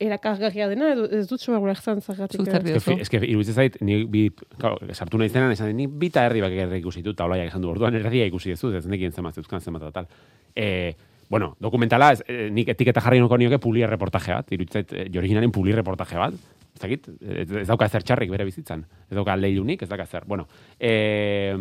erakargarria 0.00 0.68
dena, 0.70 0.94
edo 0.94 1.04
ez 1.12 1.26
dut 1.28 1.42
soa 1.42 1.58
gurerzan 1.60 2.00
zergatik. 2.00 2.46
Eh? 2.48 2.76
Eske, 2.78 2.96
eske 3.04 3.20
iruditzen 3.20 3.58
zait, 3.58 3.76
ni 3.84 4.00
bi, 4.08 4.24
kau, 4.60 4.76
sartu 4.94 5.20
nahi 5.20 5.32
zenan, 5.32 5.52
esan, 5.52 5.74
ni 5.76 5.86
bita 6.02 6.24
herri 6.26 6.40
bak 6.44 6.56
ikusi 6.78 7.04
dut, 7.04 7.18
eta 7.18 7.26
olaiak 7.28 7.50
esan 7.52 7.64
du, 7.64 7.70
orduan 7.72 7.98
erdia 7.98 8.28
ikusi 8.30 8.54
ez 8.54 8.60
dut, 8.62 8.78
ez 8.78 8.86
nekien 8.88 9.12
zemaz, 9.12 9.36
euskan 9.42 9.60
zemaz 9.60 9.90
tal. 9.92 10.08
E, 10.56 10.94
bueno, 11.30 11.54
dokumentala, 11.62 12.10
ez, 12.12 12.24
eh, 12.26 12.48
nik 12.50 12.68
etiketa 12.74 13.00
jarri 13.00 13.20
noko 13.22 13.38
nioke 13.38 13.60
publi 13.62 13.86
reportaje 13.86 14.34
bat, 14.34 14.50
irutzet, 14.52 14.92
eh, 14.92 15.06
Jorginaren 15.14 15.52
publi 15.54 15.72
reportaje 15.78 16.18
bat, 16.18 16.34
ez 16.74 16.80
dakit, 16.82 17.06
ez, 17.22 17.46
ez 17.62 17.68
dauka 17.68 17.86
ezer 17.86 18.02
txarrik 18.02 18.32
bere 18.34 18.44
bizitzan, 18.48 18.82
ez 19.06 19.14
dauka 19.14 19.36
leilunik, 19.38 19.84
ez 19.86 19.88
dauka 19.88 20.08
ezer. 20.08 20.26
Bueno, 20.26 20.48
eh, 20.80 21.54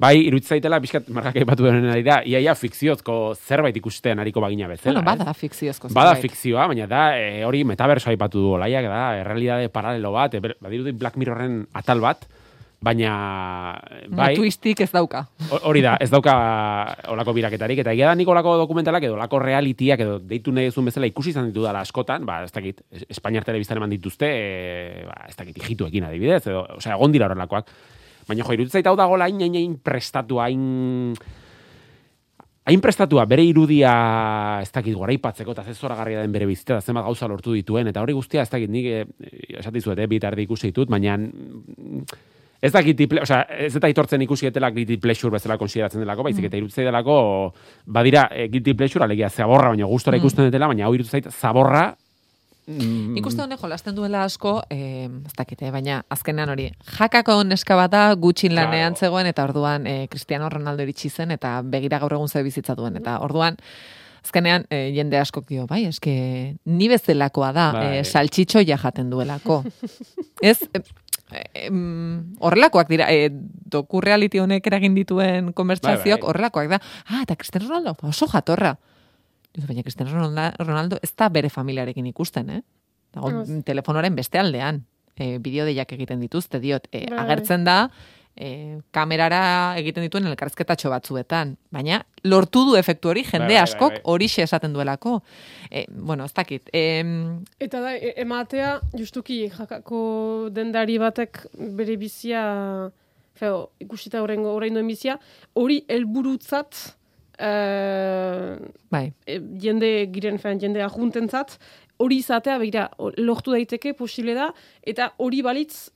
bai, 0.00 0.16
irutzet 0.26 0.56
zaitela, 0.56 0.80
pixkat 0.82 1.12
markak 1.14 1.38
aipatu 1.38 1.68
denen 1.68 1.86
ari 1.92 2.02
da, 2.02 2.18
iaia 2.26 2.56
fikziozko 2.58 3.36
zerbait 3.38 3.76
ikustean 3.78 4.18
ariko 4.18 4.42
bagina 4.42 4.66
bezala. 4.66 4.98
Bueno, 4.98 5.06
bada 5.06 5.34
fikziozko 5.36 5.92
Bada 5.94 6.16
zerbait. 6.16 6.26
fikzioa, 6.26 6.66
baina 6.72 6.90
da, 6.90 7.04
e, 7.20 7.44
hori 7.46 7.62
metaverso 7.68 8.10
aipatu 8.10 8.42
du 8.42 8.54
olaiak, 8.58 8.90
da, 8.90 9.04
errealidade 9.22 9.70
paralelo 9.70 10.10
bat, 10.16 10.34
e, 10.34 10.40
badirudi 10.58 10.96
Black 10.98 11.20
Mirrorren 11.22 11.68
atal 11.72 12.02
bat, 12.02 12.26
baina, 12.80 13.76
Bai. 14.08 14.34
twistik 14.36 14.80
ez 14.80 14.90
dauka. 14.90 15.26
ho- 15.50 15.60
hori 15.68 15.82
da, 15.84 15.96
ez 16.00 16.08
dauka 16.10 16.32
olako 17.12 17.34
biraketarik, 17.36 17.78
eta 17.82 17.92
egia 17.92 18.06
da 18.08 18.14
nik 18.16 18.28
olako 18.28 18.56
dokumentalak 18.56 19.04
edo 19.04 19.14
olako 19.18 19.38
realitiak 19.38 20.00
edo 20.00 20.18
deitu 20.18 20.52
nahi 20.52 20.70
ezun 20.70 20.86
bezala 20.88 21.06
ikusi 21.06 21.30
izan 21.34 21.50
ditu 21.50 21.62
dala 21.62 21.80
askotan, 21.84 22.24
ba, 22.24 22.42
ez 22.44 22.52
dakit, 22.52 22.80
Es- 22.90 23.04
Espainiar 23.10 23.44
telebistan 23.44 23.76
eman 23.76 23.90
dituzte, 23.90 24.26
e, 24.30 25.04
ba, 25.06 25.26
ez 25.28 25.36
dakit, 25.36 25.58
hijituekin 25.60 26.04
adibidez, 26.08 26.46
edo, 26.46 26.64
osea, 26.78 26.94
egon 26.96 27.12
dira 27.12 27.26
horrelakoak. 27.28 27.68
Baina 28.28 28.44
jo, 28.44 28.52
iruditzen 28.56 28.78
zait 28.80 28.86
hau 28.86 28.96
dagoela 28.96 29.24
hain, 29.28 29.40
hain, 29.40 29.54
hain 29.60 29.76
prestatua, 29.84 30.44
hain 30.48 31.14
hain 32.70 32.80
prestatua 32.80 33.24
bere 33.26 33.42
irudia 33.42 34.60
ez 34.62 34.68
dakit 34.70 34.94
goraipatzeko 34.94 35.52
eta 35.56 35.64
ze 35.64 35.74
zoragarria 35.74 36.20
den 36.20 36.30
bere 36.30 36.46
bizitza 36.46 36.76
eta 36.76 36.84
zenbat 36.86 37.04
gauza 37.08 37.26
lortu 37.26 37.52
dituen 37.56 37.88
eta 37.90 38.00
hori 38.04 38.12
guztia 38.14 38.42
ez 38.44 38.50
dakit 38.52 38.70
nik 38.70 38.84
eh, 38.86 39.06
esati 39.58 39.80
zuet, 39.80 39.98
eh, 39.98 40.06
bi 40.06 40.20
tardi 40.20 40.44
ikusi 40.46 40.68
ditut, 40.70 40.88
baina 40.92 41.16
ez 42.62 42.72
da 42.72 42.82
guilty 42.82 43.06
ple- 43.08 43.22
osea, 43.22 43.42
ez 43.66 43.74
eta 43.76 43.86
aitortzen 43.88 44.22
ikusi 44.22 44.46
etelak 44.46 44.74
guilty 44.74 44.98
pleasure 45.00 45.32
bezala 45.32 45.56
konsideratzen 45.58 46.00
delako, 46.02 46.22
baizik 46.26 46.44
eta 46.44 46.56
iruditzen 46.56 46.84
delako 46.84 47.54
badira 47.86 48.28
eh, 48.32 48.48
guilty 48.52 48.74
pleasure 48.74 49.04
alegia 49.04 49.30
zaborra, 49.30 49.68
baina 49.72 49.86
gustora 49.86 50.16
Mm. 50.16 50.20
ikusten 50.20 50.44
dutela, 50.50 50.66
baina 50.66 50.84
hau 50.86 50.94
iruditzen 50.94 51.22
zait 51.22 51.32
zaborra 51.32 51.94
mm, 52.66 53.14
Nik 53.14 53.26
uste 53.26 53.42
honek 53.42 53.58
jolasten 53.60 53.94
duela 53.96 54.22
asko, 54.24 54.60
eh, 54.70 55.08
ez 55.26 55.32
dakite, 55.38 55.70
baina 55.72 56.02
azkenean 56.10 56.50
hori, 56.52 56.68
jakako 56.98 57.42
neska 57.44 57.76
bat 57.76 57.90
da 57.90 58.14
gutxin 58.14 58.54
lanean 58.54 58.92
Claro. 58.94 59.00
zegoen, 59.00 59.26
eta 59.26 59.44
orduan 59.44 59.86
eh, 59.86 60.06
Cristiano 60.10 60.48
Ronaldo 60.48 60.82
iritsi 60.82 61.08
zen, 61.10 61.30
eta 61.30 61.62
begira 61.64 61.98
gaur 61.98 62.12
egun 62.12 62.28
ze 62.28 62.42
bizitza 62.42 62.74
duen, 62.76 62.96
eta 62.96 63.18
orduan, 63.24 63.56
azkenean 64.22 64.66
eh, 64.70 64.92
jende 64.94 65.16
askok 65.18 65.46
dio, 65.48 65.66
bai, 65.66 65.86
eske 65.88 66.54
ni 66.66 66.88
bezelakoa 66.92 67.52
da, 67.56 67.72
Bai. 67.72 67.86
eh, 67.98 68.04
saltxitxoia 68.04 68.76
jaten 68.76 69.08
duelako. 69.10 69.64
ez, 70.42 70.58
em, 71.54 72.34
horrelakoak 72.38 72.88
dira, 72.88 73.06
eh, 73.12 73.30
doku 73.32 74.00
reality 74.00 74.38
honek 74.38 74.66
eragin 74.66 74.94
dituen 74.94 75.52
konbertsazioak 75.52 76.20
Bai, 76.20 76.26
bai. 76.26 76.28
horrelakoak 76.30 76.68
da. 76.70 76.80
Ah, 77.06 77.22
eta 77.22 77.36
Cristiano 77.36 77.68
Ronaldo, 77.68 77.96
oso 78.02 78.26
jatorra. 78.26 78.78
Baina 79.66 79.82
Cristiano 79.82 80.12
Ronaldo, 80.12 80.64
Ronaldo 80.64 80.98
ez 81.02 81.12
da 81.16 81.28
bere 81.28 81.50
familiarekin 81.50 82.06
ikusten, 82.06 82.50
eh? 82.50 82.62
Dago, 83.12 83.44
telefonoren 83.66 84.14
beste 84.14 84.38
aldean. 84.38 84.84
E, 85.16 85.38
bideo 85.42 85.64
deiak 85.66 85.90
egiten 85.92 86.20
dituzte, 86.20 86.60
diot. 86.62 86.86
E, 86.92 87.06
Bai. 87.10 87.18
agertzen 87.24 87.64
da, 87.66 87.90
e, 88.36 88.78
kamerara 88.94 89.74
egiten 89.80 90.04
dituen 90.06 90.26
elkarrizketatxo 90.30 90.90
batzuetan. 90.92 91.56
Baina, 91.72 92.02
lortu 92.24 92.64
du 92.68 92.76
efektu 92.78 93.10
hori, 93.12 93.24
jende 93.24 93.46
Bai, 93.46 93.54
bai, 93.54 93.56
bai, 93.60 93.64
askok 93.68 93.96
bai. 93.98 94.02
horixe 94.14 94.42
esaten 94.42 94.72
duelako. 94.72 95.20
E, 95.70 95.84
bueno, 95.90 96.24
ez 96.24 96.32
dakit. 96.36 96.70
E, 96.72 97.02
Eta 97.60 97.80
da, 97.80 97.94
e- 97.96 98.14
ematea, 98.22 98.80
justuki 98.96 99.42
jakako 99.48 100.48
dendari 100.52 100.98
batek 100.98 101.44
bere 101.76 101.96
bizia, 102.00 102.44
feo, 103.34 103.70
ikusita 103.80 104.22
horrengo 104.22 104.54
oraindoen 104.54 104.86
bizia, 104.88 105.18
hori 105.54 105.84
helburutzat 105.88 106.96
eh, 107.40 108.56
bai, 108.92 109.06
e, 109.26 109.38
jende 109.62 109.88
giren, 110.12 110.38
fean, 110.42 110.60
jende 110.60 110.82
ajuntentzat, 110.84 111.56
hori 112.00 112.20
izatea, 112.20 112.58
begira, 112.60 112.88
lortu 113.20 113.54
daiteke, 113.56 113.94
posible 113.96 114.34
da, 114.36 114.50
eta 114.84 115.10
hori 115.24 115.40
balitz, 115.44 115.90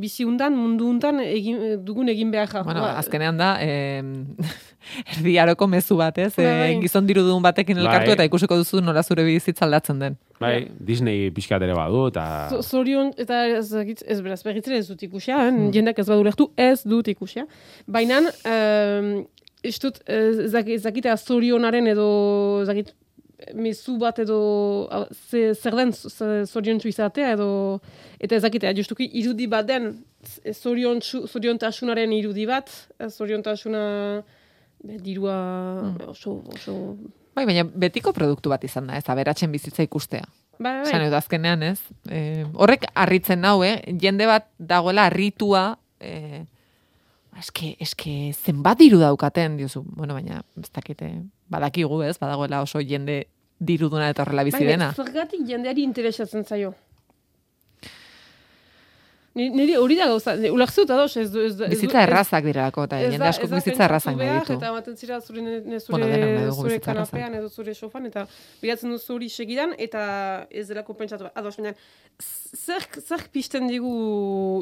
bizi 0.00 0.24
undan, 0.26 0.54
mundu 0.56 0.86
undan, 0.90 1.20
egin, 1.20 1.58
dugun 1.84 2.08
egin 2.08 2.30
behar. 2.32 2.64
bueno, 2.64 2.84
azkenean 2.84 3.36
da, 3.38 3.56
e, 3.60 4.02
erdiaroko 5.16 5.66
mezu 5.70 5.96
bat, 5.96 6.18
ez? 6.18 6.32
Bai, 6.36 6.44
E, 6.46 6.58
bai. 6.60 6.80
gizon 6.82 7.06
dirudun 7.06 7.42
batekin 7.44 7.78
elkartu 7.78 8.10
Bai. 8.10 8.14
eta 8.16 8.24
ikusiko 8.28 8.56
duzu 8.58 8.80
nola 8.82 9.02
zure 9.02 9.24
bizitza 9.24 9.64
aldatzen 9.66 9.98
den. 10.00 10.16
bai, 10.40 10.68
Disney 10.80 11.30
pixkat 11.30 11.62
ere 11.62 11.74
badu, 11.78 12.06
eta... 12.10 12.24
zo- 12.50 12.62
Zorion, 12.62 13.12
eta 13.16 13.44
ez, 13.46 13.68
dakit- 13.70 14.02
ez 14.06 14.20
beraz, 14.22 14.42
berritzen 14.42 14.74
ez 14.74 14.88
dut 14.88 15.02
ikusia, 15.06 15.36
eh? 15.46 15.50
Hmm. 15.52 15.70
jendak 15.72 15.98
ez 16.02 16.08
badu 16.08 16.24
lehtu, 16.26 16.48
ez 16.56 16.82
dut 16.82 17.06
ikusia. 17.08 17.44
Baina, 17.86 18.18
um, 18.26 19.12
ez 19.62 19.78
dut, 19.78 20.00
ez 20.10 20.50
dakit- 20.52 20.74
ez 20.74 20.82
dakita 20.82 21.14
zorionaren 21.16 21.86
edo, 21.86 22.08
ez 22.64 22.68
dakit, 22.72 22.90
mezu 23.54 23.96
bat 23.98 24.18
edo, 24.18 24.38
hau, 24.90 25.06
ze, 25.30 25.54
zer 25.54 25.74
den 25.76 25.92
z- 25.92 26.44
zoriontsu 26.46 26.88
izatea 26.88 27.32
edo, 27.32 27.80
eta 28.20 28.36
ez 28.36 28.42
dakite, 28.42 28.72
justuki 28.76 29.08
irudi 29.20 29.46
bat 29.46 29.66
den, 29.66 30.04
zoriontsu- 30.52 31.26
zoriontasunaren 31.28 32.12
irudi 32.12 32.46
bat, 32.46 32.70
eh, 32.98 33.08
zoriontasuna, 33.08 34.22
be, 34.84 34.98
dirua 34.98 35.36
Hmm. 35.82 36.08
oso, 36.08 36.42
oso, 36.54 36.96
Bai, 37.34 37.46
baina 37.46 37.64
betiko 37.64 38.12
produktu 38.12 38.50
bat 38.50 38.62
izan 38.64 38.86
da, 38.86 38.96
ez 38.96 39.08
aberatsen 39.08 39.50
bizitza 39.52 39.82
ikustea. 39.82 40.24
bai, 40.58 40.82
bai, 40.84 41.06
edo 41.06 41.16
azkenean, 41.16 41.62
ez? 41.62 41.80
E, 42.10 42.44
horrek 42.54 42.84
harritzen 42.94 43.40
nau, 43.40 43.62
eh? 43.64 43.80
Jende 44.00 44.26
bat 44.26 44.46
dagoela 44.58 45.06
harritua, 45.06 45.78
e, 45.98 46.44
eske, 47.40 47.74
eske 47.80 48.32
zenbat 48.34 48.78
diru 48.78 48.98
daukaten, 48.98 49.56
diozu. 49.56 49.82
Bueno, 49.96 50.14
baina, 50.14 50.42
ez 50.60 50.70
dakite, 50.70 51.08
badakigu, 51.52 52.02
ez? 52.08 52.16
Badagoela 52.20 52.62
oso 52.64 52.80
jende 52.80 53.26
diruduna 53.62 54.08
eta 54.10 54.24
horrela 54.24 54.44
bizi 54.48 54.64
dena. 54.66 54.90
Zergatik 54.96 55.44
jendeari 55.46 55.84
interesatzen 55.86 56.44
zaio. 56.44 56.72
Ni- 59.34 59.48
Niri 59.48 59.76
hori 59.80 59.96
da 59.96 60.06
gauza, 60.10 60.34
ne- 60.36 60.50
ulertzu 60.52 60.82
eta 60.84 60.96
dos, 60.98 61.16
ez 61.16 61.30
du... 61.32 61.40
Ez, 61.40 61.54
ez 61.56 61.68
Bizitza 61.72 62.02
ez- 62.02 62.08
errazak 62.08 62.44
direlako, 62.44 62.84
eta 62.84 62.98
ez 63.00 63.12
jende 63.14 63.30
da 63.30 63.54
bizitza 63.56 63.84
errazak 63.86 64.16
nahi 64.18 64.28
ditu. 64.40 64.58
Eta 64.58 64.68
ematen 64.68 64.96
zira 65.00 65.20
zure, 65.24 65.40
ne, 65.42 65.78
zure, 65.80 66.02
Bueno, 66.02 66.52
zure 66.52 66.78
kanapean 66.84 67.38
edo 67.38 67.48
zure 67.48 67.72
sofan, 67.74 68.10
eta 68.10 68.26
bilatzen 68.60 68.92
duzu 68.92 69.14
hori 69.16 69.30
segidan, 69.32 69.72
eta 69.78 70.02
ez 70.50 70.66
delako 70.68 70.92
pentsatu 70.98 71.24
behar. 71.24 71.32
Ados, 71.40 71.54
baina, 71.56 71.72
zer, 72.20 72.84
zer 73.00 73.24
pisten 73.32 73.70
digu 73.72 73.94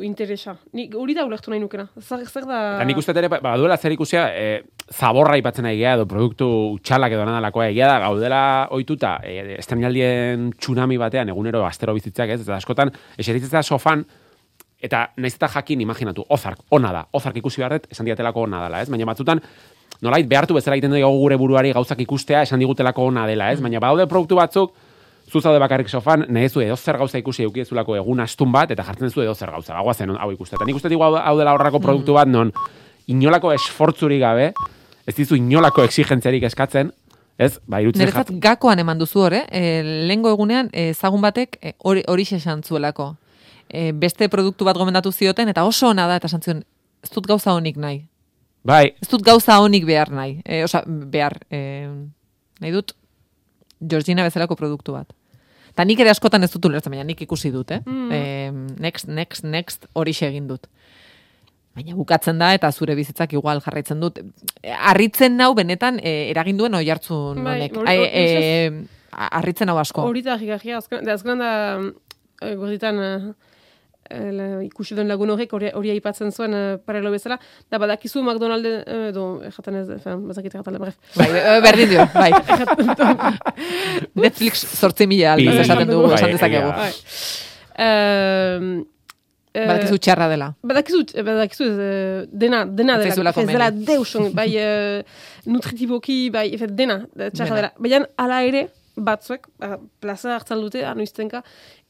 interesa? 0.06 0.54
Ni, 0.72 0.86
hori 0.94 1.18
da 1.18 1.26
ulertu 1.26 1.50
nahi 1.50 1.58
nukena. 1.64 1.88
Zer, 1.98 2.22
zer 2.30 2.46
da... 2.46 2.60
Eta 2.78 2.86
nik 2.86 3.02
uste 3.02 3.16
ere, 3.18 3.28
baduela 3.32 3.76
zer 3.76 3.96
ikusia, 3.98 4.28
e, 4.38 4.62
zaborra 4.94 5.34
ipatzen 5.42 5.66
nahi 5.66 5.82
edo 5.82 6.06
produktu 6.06 6.46
utxalak 6.78 7.10
edo 7.18 7.26
nadalakoa 7.26 7.66
egia 7.74 7.90
da, 7.90 7.98
gaudela 8.06 8.40
ohituta 8.70 9.16
e, 9.26 9.56
estrenaldien 9.58 10.52
tsunami 10.62 10.96
batean, 11.02 11.34
egunero 11.34 11.66
astero 11.66 11.98
bizitzak 11.98 12.30
ez, 12.38 12.42
eta 12.46 12.54
askotan, 12.62 12.94
eseritzea 13.18 13.62
sofan, 13.66 14.06
eta 14.80 15.10
naiz 15.16 15.34
eta 15.34 15.48
jakin 15.48 15.80
imaginatu, 15.80 16.24
ozark, 16.28 16.60
ona 16.70 16.92
da, 16.92 17.04
ozark 17.12 17.36
ikusi 17.36 17.60
behar 17.60 17.78
dut, 17.78 17.88
esan 17.92 18.08
diatelako 18.08 18.46
ona 18.48 18.62
dela, 18.64 18.82
ez? 18.82 18.88
Baina 18.90 19.08
batzutan, 19.08 19.42
nolait 20.00 20.28
behartu 20.28 20.56
bezala 20.56 20.76
egiten 20.76 20.94
dugu 20.96 21.10
gure 21.20 21.36
buruari 21.36 21.72
gauzak 21.76 22.00
ikustea, 22.00 22.42
esan 22.48 22.62
digutelako 22.62 23.04
ona 23.10 23.26
dela, 23.28 23.50
ez? 23.52 23.60
Baina 23.60 23.80
badaude 23.80 24.08
produktu 24.08 24.40
batzuk, 24.40 24.72
zu 25.30 25.40
zaude 25.40 25.60
bakarrik 25.62 25.88
sofan, 25.88 26.24
nezu 26.28 26.60
edo 26.64 26.76
zer 26.76 26.98
gauza 26.98 27.18
ikusi 27.18 27.44
eukiezulako 27.46 27.96
egun 28.00 28.20
astun 28.20 28.50
bat, 28.52 28.70
eta 28.70 28.82
jartzen 28.82 29.10
zu 29.10 29.22
edo 29.22 29.34
zer 29.34 29.52
gauza, 29.54 29.74
bagoa 29.76 29.94
zen 29.94 30.16
hau 30.16 30.30
ikuste. 30.32 30.56
Eta 30.56 30.66
nik 30.66 30.80
uste 30.80 30.90
digu 30.90 31.04
hau, 31.06 31.14
hau 31.20 31.36
dela 31.38 31.54
horrako 31.54 31.80
produktu 31.80 32.16
bat, 32.16 32.28
non 32.28 32.50
inolako 33.10 33.52
esfortzurik 33.52 34.20
gabe, 34.22 34.50
ez 35.06 35.14
dizu 35.14 35.38
inolako 35.38 35.84
exigentziarik 35.86 36.44
eskatzen, 36.50 36.90
ez? 37.38 37.56
Ba, 37.66 37.80
irutzen 37.82 38.04
Niretzat 38.04 38.32
gakoan 38.42 38.82
eman 38.82 38.98
duzu 39.00 39.24
hor, 39.24 39.36
eh? 39.38 39.44
E, 39.50 39.82
lehengo 40.08 40.32
egunean, 40.34 40.70
eh, 40.72 40.90
ezagun 40.94 41.22
batek 41.24 41.58
eh, 41.60 41.74
hori 41.78 42.04
hori 42.08 42.26
esan 42.38 42.62
zuelako. 42.62 43.14
E, 43.72 43.92
beste 43.94 44.28
produktu 44.28 44.64
bat 44.66 44.76
gomendatu 44.76 45.12
zioten, 45.12 45.48
eta 45.48 45.64
oso 45.64 45.88
ona 45.92 46.06
da, 46.10 46.16
eta 46.18 46.26
esan 46.26 46.42
zion, 46.42 46.64
ez 47.04 47.10
dut 47.14 47.26
gauza 47.30 47.52
honik 47.54 47.76
nahi. 47.78 48.00
Bai, 48.66 48.90
Ez 49.00 49.08
dut 49.08 49.22
gauza 49.24 49.60
honik 49.62 49.86
behar 49.86 50.10
nahi. 50.12 50.40
E, 50.44 50.64
osa, 50.64 50.82
behar, 50.86 51.38
e, 51.50 51.86
nahi 52.60 52.72
dut, 52.74 52.92
Georgina 53.80 54.22
bezalako 54.26 54.56
produktu 54.56 54.92
bat. 54.92 55.14
Ta 55.74 55.84
nik 55.86 56.00
ere 56.02 56.10
askotan 56.10 56.42
ez 56.44 56.50
dut 56.52 56.66
ulertzen, 56.66 56.90
baina 56.92 57.04
nik 57.06 57.22
ikusi 57.22 57.52
dut, 57.54 57.70
eh? 57.70 57.80
Mm. 57.86 58.10
E, 58.12 58.20
next, 58.82 59.08
next, 59.08 59.44
next, 59.46 59.86
hori 59.94 60.12
egin 60.26 60.48
dut. 60.50 60.66
Baina 61.76 61.94
bukatzen 61.94 62.38
da 62.42 62.50
eta 62.56 62.72
zure 62.74 62.96
bizitzak 62.98 63.32
igual 63.32 63.60
jarraitzen 63.62 64.00
dut. 64.02 64.18
Harritzen 64.90 65.36
nau 65.38 65.52
benetan 65.54 66.00
e, 66.02 66.30
eragin 66.32 66.58
duen 66.58 66.74
oi 66.74 66.88
hartzun 66.90 67.44
Bai, 67.44 67.54
honek. 67.54 67.76
hori- 67.78 67.96
hori- 68.02 69.54
e, 69.62 69.64
nau 69.64 69.78
asko. 69.78 70.02
Hori 70.02 70.22
da 70.26 70.36
gigarria, 70.36 70.78
azken, 70.82 71.04
da 71.06 71.14
azkenan 71.14 71.38
da, 71.38 72.50
gorditan, 72.56 72.98
e, 74.10 74.16
e, 74.18 74.32
la- 74.36 74.62
ikusi 74.66 74.94
duen 74.98 75.08
lagun 75.08 75.30
horrek 75.30 75.52
hori, 75.56 75.70
hori 75.74 75.90
aipatzen 75.94 76.32
zuen 76.32 76.54
e, 76.54 76.62
paralelo 76.84 77.10
bezala, 77.14 77.38
da 77.70 77.78
badakizu 77.78 78.22
McDonalde, 78.22 78.72
e, 78.86 79.00
edo, 79.08 79.26
jaten 79.56 79.80
ez, 79.80 79.88
efen, 79.96 80.26
bazakit 80.28 80.52
jaten, 80.58 80.78
bref. 80.82 80.96
Bai, 81.16 81.28
berdin 81.64 81.88
dio, 81.94 82.06
bai. 82.14 82.32
Netflix 84.14 84.64
sortzi 84.80 85.06
mila 85.10 85.34
aldiz 85.36 85.58
esaten 85.64 85.88
dugu, 85.90 86.08
Bai, 86.12 86.18
esan 86.20 86.34
dezakegu. 86.36 86.72
Bai. 86.80 86.92
Eh, 89.50 89.66
Badakizu 89.66 89.96
txarra 89.98 90.28
dela. 90.30 90.46
Badakizu, 90.62 91.00
badakizu 91.26 91.64
ez, 91.66 91.78
eh, 91.82 92.26
dena, 92.30 92.60
dena 92.66 92.98
Ez 93.02 93.16
dela. 93.16 93.32
Ez 93.34 93.46
dela 93.48 93.70
deuson, 93.74 94.28
bai 94.36 94.48
eh, 94.56 95.02
nutritiboki, 95.50 96.18
bai, 96.30 96.44
efe, 96.54 96.68
dena, 96.70 97.00
eh, 97.18 97.30
txarra 97.34 97.56
dela. 97.58 97.72
Baina, 97.82 98.04
ala 98.22 98.42
ere, 98.46 98.68
batzuek, 98.94 99.48
ba, 99.58 99.72
plaza 99.98 100.36
hartzen 100.36 100.62
dute, 100.62 100.84
anoiztenka, 100.86 101.42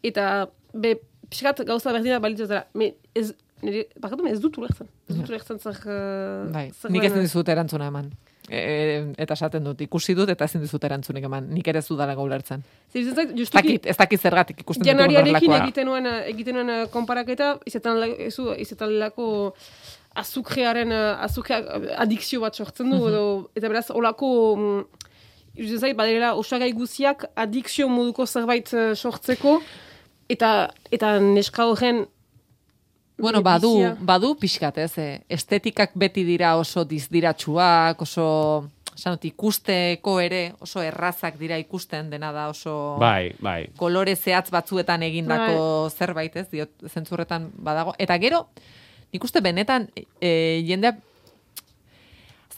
eta, 0.03 0.47
be, 0.73 0.95
pixkat 1.31 1.63
gauza 1.69 1.95
berdina 1.95 2.19
balitu 2.23 2.45
ez 2.47 2.51
dela. 2.51 2.65
Me, 2.75 2.93
ez, 3.15 3.31
nire, 3.63 3.87
bakatu, 4.03 4.27
ez 4.31 4.41
dut 4.43 4.59
ulertzen. 4.61 4.89
Ez 5.09 5.17
dut 5.17 5.31
ulertzen 5.31 5.61
zer... 5.63 5.79
Bai, 6.55 6.67
nik 6.91 7.07
ezin 7.09 7.25
dizut 7.25 7.49
erantzuna 7.53 7.89
eman. 7.93 8.11
E, 8.51 9.13
eta 9.23 9.37
esaten 9.37 9.63
dut, 9.69 9.83
ikusi 9.85 10.17
dut 10.19 10.31
eta 10.33 10.47
ezin 10.49 10.63
dizut 10.65 10.85
erantzunik 10.87 11.27
eman. 11.29 11.47
Nik 11.55 11.69
ere 11.71 11.83
ez 11.83 11.87
dudala 11.87 12.17
ulertzen. 12.19 12.65
Ez 12.91 13.05
justuki, 13.07 13.55
dakit, 13.55 13.87
ez 13.93 13.97
dakit 13.99 14.27
zergatik 14.27 14.65
ikusten 14.65 14.83
dut 14.83 14.91
Januariarekin 14.91 15.37
horrelakoa. 15.37 15.69
egiten 15.69 15.87
nuen, 15.87 16.09
egiten 16.33 16.59
nuen 16.59 16.89
konparaketa, 16.91 17.53
izetan, 17.71 18.03
ezu, 18.27 18.51
izetan 18.59 18.97
lako 18.99 19.29
azukrearen, 20.19 20.91
azukreak 21.29 21.69
adikzio 22.03 22.41
bat 22.43 22.59
sortzen 22.59 22.91
du, 22.91 22.99
edo, 23.07 23.23
eta 23.55 23.71
beraz, 23.71 23.87
olako, 23.95 24.33
iruditzen 25.55 25.85
zait, 25.85 25.97
badirela, 25.99 26.33
osagai 26.41 26.73
guziak 26.75 27.29
adikzio 27.39 27.87
moduko 27.93 28.27
zerbait 28.27 28.73
sortzeko, 28.97 29.61
eta, 30.31 30.71
eta 30.95 31.17
neska 31.21 31.67
horren 31.71 32.07
Bueno, 33.21 33.43
badu, 33.45 33.75
badu 34.01 34.31
pixkat, 34.41 34.79
ez? 34.81 34.95
eh, 34.99 35.21
Estetikak 35.29 35.91
beti 35.95 36.23
dira 36.25 36.55
oso 36.57 36.87
dizdiratsuak, 36.89 38.01
oso 38.01 38.71
sanot, 38.97 39.25
ikusteko 39.29 40.15
ere 40.25 40.55
oso 40.65 40.81
errazak 40.85 41.37
dira 41.41 41.59
ikusten, 41.61 42.09
dena 42.11 42.33
da 42.33 42.47
oso 42.49 42.97
Bai, 43.01 43.35
bai. 43.41 43.67
kolore 43.77 44.17
zehatz 44.17 44.49
batzuetan 44.51 45.03
egindako 45.05 45.59
Bai. 45.85 45.91
zerbait, 45.99 46.37
ez? 46.37 46.47
Diot, 46.49 46.73
zentzurretan 46.89 47.51
badago. 47.61 47.93
Eta 47.99 48.17
gero, 48.19 48.47
nik 49.13 49.25
uste 49.25 49.41
benetan 49.45 49.91
e, 50.21 50.63
jendea 50.67 50.97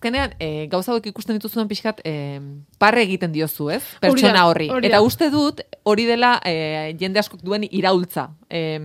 Azkenean, 0.02 0.32
e, 0.42 0.66
gauza 0.66 0.90
hauek 0.90 1.04
ikusten 1.12 1.36
dituzuen 1.38 1.68
pixkat, 1.70 2.00
e, 2.02 2.40
parre 2.82 3.04
egiten 3.06 3.30
diozu, 3.30 3.68
ez? 3.70 3.82
Pertsona 4.02 4.48
horri. 4.48 4.66
Eta 4.82 4.98
uste 5.00 5.28
dut, 5.30 5.60
hori 5.86 6.06
dela 6.08 6.40
e, 6.44 6.96
jende 6.98 7.20
askok 7.22 7.44
duen 7.46 7.62
iraultza. 7.70 8.32
E, 8.50 8.80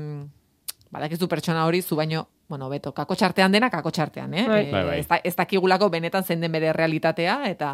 badakizu 0.93 1.27
pertsona 1.27 1.65
hori, 1.65 1.81
zu 1.81 1.95
baino, 1.97 2.27
bueno, 2.47 2.69
beto, 2.69 2.93
kako 2.93 3.15
txartean 3.17 3.51
dena, 3.51 3.71
kako 3.73 3.89
txartean, 3.89 4.33
eh? 4.37 4.45
Bai. 4.47 4.61
Bai, 4.69 4.83
bai. 4.91 4.99
Ez, 4.99 5.07
da, 5.09 5.17
ez 5.23 5.33
dakigulako 5.35 5.89
benetan 5.89 6.23
zein 6.23 6.39
den 6.45 6.51
bere 6.53 6.71
realitatea, 6.73 7.41
eta... 7.49 7.73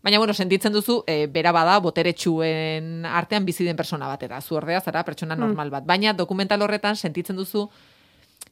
Baina, 0.00 0.18
bueno, 0.22 0.32
sentitzen 0.32 0.72
duzu, 0.72 1.02
e, 1.10 1.26
bera 1.26 1.50
bada, 1.52 1.74
boteretsuen 1.82 3.04
artean 3.04 3.44
bizi 3.44 3.64
den 3.66 3.76
persona 3.76 4.06
bat, 4.06 4.22
eta 4.22 4.40
zu 4.40 4.54
ordea 4.54 4.80
zara 4.80 5.02
pertsona 5.04 5.34
Mm. 5.34 5.40
normal 5.40 5.70
bat. 5.70 5.84
Baina, 5.84 6.12
dokumental 6.14 6.62
horretan 6.62 6.96
sentitzen 6.96 7.36
duzu, 7.36 7.68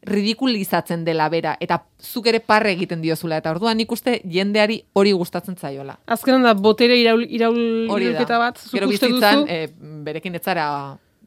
ridikulizatzen 0.07 1.05
dela 1.05 1.29
bera, 1.33 1.57
eta 1.61 1.81
zuk 2.01 2.29
ere 2.31 2.41
parre 2.41 2.73
egiten 2.77 3.03
diozula, 3.03 3.41
eta 3.43 3.51
orduan 3.51 3.77
nik 3.77 3.93
uste 3.93 4.21
jendeari 4.25 4.81
hori 4.95 5.13
gustatzen 5.13 5.57
zaiola. 5.57 5.99
azkenan 6.07 6.47
da 6.47 6.55
botere 6.55 6.97
iraul, 7.01 7.27
iraul, 7.29 7.59
Hori 7.91 8.05
da. 8.07 8.11
iraulketa 8.11 8.39
bat, 8.39 8.59
zuk 8.59 8.73
Gero 8.79 8.89
uste 8.89 9.09
bizitzan, 9.09 9.45
duzu, 9.45 9.53
e, 9.53 9.69
berekin 10.07 10.35
etzara 10.39 10.67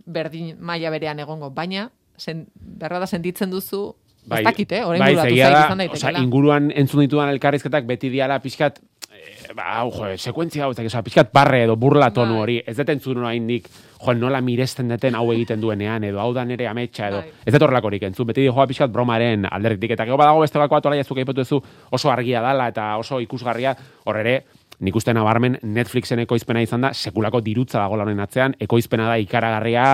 berdin 0.05 0.55
maila 0.59 0.89
berean 0.89 1.19
egongo, 1.19 1.49
baina, 1.51 1.89
sen, 2.17 2.47
berra 2.55 2.99
da 2.99 3.07
sentitzen 3.07 3.51
duzu, 3.51 3.93
ez 4.29 4.43
dakit, 4.45 4.71
eh? 4.77 4.83
Orain 4.85 5.01
bai, 5.01 5.15
da, 5.15 5.27
izan 5.27 5.55
osea, 5.57 5.75
daitekela. 5.77 6.19
inguruan 6.23 6.71
entzun 6.75 7.01
ditudan 7.01 7.29
elkarrizketak 7.33 7.85
beti 7.89 8.09
diala 8.13 8.39
pixkat, 8.39 8.79
eh, 9.13 9.53
ba, 9.55 9.65
hau, 9.79 9.91
jo, 9.93 10.09
sekuentzia 10.17 10.65
hau, 10.65 10.71
ez 10.71 10.77
dakit, 10.77 10.91
osea, 10.91 11.03
pixkat 11.05 11.31
parre 11.33 11.63
edo 11.65 11.75
burla 11.79 12.11
tonu 12.15 12.37
Bai. 12.37 12.41
hori, 12.43 12.57
ez 12.65 12.75
dut 12.77 12.91
entzun 12.93 13.21
orain 13.23 13.45
nik, 13.45 13.67
jo, 13.69 14.13
nola 14.13 14.41
miresten 14.45 14.91
deten 14.91 15.17
hau 15.17 15.25
egiten 15.33 15.61
duenean, 15.61 16.05
edo 16.07 16.21
hau 16.21 16.31
da 16.33 16.45
nere 16.45 16.67
ametsa, 16.69 17.09
edo, 17.09 17.23
Bai. 17.25 17.43
ez 17.45 17.53
dut 17.55 17.65
horrelakorik 17.67 18.05
entzun, 18.09 18.29
beti 18.29 18.47
joa 18.47 18.67
pixkat 18.69 18.93
bromaren 18.93 19.47
alderritik, 19.49 19.95
eta 19.97 20.05
gero 20.05 20.19
badago 20.19 20.45
beste 20.45 20.61
bako 20.61 20.79
atola 20.79 20.99
jazuk 20.99 21.21
aipatu 21.23 21.41
duzu 21.41 21.61
oso 21.91 22.11
argia 22.11 22.43
dala, 22.45 22.69
eta 22.73 22.91
oso 23.01 23.19
ikusgarria, 23.23 23.75
hor 24.05 24.21
ere, 24.21 24.39
nik 24.79 24.95
uste 24.95 25.13
nabarmen 25.13 25.57
Netflixen 25.63 26.21
ekoizpena 26.23 26.61
izan 26.63 26.85
da, 26.85 26.91
sekulako 26.93 27.41
dirutza 27.43 27.81
dago 27.81 27.97
honen 27.99 28.19
atzean, 28.23 28.55
ekoizpena 28.59 29.07
da 29.09 29.17
ikaragarria, 29.19 29.85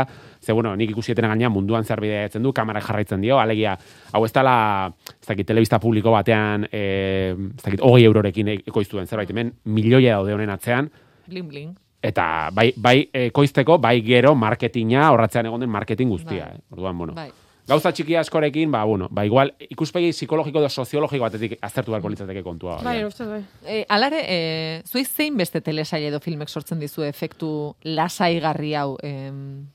ze 0.41 0.53
bueno, 0.53 0.75
nik 0.75 0.91
ikusietena 0.93 1.31
gaina 1.31 1.49
munduan 1.49 1.83
zer 1.83 2.01
bidea 2.01 2.29
du, 2.39 2.53
kamera 2.53 2.81
jarraitzen 2.81 3.21
dio, 3.21 3.39
alegia, 3.39 3.77
hau 4.13 4.23
ez 4.25 4.33
dela, 4.33 4.91
ez 5.09 5.27
dakit, 5.27 5.47
telebista 5.47 5.79
publiko 5.79 6.11
batean, 6.11 6.67
e, 6.71 7.33
ez 7.33 7.63
dakit, 7.63 7.81
hogei 7.81 8.05
eurorekin 8.05 8.53
ekoiztu 8.57 8.97
den 8.97 9.07
zerbait, 9.07 9.29
hemen 9.29 9.53
milioia 9.65 10.19
daude 10.19 10.33
honen 10.33 10.49
atzean, 10.53 10.91
Bling, 11.25 11.49
bling. 11.49 11.73
eta 12.03 12.51
bai, 12.53 12.71
bai 12.77 12.99
ekoizteko, 13.25 13.79
bai 13.81 13.97
gero 14.05 14.35
marketinga, 14.35 15.09
horratzean 15.11 15.49
egon 15.49 15.65
den 15.65 15.73
marketing 15.73 16.13
guztia. 16.13 16.51
Bai. 16.51 16.61
Eh? 16.61 16.77
Orduan, 16.77 16.97
bueno, 16.97 17.17
Bai. 17.17 17.31
Gauza 17.67 17.91
txiki 17.91 18.15
askorekin, 18.19 18.71
ba, 18.71 18.83
bueno, 18.85 19.07
ba, 19.09 19.25
igual, 19.25 19.53
ikuspegi 19.59 20.11
psikologiko 20.13 20.61
edo 20.61 20.69
soziologiko 20.69 21.23
batetik 21.25 21.57
aztertu 21.65 21.93
beharko 21.93 22.11
litzateke 22.13 22.43
kontua. 22.45 22.79
bai, 22.85 22.99
uste, 23.05 23.25
bai. 23.25 23.41
E, 23.65 23.85
alare, 23.89 24.21
e, 24.27 24.81
zuei 24.85 25.05
zein 25.05 25.37
beste 25.37 25.61
telesail 25.61 26.09
edo 26.11 26.19
filmek 26.21 26.49
sortzen 26.49 26.79
dizu 26.79 27.03
efektu 27.07 27.49
lasaigarri 27.83 28.73
hau? 28.77 28.97
Em, 29.03 29.65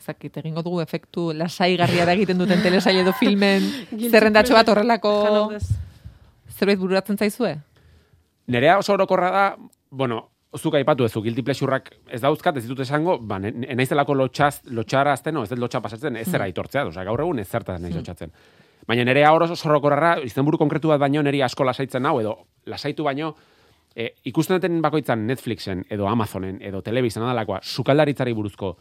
zakit, 0.00 0.36
egingo 0.40 0.62
dugu 0.62 0.80
efektu 0.80 1.30
lasaigarriara 1.36 2.14
egiten 2.16 2.38
duten 2.38 2.62
telesail 2.62 3.02
edo 3.02 3.12
filmen 3.18 3.66
zerrendatxo 4.12 4.56
bat 4.56 4.68
horrelako 4.72 5.12
zerbait 6.56 6.78
bururatzen 6.78 7.18
zaizue? 7.18 7.56
Nerea 8.50 8.78
oso 8.80 8.94
orokorra 8.94 9.30
da, 9.30 9.44
bueno, 9.90 10.28
zuk 10.58 10.74
aipatu 10.74 11.04
ez, 11.04 11.12
guilty 11.14 11.42
pleasureak 11.46 11.90
ez 12.10 12.20
dauzkat, 12.20 12.56
ez 12.56 12.64
ditut 12.64 12.80
esango, 12.82 13.18
ba, 13.18 13.38
ne- 13.38 13.52
ne- 13.52 13.74
naizelako 13.78 14.14
lotxaz, 14.14 14.62
lotxara 14.70 15.12
azten, 15.12 15.34
no, 15.34 15.44
ez 15.44 15.50
dut 15.50 15.58
lotxa 15.58 15.80
pasatzen, 15.80 16.16
ez 16.16 16.26
zera 16.28 16.44
aitortzea, 16.44 16.86
osea, 16.86 17.04
gaur 17.04 17.20
egun 17.20 17.38
ez 17.38 17.48
zertaz 17.48 17.80
naiz 17.80 17.94
lotxatzen. 17.94 18.32
Baina 18.86 19.04
nerea 19.04 19.30
hor 19.32 19.44
oso 19.46 19.68
orokorra, 19.68 20.16
izenburu 20.24 20.58
konkretu 20.58 20.88
bat 20.88 20.98
baino, 20.98 21.22
neri 21.22 21.42
asko 21.42 21.64
lasaitzen 21.64 22.06
hau, 22.06 22.18
edo 22.20 22.36
lasaitu 22.66 23.04
baino, 23.04 23.34
e, 23.94 24.14
ikusten 24.24 24.56
duten 24.58 24.80
bakoitzan 24.82 25.26
Netflixen, 25.26 25.84
edo 25.90 26.08
Amazonen, 26.08 26.58
edo 26.62 26.82
Telebizan 26.82 27.22
adalakoa, 27.22 27.60
sukaldaritzari 27.62 28.32
buruzko 28.32 28.76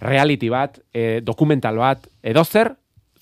reality 0.00 0.50
bat, 0.50 0.80
e, 0.92 1.20
dokumental 1.22 1.78
bat, 1.80 2.08
edo 2.22 2.44
zer, 2.44 2.74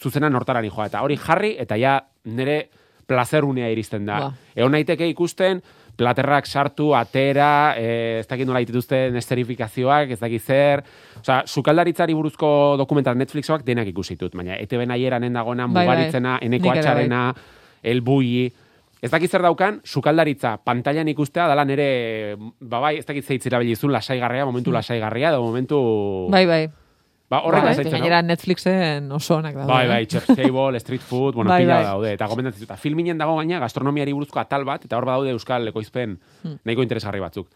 zuzenan 0.03 0.35
hortarari 0.35 0.71
joa. 0.71 0.87
Eta 0.91 1.03
hori 1.03 1.17
jarri, 1.17 1.55
eta 1.59 1.77
ja 1.79 2.01
nire 2.25 2.71
plazerunea 3.07 3.69
iristen 3.71 4.07
da. 4.07 4.19
Ba. 4.19 4.33
Egon 4.57 4.73
naiteke 4.73 5.07
ikusten, 5.12 5.62
platerrak 5.96 6.46
sartu, 6.46 6.94
atera, 6.96 7.74
e, 7.76 8.18
ez 8.20 8.26
dakit 8.26 8.46
nola 8.48 8.62
dituzten 8.64 9.16
esterifikazioak, 9.20 10.11
ez 10.16 10.20
dakit 10.20 10.42
zer. 10.42 10.83
Osea, 11.20 11.42
sukaldaritzari 11.46 12.14
buruzko 12.14 12.76
dokumental 12.81 13.16
Netflixoak 13.20 13.64
denak 13.66 13.87
ikusi 13.92 14.16
ditut, 14.16 14.35
baina 14.35 14.57
ETV 14.57 14.87
nahieranen 14.88 15.33
dagoena, 15.33 15.66
Bai, 15.66 15.74
bai. 15.74 15.87
mugaritzena, 15.87 16.38
eneko 16.42 16.64
Nik 16.64 16.72
bai. 16.72 16.78
atxarena, 16.78 17.22
elbui, 17.83 18.52
Ez 19.02 19.11
dakit 19.11 19.33
zer 19.35 19.42
daukan, 19.42 19.81
sukaldaritza 19.83 20.61
pantailan 20.62 21.09
ikustea, 21.11 21.48
dala 21.50 21.64
nere, 21.66 22.37
ba 22.61 22.78
bai, 22.78 22.92
ez 23.00 23.05
dakit 23.09 23.26
zeitzira 23.26 23.59
bilizun 23.59 23.90
lasaigarria, 23.90 24.44
momentu 24.46 24.70
lasaigarria, 24.70 25.33
edo 25.35 25.42
momentu... 25.42 25.81
Hmm. 26.28 26.31
Bai, 26.31 26.46
bai. 26.46 26.61
Ba, 27.33 27.38
horrek 27.49 27.62
bai, 27.64 27.71
lasaitzen, 27.73 27.95
Gainera 27.97 28.18
Netflixen 28.27 29.07
oso 29.16 29.38
onak 29.38 29.55
daude. 29.57 29.71
Bai, 29.73 29.85
eh? 29.87 29.88
bai, 29.88 30.01
chef's 30.07 30.35
table, 30.37 30.81
street 30.83 31.01
food, 31.01 31.35
bueno, 31.38 31.49
Bai, 31.49 31.62
pila 31.64 31.79
bai. 31.79 31.85
daude. 31.88 32.11
Eta 32.18 32.27
gomendatzen 32.29 32.61
dut. 32.61 32.68
Eta 32.68 32.77
filminen 32.77 33.16
dago 33.23 33.38
gaina 33.38 33.59
gastronomiari 33.62 34.12
buruzko 34.12 34.40
atal 34.42 34.66
bat, 34.68 34.85
eta 34.85 34.99
hor 35.01 35.07
badaude 35.09 35.33
euskal 35.33 35.66
ekoizpen 35.73 36.18
Hmm. 36.42 36.59
nahiko 36.64 36.83
interesgarri 36.85 37.21
batzuk. 37.25 37.49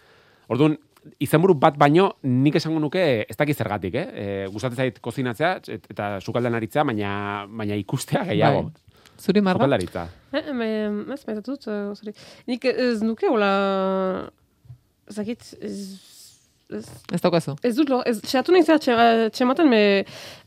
Orduan, 0.49 0.79
izenburu 1.23 1.55
bat 1.61 1.77
baino, 1.79 2.17
nik 2.23 2.57
esango 2.57 2.81
nuke 2.81 3.27
ez 3.29 3.37
dakit 3.37 3.57
zergatik, 3.59 3.95
eh? 3.95 4.07
E, 4.15 4.47
gustatzen 4.51 4.77
zait 4.81 4.99
kozinatzea 5.01 5.53
et- 5.69 5.87
eta 5.91 6.21
sukaldan 6.21 6.55
aritzea, 6.55 6.83
baina, 6.85 7.47
baina 7.51 7.77
ikustea 7.77 8.25
gehiago. 8.25 8.63
Bai. 8.71 8.73
Zuri 9.19 9.41
marra? 9.41 9.59
Sukaldaritza. 9.59 10.09
Eh, 10.33 10.53
me, 10.53 10.67
ez, 11.15 11.23
maitatu 11.27 11.53
dut, 11.55 11.67
uh, 11.69 11.95
sorry. 11.95 12.13
Nik 12.47 12.65
ez 12.65 13.03
nuke, 13.03 13.29
hola, 13.29 14.31
zakit, 15.11 15.41
ez, 15.63 16.01
ez, 16.73 16.85
Ez 17.15 17.21
daukazu. 17.23 17.55
ez 17.63 17.75
dut, 17.77 17.89
lo, 17.89 18.01
ez, 18.07 18.21
txatu 18.21 18.53
nahi 18.53 18.63
zera, 18.67 18.79
txe- 18.83 19.31
txematen, 19.37 19.69
me, 19.71 19.81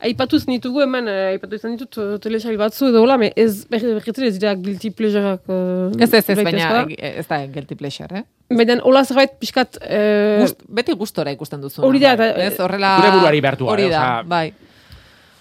aipatuz 0.04 0.42
nitugu 0.46 0.82
hemen, 0.84 1.08
eh, 1.08 1.30
aipatu 1.34 1.56
izan 1.56 1.76
ditut 1.76 1.96
uh, 2.02 2.18
telesail 2.20 2.58
batzu 2.60 2.88
edo 2.90 3.02
hola, 3.02 3.16
me, 3.18 3.32
ez, 3.36 3.64
berri, 3.70 3.94
berritzen 3.96 4.24
ez 4.28 4.34
dira 4.38 4.54
guilty 4.54 4.90
pleasureak. 4.92 5.42
Uh, 5.48 5.90
Ez 5.98 6.12
ez 6.12 6.28
ez, 6.28 6.38
baina 6.44 6.84
ez 6.98 7.26
da 7.28 7.40
guilty 7.46 7.74
pleasure, 7.80 8.22
eh? 8.22 8.24
Baina, 8.56 8.78
hola 8.82 9.04
zerbait 9.04 9.36
pixkat, 9.40 9.78
eh, 9.82 10.40
Gust, 10.42 10.60
beti 10.68 10.92
gustora 10.98 11.30
ikusten 11.32 11.60
duzu. 11.62 11.82
hori 11.86 11.98
da, 12.02 12.12
eta- 12.18 12.34
ez 12.48 12.58
horrela... 12.60 12.96
Gure 13.00 13.12
buruari 13.18 13.40
behartu 13.40 13.64
gabe, 13.66 13.72
Hori 13.82 13.90
da, 13.90 14.22
bai. 14.26 14.52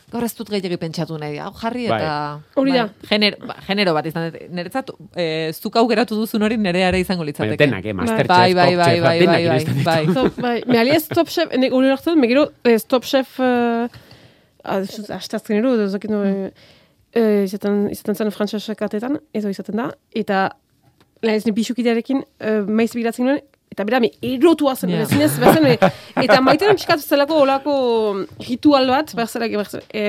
Gaur 0.10 0.26
ez 0.26 0.32
dut 0.34 0.50
gehiagi 0.50 0.78
pentsatu 0.82 1.18
nahi, 1.22 1.38
hau 1.38 1.52
jarri 1.60 1.86
Bai. 1.90 2.00
eta... 2.02 2.14
Hori 2.58 2.74
da. 2.74 2.86
Bai, 2.90 3.10
genero, 3.12 3.40
ba, 3.46 3.56
genero 3.68 3.94
bat 3.94 4.08
izan, 4.10 4.32
niretzat, 4.58 4.90
e, 5.14 5.26
zuk 5.54 5.78
aukeratu 5.82 6.18
duzun 6.18 6.46
hori 6.48 6.58
nire 6.58 6.82
ere 6.88 7.02
izango 7.04 7.22
Baina 7.22 7.30
litzateke. 7.30 7.60
denak, 7.62 7.86
eh? 7.86 7.94
Masterchef, 7.94 8.32
bai, 8.32 8.54
bai, 8.58 8.70
Top 8.72 8.82
bai, 8.82 8.96
Chef, 8.96 9.04
bai, 9.04 9.20
bai, 9.26 9.46
bai, 9.46 10.06
bai. 10.16 10.32
Bai. 10.48 10.56
Me 10.66 10.80
aliez 10.82 11.06
Top 11.14 11.30
Chef, 11.30 11.54
ene 11.54 11.70
hori 11.70 11.92
hartzen, 11.94 12.18
me 12.20 12.30
gero 12.32 12.48
eh, 12.64 12.78
Top 12.88 13.06
Chef, 13.06 13.38
uh, 13.40 13.86
astazken 14.66 15.60
ero, 15.60 15.76
edo 15.78 15.88
zakit 15.94 16.10
no, 16.10 16.24
eh, 16.26 17.44
izaten, 17.46 17.86
izaten 17.94 18.18
zen 18.18 18.34
frantxas 18.34 18.66
katetan, 18.80 19.20
edo 19.34 19.54
izaten 19.54 19.78
da, 19.78 19.92
eta 20.18 20.48
la 21.22 21.38
ez 21.38 21.46
ne 21.46 21.54
bisukidearekin, 21.54 22.26
uh, 22.42 22.64
maiz 22.66 22.92
begiratzen 22.96 23.30
nuen, 23.30 23.44
eta 23.72 23.86
bera, 23.86 24.00
me, 24.00 24.12
erotua 24.22 24.76
zen, 24.76 24.90
yeah. 24.90 25.06
zinez, 25.08 25.32
bezen, 25.40 25.68
e, 25.68 25.78
eta 26.24 26.40
maiten 26.42 26.74
pixkatu 26.76 27.06
zelako 27.06 27.42
olako 27.44 27.76
ritual 28.48 28.90
bat, 28.90 29.14
berzela, 29.16 29.46
e, 29.94 30.04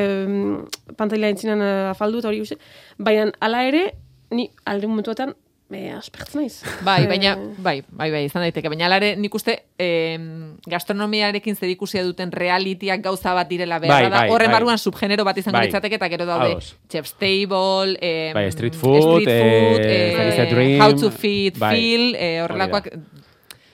pantaila 0.97 1.29
entzinan 1.29 1.61
uh, 1.61 1.91
afaldu 1.93 2.19
eta 2.23 2.33
hori 2.33 2.41
guzti, 2.43 2.57
baina 2.99 3.29
ala 3.41 3.63
ere, 3.69 3.85
ni 4.31 4.49
alde 4.65 4.89
momentuetan, 4.91 5.35
e, 5.71 5.91
aspertzen 5.95 6.41
naiz. 6.41 6.57
Bai, 6.83 7.05
Eh, 7.05 7.07
baina, 7.07 7.37
bai, 7.63 7.77
bai, 7.95 8.11
bai, 8.11 8.25
izan 8.27 8.43
daiteke. 8.43 8.69
Baina 8.73 8.87
alare, 8.89 9.13
nik 9.17 9.35
uste, 9.39 9.55
em, 9.79 10.57
gastronomiarekin 10.67 11.55
zerikusia 11.55 12.03
duten 12.03 12.33
realitiak 12.33 13.03
gauza 13.05 13.35
bat 13.35 13.49
direla 13.49 13.79
behar 13.79 13.95
Bai, 13.95 14.11
da. 14.11 14.17
bai, 14.25 14.31
Horren 14.31 14.51
bai. 14.51 14.57
barruan 14.59 14.79
subgenero 14.79 15.23
bat 15.25 15.39
izango 15.39 15.59
Bai. 15.59 15.67
litzateke, 15.69 15.95
eta 16.01 16.09
gero 16.09 16.27
daude 16.27 16.51
Ados. 16.57 16.75
chef's 16.91 17.15
table, 17.15 17.97
em, 18.01 18.35
Bai, 18.35 18.51
street 18.51 18.75
food, 18.75 19.23
street 19.23 19.31
food, 19.31 19.81
eh, 19.87 20.75
eh, 20.75 20.79
how 20.81 20.93
to 20.97 21.11
feed, 21.11 21.59
bai. 21.59 21.77
feel, 21.77 22.15
eh, 22.17 22.41
horrelakoak, 22.43 22.89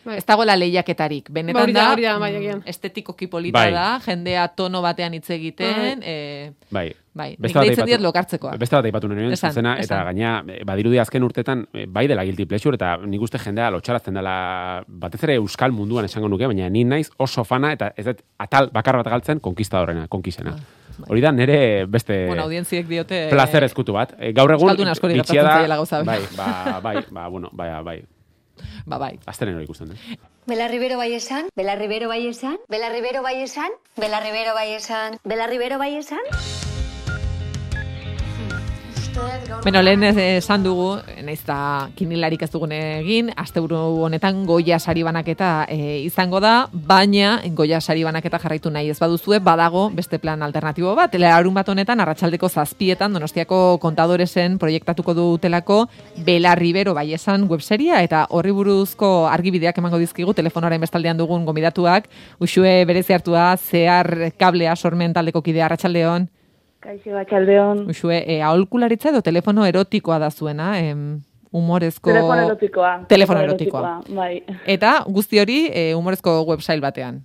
Bai. 0.07 0.16
ez 0.21 0.25
dagoela 0.27 0.55
lehiaketarik. 0.57 1.29
Benetan 1.35 1.73
Ba, 1.73 1.81
da, 1.81 1.87
da, 1.97 2.19
bai, 2.19 2.33
mm, 2.33 2.37
agian. 2.38 2.62
estetikoki 2.66 3.27
polita 3.27 3.59
Bai. 3.59 3.73
da, 3.75 3.87
jendea 4.05 4.47
tono 4.55 4.81
batean 4.83 5.14
hitz 5.14 5.29
egiten, 5.35 6.01
eh, 6.07 6.53
Bai. 6.71 6.92
bai, 7.12 7.31
nik 7.33 7.40
Beste 7.40 7.59
deitzen 7.61 7.87
diet 7.87 8.01
lokartzekoa. 8.01 8.57
Beste 8.57 8.77
bat 8.77 8.85
aipatu 8.85 9.09
nire 9.09 9.33
Esan, 9.33 9.51
zuzena, 9.51 9.77
eta 9.83 10.05
gaina, 10.05 10.45
eh, 10.49 10.62
badirudi 10.64 10.99
azken 11.03 11.23
urtetan, 11.27 11.66
eh, 11.75 11.87
bai 11.88 12.07
dela 12.07 12.25
guilty 12.25 12.47
pleasure, 12.47 12.75
eta 12.77 12.97
nik 13.05 13.21
uste 13.21 13.38
jendea 13.38 13.71
lotxarazten 13.71 14.14
dela, 14.14 14.85
batez 14.87 15.23
ere 15.25 15.35
euskal 15.35 15.73
munduan 15.73 16.05
esango 16.05 16.29
nuke, 16.29 16.47
baina 16.47 16.69
ni 16.71 16.85
naiz 16.85 17.11
oso 17.19 17.45
fana, 17.45 17.73
eta 17.73 17.92
ez 17.97 18.05
dut 18.05 18.23
atal 18.38 18.71
bakar 18.73 18.97
bat 18.97 19.07
galtzen, 19.09 19.40
konkistadorena, 19.40 20.07
konkisena. 20.09 20.57
Hori 21.09 21.21
da 21.21 21.31
nire 21.33 21.85
beste 21.87 22.23
Ah, 22.25 22.27
Bueno, 22.29 22.42
audientziek 22.45 22.87
diote... 22.88 23.27
placer 23.29 23.64
ezkutu 23.64 23.92
bat. 23.92 24.14
Eh, 24.19 24.33
gaur 24.33 24.51
egun, 24.51 24.69
Euskaldun 24.71 24.88
askori 24.88 25.14
bitxia 25.14 25.42
da-. 25.42 26.03
Bai, 26.05 26.21
ba, 26.37 26.81
bai, 26.83 26.97
ba, 27.11 27.29
bueno, 27.29 27.51
bai, 27.53 27.83
bai. 27.83 28.03
Ba, 28.87 28.99
bai. 29.03 29.18
Aztenen 29.27 29.59
hori 29.59 29.66
ikusten, 29.66 29.90
eh? 29.92 30.16
Bela 30.46 30.68
Rivero 30.70 30.96
bai 30.96 31.12
esan, 31.14 31.51
Bela 31.59 31.75
Rivero 31.75 32.09
bai 32.09 32.22
esan, 32.29 32.59
Bela 32.70 32.88
Rivero 32.94 33.22
bai 33.22 33.42
esan, 33.42 33.75
Bela 33.96 34.20
Rivero 34.20 34.55
bai 34.55 34.70
esan, 34.79 35.18
Bela 35.25 35.49
Rivero 35.51 35.79
bai 35.79 35.96
esan. 35.96 36.22
Beno, 39.64 39.81
lehen 39.83 40.02
esan 40.05 40.62
dugu, 40.62 40.98
naiz 41.24 41.40
eta 41.40 41.88
kinilarik 41.96 42.42
ez 42.44 42.50
dugun 42.52 42.70
egin, 42.76 43.31
asteburu 43.40 43.79
honetan 44.05 44.44
goia 44.46 44.79
sari 44.79 45.02
banaketa 45.07 45.66
e, 45.72 46.02
izango 46.05 46.38
da, 46.44 46.68
baina 46.70 47.38
goia 47.57 47.81
sari 47.81 48.05
banaketa 48.07 48.38
jarraitu 48.42 48.70
nahi 48.70 48.92
ez 48.92 48.98
baduzue, 49.00 49.40
badago 49.40 49.88
beste 49.96 50.20
plan 50.22 50.44
alternatibo 50.46 50.94
bat. 50.94 51.11
Telearun 51.11 51.57
bat 51.57 51.68
honetan, 51.72 52.00
arratsaldeko 52.05 52.48
zazpietan, 52.48 53.16
donostiako 53.16 53.79
kontadoresen 53.83 54.59
proiektatuko 54.62 55.16
dutelako 55.16 55.81
Bela 56.26 56.55
Rivero 56.55 56.94
bai 56.94 57.09
esan 57.16 57.48
webseria, 57.50 58.05
eta 58.07 58.26
horri 58.31 58.52
buruzko 58.55 59.26
argibideak 59.33 59.79
emango 59.83 59.98
dizkigu, 60.02 60.37
telefonoaren 60.37 60.85
bestaldean 60.85 61.18
dugun 61.18 61.48
gomidatuak, 61.48 62.11
usue 62.38 62.79
berezi 62.85 63.16
hartua, 63.16 63.55
zehar 63.57 64.33
kablea 64.38 64.76
sormen 64.76 65.16
taldeko 65.16 65.42
kidea 65.42 65.66
arratsaldeon. 65.70 66.31
Kaixo 66.87 67.16
batxaldeon. 67.16 67.87
Uxue, 67.90 68.20
e, 68.22 68.40
aholkularitza 68.46 69.11
edo 69.11 69.22
telefono 69.27 69.64
erotikoa 69.66 70.20
da 70.22 70.31
zuena, 70.31 70.77
em, 70.79 71.18
humorezko... 71.51 72.12
Telefono 72.12 72.44
erotikoa. 72.44 72.92
Telefono 73.11 73.42
erotikoa. 73.42 73.94
Bai. 74.14 74.44
Eta 74.77 75.01
guzti 75.11 75.42
hori 75.42 75.64
e, 75.72 75.88
humorezko 75.99 76.38
website 76.46 76.85
batean. 76.85 77.25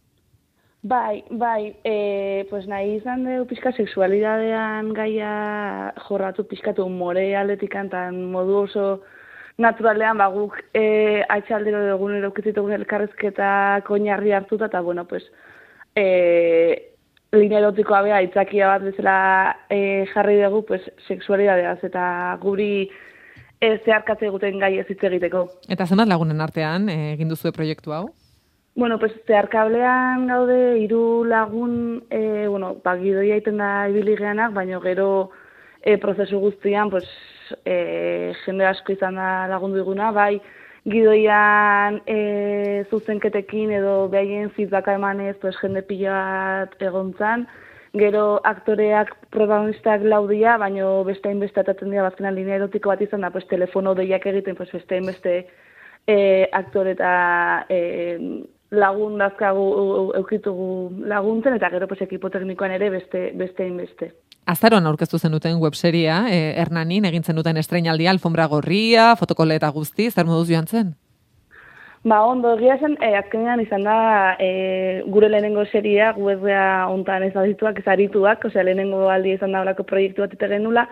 Bai, 0.81 1.21
bai, 1.29 1.75
e, 1.85 2.47
pues 2.49 2.65
nahi 2.65 2.95
izan 2.95 3.21
dugu 3.27 3.45
pixka 3.51 3.69
sexualidadean 3.77 4.89
gaia 4.97 5.93
jorratu 6.07 6.47
pixkatu 6.49 6.87
umore 6.89 7.27
aletikan, 7.37 7.91
tan 7.93 8.17
modu 8.33 8.63
oso 8.63 8.85
naturalean, 9.61 10.17
ba, 10.17 10.31
guk 10.33 10.57
e, 10.73 11.21
atxaldero 11.29 11.83
dugun 11.85 12.17
erokitzitugun 12.17 12.73
elkarrezketa 12.79 13.51
koinarri 13.85 14.33
hartuta, 14.33 14.71
eta 14.73 14.81
bueno, 14.81 15.05
pues, 15.05 15.29
e, 15.93 16.90
linea 17.31 17.61
erotikoa 17.61 18.01
bea 18.03 18.17
aitzakia 18.19 18.67
bat 18.73 18.83
bezala 18.83 19.17
e, 19.69 20.05
jarri 20.13 20.39
dugu, 20.41 20.65
pues, 20.67 20.81
sexualidadeaz, 21.07 21.79
eta 21.87 22.03
guri 22.41 22.89
e, 23.61 23.77
zeharkatze 23.85 24.27
eguten 24.27 24.59
gai 24.59 24.77
ez 24.81 24.87
hitz 24.89 25.03
egiteko. 25.07 25.45
Eta 25.71 25.87
zenbat 25.87 26.11
lagunen 26.11 26.43
artean 26.43 26.89
e, 26.91 27.13
egin 27.13 27.31
duzue 27.31 27.53
proiektu 27.55 27.95
hau? 27.95 28.09
Bueno, 28.73 28.97
pues 28.99 29.11
zeharkablean 29.27 30.27
gaude 30.27 30.79
hiru 30.79 31.25
lagun, 31.27 32.05
eh, 32.09 32.47
bueno, 32.47 32.77
ba, 32.83 32.95
gidoia 32.95 33.35
egiten 33.35 33.59
da 33.59 33.89
ibili 33.91 34.15
geanak, 34.15 34.53
baina 34.55 34.79
gero 34.79 35.31
eh, 35.81 35.97
prozesu 35.99 36.39
guztian, 36.39 36.89
pues, 36.89 37.03
eh, 37.65 38.31
jende 38.45 38.65
asko 38.65 38.93
izan 38.95 39.19
da 39.19 39.47
lagundu 39.51 39.81
diguna, 39.81 40.11
bai, 40.15 40.39
gidoian 40.89 42.01
eh, 42.07 42.85
zuzenketekin 42.89 43.71
edo 43.77 44.07
behaien 44.09 44.49
feedbacka 44.55 44.95
emanez, 44.97 45.35
pues, 45.41 45.55
jende 45.61 45.83
pila 45.85 46.15
bat 46.65 46.81
egon 46.81 47.13
zan, 47.19 47.45
gero 47.93 48.39
aktoreak 48.47 49.13
protagonistak 49.29 50.01
laudia, 50.03 50.57
baina 50.57 50.87
beste 51.05 51.29
hainbeste 51.29 51.61
atatzen 51.61 51.91
dira 51.91 52.07
bazkenan 52.07 52.35
linea 52.35 52.57
erotiko 52.61 52.89
bat 52.89 53.01
izan 53.01 53.21
da, 53.21 53.29
pues, 53.29 53.45
telefono 53.47 53.93
deiak 53.95 54.25
egiten, 54.25 54.55
pues, 54.55 54.71
beste 54.71 54.97
hainbeste 54.97 55.35
e, 56.07 56.49
aktore 56.51 56.95
eta 56.97 57.11
e, 57.69 57.79
lagun 58.71 59.19
dazkagu 59.19 59.65
eukitugu 60.17 61.05
laguntzen, 61.05 61.59
eta 61.59 61.69
gero 61.69 61.87
pues, 61.87 62.01
ekipo 62.01 62.29
teknikoan 62.29 62.71
ere 62.79 62.89
beste 62.89 63.31
beste 63.35 63.67
inbeste. 63.67 64.13
Azaroan 64.49 64.87
aurkeztu 64.89 65.19
zenuten 65.19 65.59
webseria, 65.61 66.23
e, 66.33 66.39
Hernanin 66.57 67.05
egin 67.05 67.23
zenuten 67.23 67.57
estreinaldia, 67.61 68.09
alfombra 68.11 68.47
gorria, 68.49 69.11
fotokole 69.15 69.55
eta 69.55 69.69
guzti, 69.69 70.09
zer 70.09 70.25
moduz 70.25 70.49
joan 70.49 70.67
zen? 70.67 70.95
Ba, 72.03 72.23
ondo, 72.25 72.55
egia 72.57 72.79
zen, 72.81 72.95
e, 72.97 73.11
azkenean 73.19 73.61
izan 73.61 73.85
da 73.85 73.97
e, 74.41 75.03
gure 75.13 75.29
lehenengo 75.29 75.67
seria, 75.69 76.09
guezea 76.17 76.87
ontan 76.89 77.27
ez 77.27 77.35
adituak, 77.37 77.77
ez 77.77 77.87
arituak, 77.93 78.47
osea, 78.49 78.65
lehenengo 78.65 79.05
aldi 79.13 79.35
izan 79.35 79.53
da 79.53 79.61
horako 79.61 79.85
proiektu 79.85 80.25
bat 80.25 80.33
ite 80.33 80.49
genula, 80.49 80.87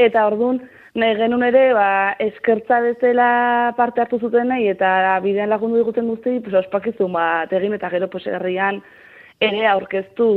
eta 0.00 0.24
orduan, 0.30 0.62
nahi 0.96 1.18
genuen 1.20 1.44
ere, 1.50 1.66
ba, 1.76 1.90
eskertza 2.24 2.80
bezala 2.80 3.28
parte 3.76 4.00
hartu 4.00 4.16
zuten 4.22 4.48
nahi, 4.48 4.70
eta 4.72 5.18
bidean 5.20 5.52
lagundu 5.52 5.82
diguten 5.82 6.08
guzti, 6.08 6.38
pues, 6.40 6.56
ospakizun 6.64 7.12
bat 7.12 7.52
egin, 7.52 7.76
eta 7.76 7.92
gero, 7.92 8.08
pues, 8.08 8.24
herrian 8.32 8.80
ere 9.44 9.66
aurkeztu, 9.68 10.30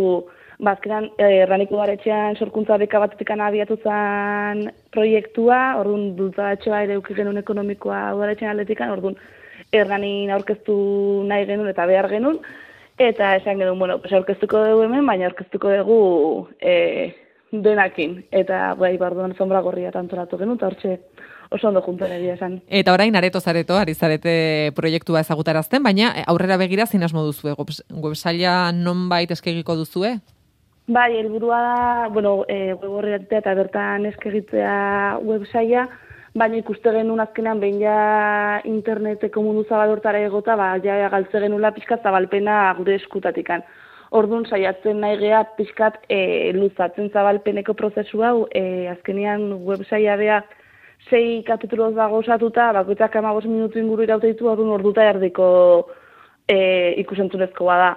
bazkeran, 0.62 1.10
erraniko 1.17 1.80
garetxean 1.80 2.38
sorkuntza 2.38 2.78
beka 2.78 3.00
batetik 3.02 3.32
abiatu 3.34 3.78
zen 3.82 4.71
proiektua, 4.93 5.78
orduan 5.82 6.15
dultzadatxoa 6.15 6.84
ere 6.86 6.93
euki 7.00 7.15
genuen 7.17 7.41
ekonomikoa 7.41 8.13
udaletxean 8.15 8.52
aldetikan, 8.54 8.91
orduan 8.93 9.17
erranin 9.74 10.30
aurkeztu 10.32 10.76
nahi 11.28 11.45
genuen 11.50 11.71
eta 11.71 11.86
behar 11.89 12.10
genuen, 12.10 12.39
eta 13.00 13.36
esan 13.39 13.58
genuen, 13.58 13.80
bueno, 13.80 13.97
pues 14.02 14.13
aurkeztuko 14.13 14.62
dugu 14.67 14.86
hemen, 14.86 15.06
baina 15.06 15.30
aurkeztuko 15.32 15.71
dugu 15.80 16.00
e, 16.62 17.13
denakin, 17.52 18.19
eta 18.32 18.76
bai, 18.80 18.97
barduan 19.02 19.34
sombra 19.38 19.62
gorria 19.62 19.91
antolatu 19.95 20.38
genuen, 20.38 20.60
eta 20.60 20.67
hortxe 20.69 21.00
oso 21.52 21.67
ondo 21.67 21.82
juntan 21.82 22.12
egia 22.15 22.36
esan. 22.38 22.60
Eta 22.67 22.93
orain 22.93 23.15
areto 23.15 23.41
zareto, 23.41 23.76
ari 23.78 23.95
zarete 23.95 24.71
proiektua 24.76 25.24
ezagutarazten, 25.26 25.82
baina 25.84 26.13
e, 26.15 26.24
aurrera 26.28 26.60
begira 26.62 26.86
zein 26.86 27.04
asmo 27.04 27.26
duzue? 27.26 27.56
Webs- 27.58 27.84
Websaila 27.89 28.71
nonbait 28.71 29.32
eskegiko 29.32 29.76
duzue? 29.76 30.19
Bai, 30.91 31.15
helburua 31.15 31.58
da, 31.62 32.08
bueno, 32.10 32.43
e, 32.49 32.73
web 32.73 32.95
horretea 32.97 33.39
eta 33.39 33.51
bertan 33.56 34.08
eskegitzea 34.10 35.19
websaia, 35.23 35.86
baina 36.36 36.58
ikuste 36.60 36.91
genuen 36.91 37.21
azkenean 37.23 37.62
behin 37.62 37.77
ja 37.80 37.93
interneteko 38.67 39.43
mundu 39.45 39.63
zabal 39.69 39.93
hortara 39.93 40.19
egota, 40.25 40.58
ba, 40.60 40.73
ja 40.84 41.08
galtze 41.13 41.39
genula 41.45 41.71
pixkat 41.77 42.04
zabalpena 42.04 42.58
gure 42.82 42.97
eskutatikan. 42.99 43.63
Orduan 44.19 44.43
saiatzen 44.49 44.99
nahi 44.99 45.15
gea 45.21 45.45
pixkat 45.56 46.01
e, 46.10 46.51
luzatzen 46.60 47.08
zabalpeneko 47.13 47.77
prozesu 47.80 48.25
hau, 48.27 48.36
e, 48.51 48.89
azkenean 48.91 49.47
websaia 49.71 50.19
bea 50.19 50.43
sei 51.08 51.39
kapituloz 51.47 51.93
dago 51.95 52.19
osatuta, 52.19 52.73
bakoitzak 52.82 53.15
amagos 53.15 53.47
minutu 53.47 53.80
inguru 53.80 54.10
irauteitu, 54.10 54.51
orduan 54.51 54.75
orduta 54.82 55.08
erdiko 55.15 55.51
e, 56.51 56.59
ikusentzunezkoa 57.05 57.84
da. 57.86 57.91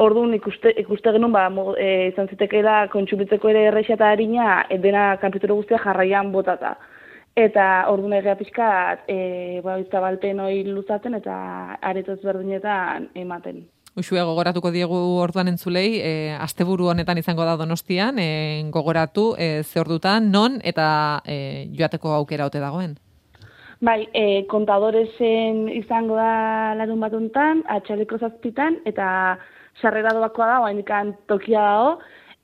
Orduan 0.00 0.32
ikuste, 0.32 0.72
ikuste 0.80 1.12
genuen 1.12 1.32
ba, 1.34 1.48
mo, 1.52 1.74
e, 1.76 2.08
izan 2.08 2.30
zitekeela 2.32 2.86
kontsumitzeko 2.92 3.50
ere 3.52 3.66
erraixa 3.68 3.98
eta 3.98 4.08
harina 4.08 4.62
e, 4.70 4.78
dena 4.80 5.10
kapitulo 5.20 5.58
guztia 5.58 5.80
jarraian 5.82 6.30
botata. 6.32 6.76
Eta 7.36 7.66
orduan 7.92 8.16
egea 8.16 8.36
pixkat 8.38 9.04
e, 9.12 9.60
ba, 9.64 9.76
zabalpen 9.92 10.40
hori 10.40 10.64
luzaten 10.64 11.18
eta 11.20 11.36
areto 11.92 12.16
ezberdinetan 12.16 13.10
ematen. 13.14 13.60
Uxue 14.00 14.22
gogoratuko 14.24 14.70
diegu 14.72 14.96
orduan 15.20 15.50
entzulei, 15.52 16.00
e, 16.00 16.32
asteburu 16.38 16.88
honetan 16.94 17.18
izango 17.20 17.44
da 17.44 17.58
donostian, 17.60 18.18
e, 18.22 18.64
gogoratu 18.72 19.34
e, 19.36 19.62
ze 19.64 19.80
ordutan, 19.82 20.30
non 20.32 20.60
eta 20.64 20.88
e, 21.26 21.68
joateko 21.76 22.14
aukera 22.22 22.48
ote 22.48 22.62
dagoen. 22.62 22.96
Bai, 23.84 24.04
e, 24.14 24.44
kontadoresen 24.48 25.66
izango 25.74 26.16
da 26.16 26.74
larun 26.78 27.00
bat 27.00 27.16
hontan, 27.16 27.64
atxaleko 27.68 28.20
zazpitan, 28.20 28.80
eta 28.88 29.08
sarrera 29.80 30.14
doakoa 30.16 30.46
da, 30.46 30.60
oainikan 30.64 31.14
tokia 31.28 31.60
dago, 31.60 31.92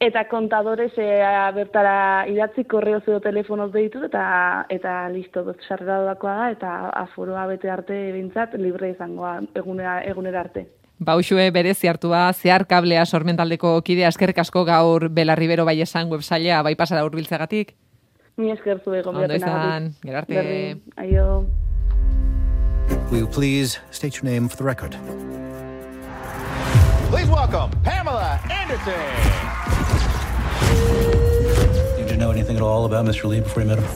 eta 0.01 0.27
kontadores 0.29 0.93
e, 1.01 1.09
bertara 1.57 2.27
idatzi 2.29 2.67
korreo 2.69 3.01
edo 3.01 3.21
telefonoz 3.25 3.71
deitut 3.73 4.05
eta 4.11 4.67
eta 4.69 4.97
listo 5.09 5.45
sarrera 5.69 6.03
doakoa 6.05 6.35
da 6.41 6.51
eta 6.53 6.73
aforoa 7.05 7.47
bete 7.47 7.71
arte 7.71 8.01
bintzat 8.13 8.55
libre 8.61 8.91
izangoa 8.93 9.41
egunera, 9.55 10.03
egunera 10.05 10.41
arte. 10.41 10.67
Bauxue 10.99 11.51
berezi 11.53 11.89
hartua, 11.89 12.31
zehar 12.33 12.65
kablea 12.67 13.05
sormentaldeko 13.05 13.81
kidea 13.85 14.09
eskerrik 14.09 14.39
asko 14.39 14.65
gaur 14.65 15.11
Belarribero 15.13 15.65
bai 15.65 15.81
esan 15.81 16.09
websailea 16.13 16.63
bai 16.63 16.75
pasara 16.75 17.05
hurbiltzegatik. 17.05 17.75
Ni 18.37 18.51
esker 18.53 18.81
zue 18.85 19.01
Ondo 19.01 19.13
gonbidatzen 19.13 19.49
izan, 19.49 19.93
gerarte. 20.05 20.35
Berdin, 20.35 20.83
aio. 20.97 21.47
Will 23.11 23.21
you 23.21 23.27
please 23.27 23.79
state 23.91 24.17
your 24.17 24.25
name 24.25 24.49
for 24.49 24.57
the 24.57 24.65
record? 24.65 24.97
Please 27.11 27.29
welcome 27.31 27.71
Pamela 27.83 28.41
Anderson. 28.51 29.07
Did 31.99 32.11
you 32.11 32.17
know 32.17 32.31
anything 32.31 32.57
at 32.57 32.63
all 32.63 32.85
about 32.85 33.05
Mr. 33.07 33.25
Lee 33.29 33.41
before 33.41 33.63
you 33.63 33.69
met 33.69 33.79
him? 33.79 33.87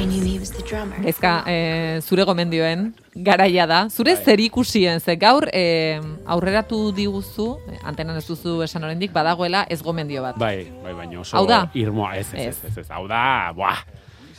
I 0.00 0.04
knew 0.04 0.22
he 0.22 0.38
was 0.38 0.50
the 0.52 0.62
drummer. 0.62 0.94
Gaizka, 1.02 1.42
e, 1.50 2.00
zure 2.02 2.24
gomendioen, 2.24 2.94
garaia 3.16 3.66
da. 3.66 3.80
Zure 3.90 4.14
Bai. 4.14 4.24
zer 4.24 4.38
ikusien, 4.40 5.00
ze 5.00 5.16
gaur 5.16 5.48
e, 5.52 5.98
aurreratu 6.26 6.92
diguzu, 6.94 7.48
eh, 7.72 7.80
antenan 7.84 8.16
ez 8.20 8.26
duzu 8.28 8.60
esan 8.62 8.84
oraindik 8.86 9.12
badagoela 9.12 9.64
ez 9.68 9.80
gomendio 9.82 10.22
bat. 10.22 10.38
Bai, 10.38 10.68
bai, 10.84 10.94
baina 10.94 11.18
oso 11.20 11.36
Hau 11.36 11.46
da? 11.46 11.64
irmoa, 11.74 12.14
ez, 12.16 12.28
ez, 12.32 12.46
Ez. 12.46 12.58
ez, 12.62 12.70
ez, 12.70 12.78
ez, 12.84 12.88
hau 12.94 13.08
da, 13.10 13.50
buah, 13.56 13.82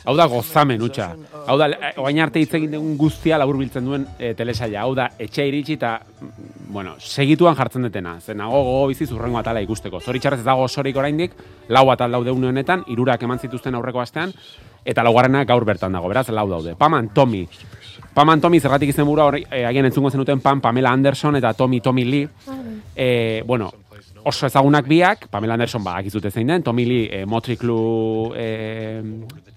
hau 0.04 0.16
da 0.16 0.26
gozamen 0.26 0.82
utxa. 0.82 1.10
Hau 1.46 1.56
da, 1.58 1.68
eh, 1.68 1.92
orain 1.96 2.20
arte 2.20 2.40
hitz 2.40 2.52
egin 2.54 2.72
dugun 2.72 2.96
guztia 2.98 3.38
labur 3.38 3.58
biltzen 3.58 3.84
duen 3.84 4.06
e, 4.18 4.32
telesaila, 4.34 4.82
hau 4.82 4.94
da, 4.94 5.10
etxe 5.18 5.46
iritsi 5.46 5.76
eta, 5.78 5.98
mm, 6.00 6.72
bueno, 6.72 6.94
segituan 6.98 7.56
jartzen 7.56 7.82
detena, 7.82 8.18
zen 8.20 8.38
nago 8.38 8.62
gogo 8.64 8.86
bizi 8.88 9.06
zurrengo 9.06 9.38
atala 9.38 9.60
ikusteko. 9.60 10.00
Zoritxarrez 10.00 10.40
ez 10.40 10.46
dago 10.46 10.64
osorik 10.64 10.96
oraindik, 10.96 11.32
lau 11.68 11.90
atal 11.90 12.12
daude 12.12 12.30
une 12.30 12.48
honetan, 12.48 12.84
irurak 12.88 13.22
eman 13.22 13.38
zituzten 13.38 13.74
aurreko 13.74 14.00
astean, 14.00 14.32
eta 14.84 15.02
laugarrena 15.02 15.44
gaur 15.44 15.64
bertan 15.64 15.92
dago, 15.92 16.08
beraz, 16.08 16.28
lau 16.28 16.48
daude. 16.48 16.74
Paman, 16.76 17.10
Tommy, 17.14 17.46
Paman 18.14 18.40
Tommy 18.40 18.58
zergatik 18.60 18.90
izen 18.90 19.06
burua 19.06 19.28
hori, 19.30 19.44
eh, 19.50 19.64
agian 19.66 19.86
entzungo 19.86 20.10
zenuten 20.10 20.40
Pam, 20.40 20.60
Pamela 20.60 20.90
Anderson 20.90 21.36
eta 21.36 21.54
Tommy 21.54 21.80
Tommy 21.80 22.04
Lee. 22.04 22.28
Eh, 22.96 23.42
bueno, 23.46 23.70
oso 24.24 24.46
ezagunak 24.46 24.86
biak, 24.88 25.28
Pamela 25.30 25.54
Anderson 25.54 25.84
ba, 25.84 25.96
akizute 25.98 26.30
zein 26.30 26.48
den, 26.48 26.62
Tommy 26.62 26.84
Lee 26.86 27.08
eh, 27.10 27.26
Motley 27.26 27.56
Crue 27.56 28.32
eh, 28.36 29.02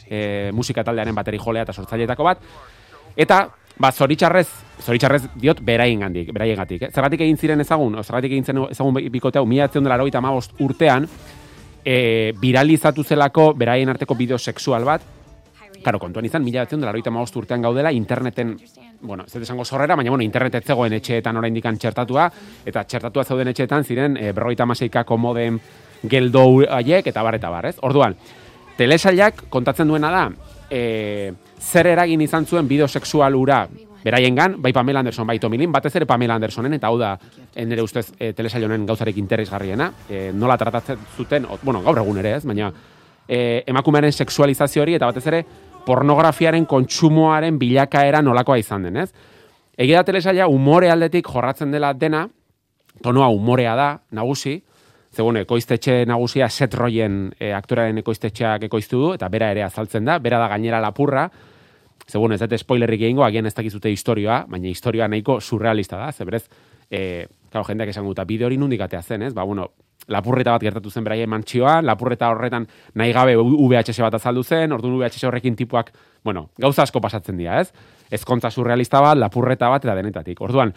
eh, 0.07 0.51
musika 0.53 0.83
taldearen 0.83 1.15
bateri 1.15 1.39
jolea 1.41 1.63
eta 1.67 1.73
sortzaileetako 1.73 2.23
bat. 2.23 2.41
Eta, 3.15 3.43
ba, 3.77 3.91
zoritxarrez, 3.91 4.47
zoritxarrez 4.81 5.23
diot 5.35 5.61
beraien 5.65 6.05
gandik, 6.05 6.31
beraien. 6.33 6.59
Eh? 6.59 6.89
Zergatik 6.91 7.25
egin 7.25 7.37
ziren 7.37 7.61
ezagun, 7.61 7.99
zergatik 8.03 8.31
egin 8.31 8.45
zen 8.45 8.63
ezagun 8.69 8.99
bikote 9.11 9.39
hau, 9.39 9.45
mila 9.45 9.69
urtean, 10.59 11.07
e, 11.83 12.33
viralizatu 12.39 13.03
zelako 13.03 13.53
beraien 13.53 13.89
arteko 13.89 14.15
bideo 14.15 14.37
sexual 14.37 14.85
bat, 14.85 15.01
Karo, 15.83 15.99
kontuan 15.99 16.25
izan, 16.25 16.43
mila 16.43 16.63
batzen 16.63 16.81
dela 16.81 16.93
urtean 17.35 17.61
gaudela, 17.61 17.91
interneten, 17.91 18.57
bueno, 19.01 19.25
ez 19.27 19.35
esango 19.35 19.65
zorrera, 19.65 19.95
baina, 19.95 20.09
bueno, 20.09 20.23
internet 20.23 20.55
ez 20.55 20.63
zegoen 20.65 20.93
etxeetan 20.93 21.37
oraindik 21.37 21.65
txertatua, 21.77 22.31
eta 22.65 22.83
txertatua 22.83 23.23
zeuden 23.23 23.49
etxeetan 23.49 23.83
ziren, 23.83 24.17
e, 24.17 24.31
berrogeita 24.31 24.65
maseikako 24.65 25.17
modem 25.17 25.59
geldo 26.03 26.63
haiek, 26.69 27.07
eta 27.07 27.23
bar, 27.23 27.35
eta 27.35 27.49
bar, 27.49 27.65
ez? 27.65 27.75
Orduan, 27.81 28.15
telesailak 28.77 29.49
kontatzen 29.49 29.87
duena 29.87 30.11
da, 30.11 30.29
e, 30.69 31.33
zer 31.59 31.87
eragin 31.87 32.21
izan 32.21 32.45
zuen 32.45 32.67
bideo 32.67 32.87
sexual 32.87 33.35
ura 33.35 33.67
beraiengan, 34.03 34.61
bai 34.61 34.73
Pamela 34.73 34.99
Anderson, 34.99 35.27
bai 35.27 35.39
Tommy 35.39 35.57
Lin, 35.57 35.71
batez 35.71 35.95
ere 35.95 36.05
Pamela 36.05 36.35
Andersonen, 36.35 36.73
eta 36.73 36.87
hau 36.87 36.97
da, 36.99 37.17
e, 37.53 37.65
nire 37.65 37.83
ustez, 37.83 38.09
e, 38.19 38.33
telesail 38.33 38.65
honen 38.65 38.85
gauzarik 38.85 39.17
interesgarriena, 39.17 39.91
e, 40.09 40.31
nola 40.33 40.57
tratatzen 40.57 40.99
zuten, 41.15 41.47
bueno, 41.61 41.81
gaur 41.83 42.03
egun 42.03 42.19
ere 42.19 42.35
ez, 42.37 42.43
baina 42.45 42.71
e, 43.27 43.63
emakumearen 43.67 44.11
sexualizazio 44.11 44.83
hori, 44.83 44.97
eta 44.97 45.07
batez 45.07 45.25
ere, 45.31 45.43
pornografiaren 45.85 46.65
kontsumoaren 46.69 47.57
bilakaera 47.59 48.21
nolakoa 48.21 48.57
izan 48.61 48.87
den, 48.87 49.01
ez? 49.03 49.09
Egia 49.77 50.01
da 50.01 50.07
telesaila 50.07 50.47
umore 50.51 50.91
aldetik 50.93 51.27
jorratzen 51.27 51.71
dela 51.73 51.93
dena, 51.97 52.27
tonoa 53.03 53.29
umorea 53.33 53.75
da, 53.75 53.87
nagusi, 54.13 54.59
zegoen 55.13 55.41
ekoiztetxe 55.43 56.03
nagusia 56.09 56.49
Seth 56.49 56.77
Rogen 56.77 57.27
e, 57.39 57.51
aktoraren 57.53 57.97
ekoiztetxeak 58.01 58.67
ekoiztu 58.69 59.01
du, 59.01 59.09
eta 59.17 59.29
bera 59.33 59.51
ere 59.53 59.65
azaltzen 59.65 60.05
da, 60.05 60.17
bera 60.21 60.39
da 60.41 60.49
gainera 60.53 60.81
lapurra, 60.81 61.27
zegoen 62.09 62.35
ez 62.35 62.41
dut 62.41 62.57
spoilerrik 62.59 63.05
egingo, 63.05 63.23
agian 63.25 63.45
ez 63.45 63.53
dakizute 63.55 63.91
historioa, 63.93 64.43
baina 64.49 64.69
historioa 64.69 65.07
nahiko 65.09 65.39
surrealista 65.41 66.01
da, 66.01 66.11
zeberez, 66.11 66.43
e, 66.89 67.27
claro, 67.51 67.65
jendeak 67.69 67.93
esango 67.93 68.13
eta 68.13 68.25
bideo 68.29 68.49
hori 68.49 68.57
nundik 68.61 68.81
atea 68.81 69.01
zen, 69.01 69.29
ez? 69.29 69.33
Ba, 69.33 69.45
bueno, 69.45 69.69
lapurreta 70.07 70.51
bat 70.55 70.63
gertatu 70.63 70.91
zen 70.91 71.03
beraien 71.03 71.29
mantxioan, 71.29 71.85
lapurreta 71.85 72.29
horretan 72.33 72.67
nahi 72.99 73.13
gabe 73.15 73.35
VHS 73.37 73.99
bat 74.03 74.17
azaldu 74.19 74.43
zen, 74.43 74.71
orduan 74.71 74.97
VHS 74.99 75.27
horrekin 75.29 75.55
tipuak, 75.55 75.91
bueno, 76.23 76.49
gauza 76.57 76.83
asko 76.83 77.01
pasatzen 77.01 77.37
dira, 77.37 77.59
ez? 77.61 77.71
Ezkontza 78.11 78.51
surrealista 78.51 79.01
bat, 79.01 79.17
lapurreta 79.17 79.69
bat 79.71 79.85
eta 79.85 79.95
denetatik. 79.95 80.41
Orduan, 80.41 80.73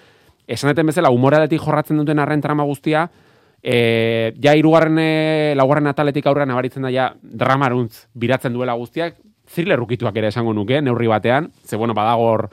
esan 0.47 0.73
deten 0.73 0.87
bezala, 0.87 1.11
humoraletik 1.11 1.63
jorratzen 1.63 1.99
duten 1.99 2.23
arren 2.23 2.43
trama 2.43 2.65
guztia, 2.65 3.09
e, 3.63 4.33
ja 4.43 4.55
irugarren, 4.57 4.99
e, 5.03 5.55
laugarren 5.59 5.91
ataletik 5.91 6.27
aurrean 6.27 6.53
abaritzen 6.55 6.87
da 6.87 6.93
ja 6.95 7.11
dramaruntz 7.21 8.07
biratzen 8.15 8.55
duela 8.55 8.77
guztiak, 8.79 9.19
thrillerrukituak 9.53 10.17
ere 10.19 10.31
esango 10.33 10.55
nuke, 10.55 10.81
neurri 10.83 11.11
batean, 11.11 11.51
ze 11.65 11.77
bueno, 11.77 11.95
badago 11.95 12.31
hor 12.31 12.49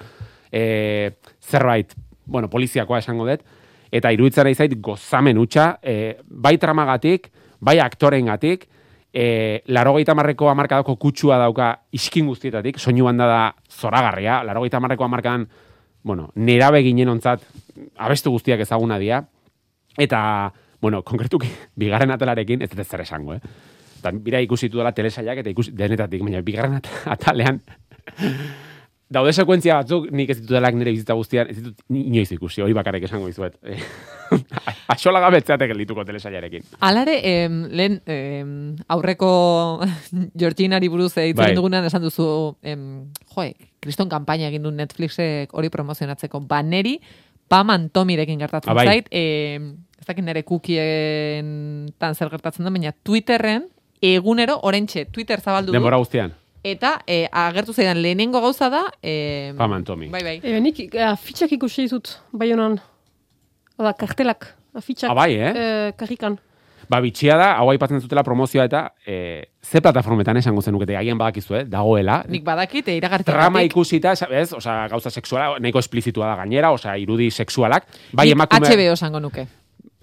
e, 0.52 1.14
zerbait, 1.42 1.94
bueno, 2.26 2.50
poliziakoa 2.50 3.02
esango 3.02 3.28
dut, 3.30 3.46
eta 3.94 4.12
iruditzen 4.14 4.48
ari 4.48 4.56
zait 4.58 4.74
gozamen 4.82 5.38
utxa, 5.38 5.78
e, 5.82 6.18
bai 6.26 6.56
tramagatik, 6.58 7.30
bai 7.62 7.78
aktorengatik, 7.80 8.66
e, 9.14 9.62
larogeita 9.70 10.16
marreko 10.18 10.50
amarkadako 10.50 10.96
kutsua 10.98 11.38
dauka 11.38 11.70
iskin 11.94 12.26
guztietatik, 12.32 12.80
soinu 12.82 13.06
banda 13.06 13.28
da 13.30 13.44
zoragarria, 13.70 14.42
larogeita 14.48 14.82
marreko 14.82 15.06
amarkadan, 15.06 15.46
bueno, 16.04 16.32
nerabe 16.36 16.82
ginen 16.84 17.14
ontzat, 17.14 17.46
abestu 18.02 18.34
guztiak 18.34 18.66
ezaguna 18.66 18.98
dira, 19.00 19.22
eta, 19.98 20.52
bueno, 20.82 21.04
konkretuki, 21.06 21.52
bigarren 21.80 22.18
atelarekin, 22.18 22.66
ez 22.66 22.72
dut 22.74 22.84
zer 22.88 23.06
esango, 23.06 23.38
eh? 23.38 23.42
Eta 24.04 24.12
bira 24.20 24.42
ikusi 24.44 24.68
dela 24.68 24.92
telesailak 24.92 25.46
eta 25.46 25.54
ikusi 25.54 25.72
denetatik, 25.78 26.26
baina 26.26 26.42
bigarren 26.44 26.82
at- 26.82 26.90
atalean, 27.14 27.62
daude 29.14 29.32
sekuentzia 29.34 29.76
batzuk, 29.82 30.08
nik 30.12 30.30
ez 30.34 30.40
ditudelak 30.42 30.76
nire 30.76 30.92
bizitza 30.96 31.14
guztian, 31.18 31.50
ez 31.52 31.58
ditut 31.60 31.80
ni- 31.94 32.08
inoiz 32.10 32.32
ikusi, 32.36 32.62
hori 32.66 32.74
bakarrik 32.74 33.04
esango 33.08 33.28
dizuet. 33.30 33.56
Axola 34.94 35.20
gabetzeatek 35.24 35.70
geldituko 35.74 36.04
telesailarekin. 36.08 36.64
Alare, 36.88 37.16
em, 37.30 37.60
lehen 37.70 38.00
em, 38.10 38.54
aurreko 38.92 39.30
Georginari 40.42 40.90
buruz 40.90 41.12
hitz 41.18 41.36
Bai. 41.38 41.52
egin 41.52 41.60
dugunean 41.62 41.86
esan 41.86 42.02
duzu, 42.04 42.28
em, 42.66 43.12
joe, 43.36 43.52
kriston 43.84 44.10
kanpaina 44.10 44.50
egin 44.50 44.64
du 44.66 44.72
Netflixek 44.74 45.54
hori 45.54 45.70
promozionatzeko. 45.70 46.42
Ba, 46.50 46.64
neri, 46.64 46.98
Paman 47.48 47.90
Tomirekin 47.94 48.40
gertatzen 48.40 48.72
Ah, 48.72 48.78
bai. 48.80 48.86
zait, 48.88 49.08
em, 49.12 49.74
ez 50.00 50.06
dakit 50.08 50.26
nire 50.26 50.44
kukien 50.44 51.92
tan 52.00 52.16
zer 52.16 52.30
gertatzen 52.32 52.66
da, 52.66 52.72
baina 52.74 52.92
Twitterren, 53.04 53.68
egunero, 54.02 54.58
orentxe, 54.64 55.06
Twitter 55.12 55.40
zabaldu 55.40 55.72
du, 55.72 55.78
Denbora 55.78 55.98
guztian, 56.02 56.34
eta 56.64 56.96
e, 57.06 57.28
agertu 57.32 57.74
zaidan 57.74 58.02
lehenengo 58.02 58.42
gauza 58.42 58.70
da, 58.70 58.86
em, 59.02 59.58
Paman 59.58 59.84
Tomi. 59.84 60.08
bai, 60.10 60.24
bai. 60.24 60.40
E, 60.44 60.60
nik 60.64 60.80
eh, 60.88 61.04
afitxak 61.12 61.52
ikusi 61.52 61.88
ditut, 61.88 62.16
bai 62.32 62.52
honan. 62.54 62.80
Oda, 63.78 63.94
kartelak, 63.94 64.54
afitxak. 64.74 65.12
Ah, 65.12 65.18
bai, 65.18 65.34
eh? 65.36 65.54
eh, 65.54 65.94
karrikan. 66.00 66.40
Ba, 66.92 67.00
bitxia 67.04 67.38
da, 67.40 67.50
hau 67.60 67.70
aipatzen 67.72 68.02
zutela 68.04 68.24
promozioa 68.28 68.66
eta 68.68 68.84
e, 69.08 69.16
ze 69.64 69.82
plataformetan 69.82 70.38
esango 70.38 70.62
zenukete, 70.62 70.98
agian 71.00 71.18
badakizu, 71.18 71.56
eh? 71.62 71.64
dagoela. 71.70 72.22
Nik 72.30 72.44
badakit, 72.44 72.92
e, 72.92 72.98
iragartzen 73.00 73.32
Trama 73.32 73.64
ikusita, 73.64 74.14
ez? 74.30 74.52
Osea, 74.54 74.88
gauza 74.92 75.10
sexuala, 75.10 75.60
nahiko 75.64 75.80
esplizitua 75.80 76.34
da 76.34 76.36
gainera, 76.44 76.74
osea, 76.76 76.98
irudi 77.00 77.32
sexualak. 77.32 77.88
Bai, 78.12 78.30
emakume... 78.36 78.68
HBO 78.68 78.96
esango 78.98 79.24
nuke. 79.24 79.48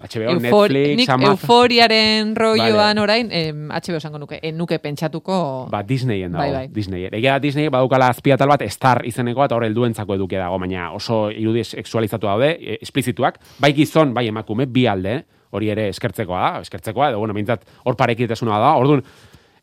HBO, 0.01 0.31
Eufori- 0.33 0.41
Netflix, 0.73 0.97
nik 0.97 1.09
Amazon... 1.09 1.31
euforiaren 1.37 2.35
rolloan 2.35 2.75
Vale. 2.97 3.01
orain, 3.01 3.29
em, 3.31 3.67
HBO 3.69 3.97
esango 3.97 4.17
nuke, 4.19 4.39
en 4.41 4.57
nuke 4.57 4.79
pentsatuko... 4.79 5.67
Ba, 5.71 5.83
Disneyen 5.83 6.31
dago, 6.31 6.41
Bai, 6.43 6.51
bai. 6.55 6.67
Disney. 6.73 7.05
Egia 7.11 7.33
da 7.37 7.39
Disney 7.43 7.69
badukala 7.69 8.07
azpiatal 8.09 8.49
bat 8.49 8.63
Star 8.73 9.03
izeneko 9.05 9.45
eta 9.45 9.55
hor 9.55 9.65
helduentzako 9.67 10.15
eduke 10.17 10.37
dago, 10.41 10.57
baina 10.59 10.91
oso 10.97 11.29
irudi 11.31 11.63
sexualizatu 11.63 12.27
daude, 12.27 12.55
e, 12.59 12.77
esplizituak. 12.81 13.39
Bai 13.59 13.73
gizon, 13.77 14.13
bai 14.13 14.27
emakume, 14.27 14.65
bi 14.65 14.87
alde, 14.87 15.15
eh? 15.21 15.25
hori 15.51 15.69
ere 15.69 15.89
eskertzekoa 15.91 16.39
da, 16.41 16.61
eskertzekoa, 16.65 17.09
edo, 17.11 17.19
bueno, 17.19 17.33
bintzat, 17.35 17.65
hor 17.85 17.97
parekitasuna 17.99 18.57
da. 18.59 18.73
Orduan, 18.79 19.03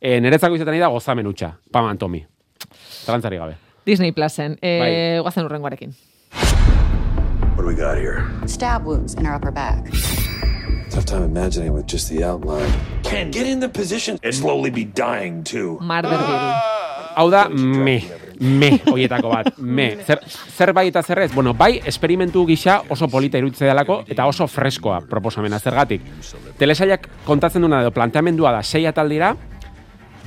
e, 0.00 0.20
niretzako 0.20 0.54
izaten 0.54 0.78
da 0.78 0.88
gozamen 0.92 1.26
utxa, 1.26 1.54
Pam 1.72 1.88
Antomi. 1.88 2.22
Zalantzari 3.06 3.38
gabe. 3.40 3.56
Disney 3.86 4.12
Plusen, 4.12 4.58
e, 4.60 4.78
Bai. 4.78 4.92
guazen 5.22 5.46
urrengoarekin. 5.48 5.94
What 7.56 7.64
do 7.64 7.66
we 7.66 7.74
got 7.74 7.96
here? 7.96 8.22
Stab 8.46 8.84
wounds 8.84 9.14
in 9.14 9.24
her 9.24 9.34
upper 9.34 9.50
back. 9.50 9.88
Tough 10.98 11.06
time 11.06 11.22
imagining 11.22 11.72
with 11.72 11.86
just 11.86 12.08
the 12.08 12.24
outline. 12.24 12.68
Ken, 13.04 13.30
get 13.30 13.46
in 13.46 13.60
the 13.60 13.68
position 13.68 14.18
and 14.20 14.34
slowly 14.34 14.68
be 14.68 14.84
dying 14.84 15.44
too. 15.44 15.78
Marderville. 15.80 16.58
Hau 17.14 17.30
da, 17.30 17.48
me. 17.48 18.02
me, 18.40 18.80
hoietako 18.82 19.30
bat, 19.30 19.58
me. 19.58 19.94
Zer, 20.02 20.18
zer 20.26 20.72
bai 20.74 20.88
eta 20.88 21.02
zer 21.06 21.20
ez? 21.22 21.30
Bueno, 21.30 21.54
bai, 21.54 21.78
esperimentu 21.86 22.42
gisa 22.48 22.80
oso 22.90 23.06
polita 23.06 23.38
iruditze 23.38 23.68
delako 23.70 24.00
eta 24.10 24.26
oso 24.26 24.48
freskoa 24.50 24.98
proposamena 25.06 25.60
zergatik. 25.62 26.02
Telesaiak 26.58 27.06
kontatzen 27.28 27.62
duena 27.62 27.84
edo 27.86 27.94
planteamendua 27.94 28.56
da 28.58 28.64
sei 28.66 28.82
atal 28.90 29.08
dira 29.08 29.36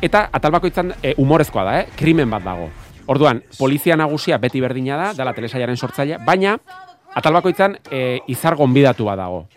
eta 0.01 0.29
atal 0.31 0.55
bakoitzan 0.55 0.93
e, 1.03 1.17
humorezkoa 1.17 1.65
da, 1.67 1.79
eh? 1.81 1.89
krimen 1.99 2.31
bat 2.31 2.47
dago. 2.47 2.69
Orduan, 3.11 3.43
polizia 3.59 3.99
nagusia 3.99 4.39
beti 4.39 4.63
berdina 4.63 4.95
da, 4.95 5.11
dela 5.19 5.35
telesaiaren 5.35 5.75
sortzailea, 5.75 6.23
baina 6.23 6.55
atal 7.11 7.35
bakoitzan 7.41 7.75
e, 7.91 8.21
izar 8.31 8.55
gonbidatu 8.55 9.11
bat 9.11 9.19
dago. 9.19 9.49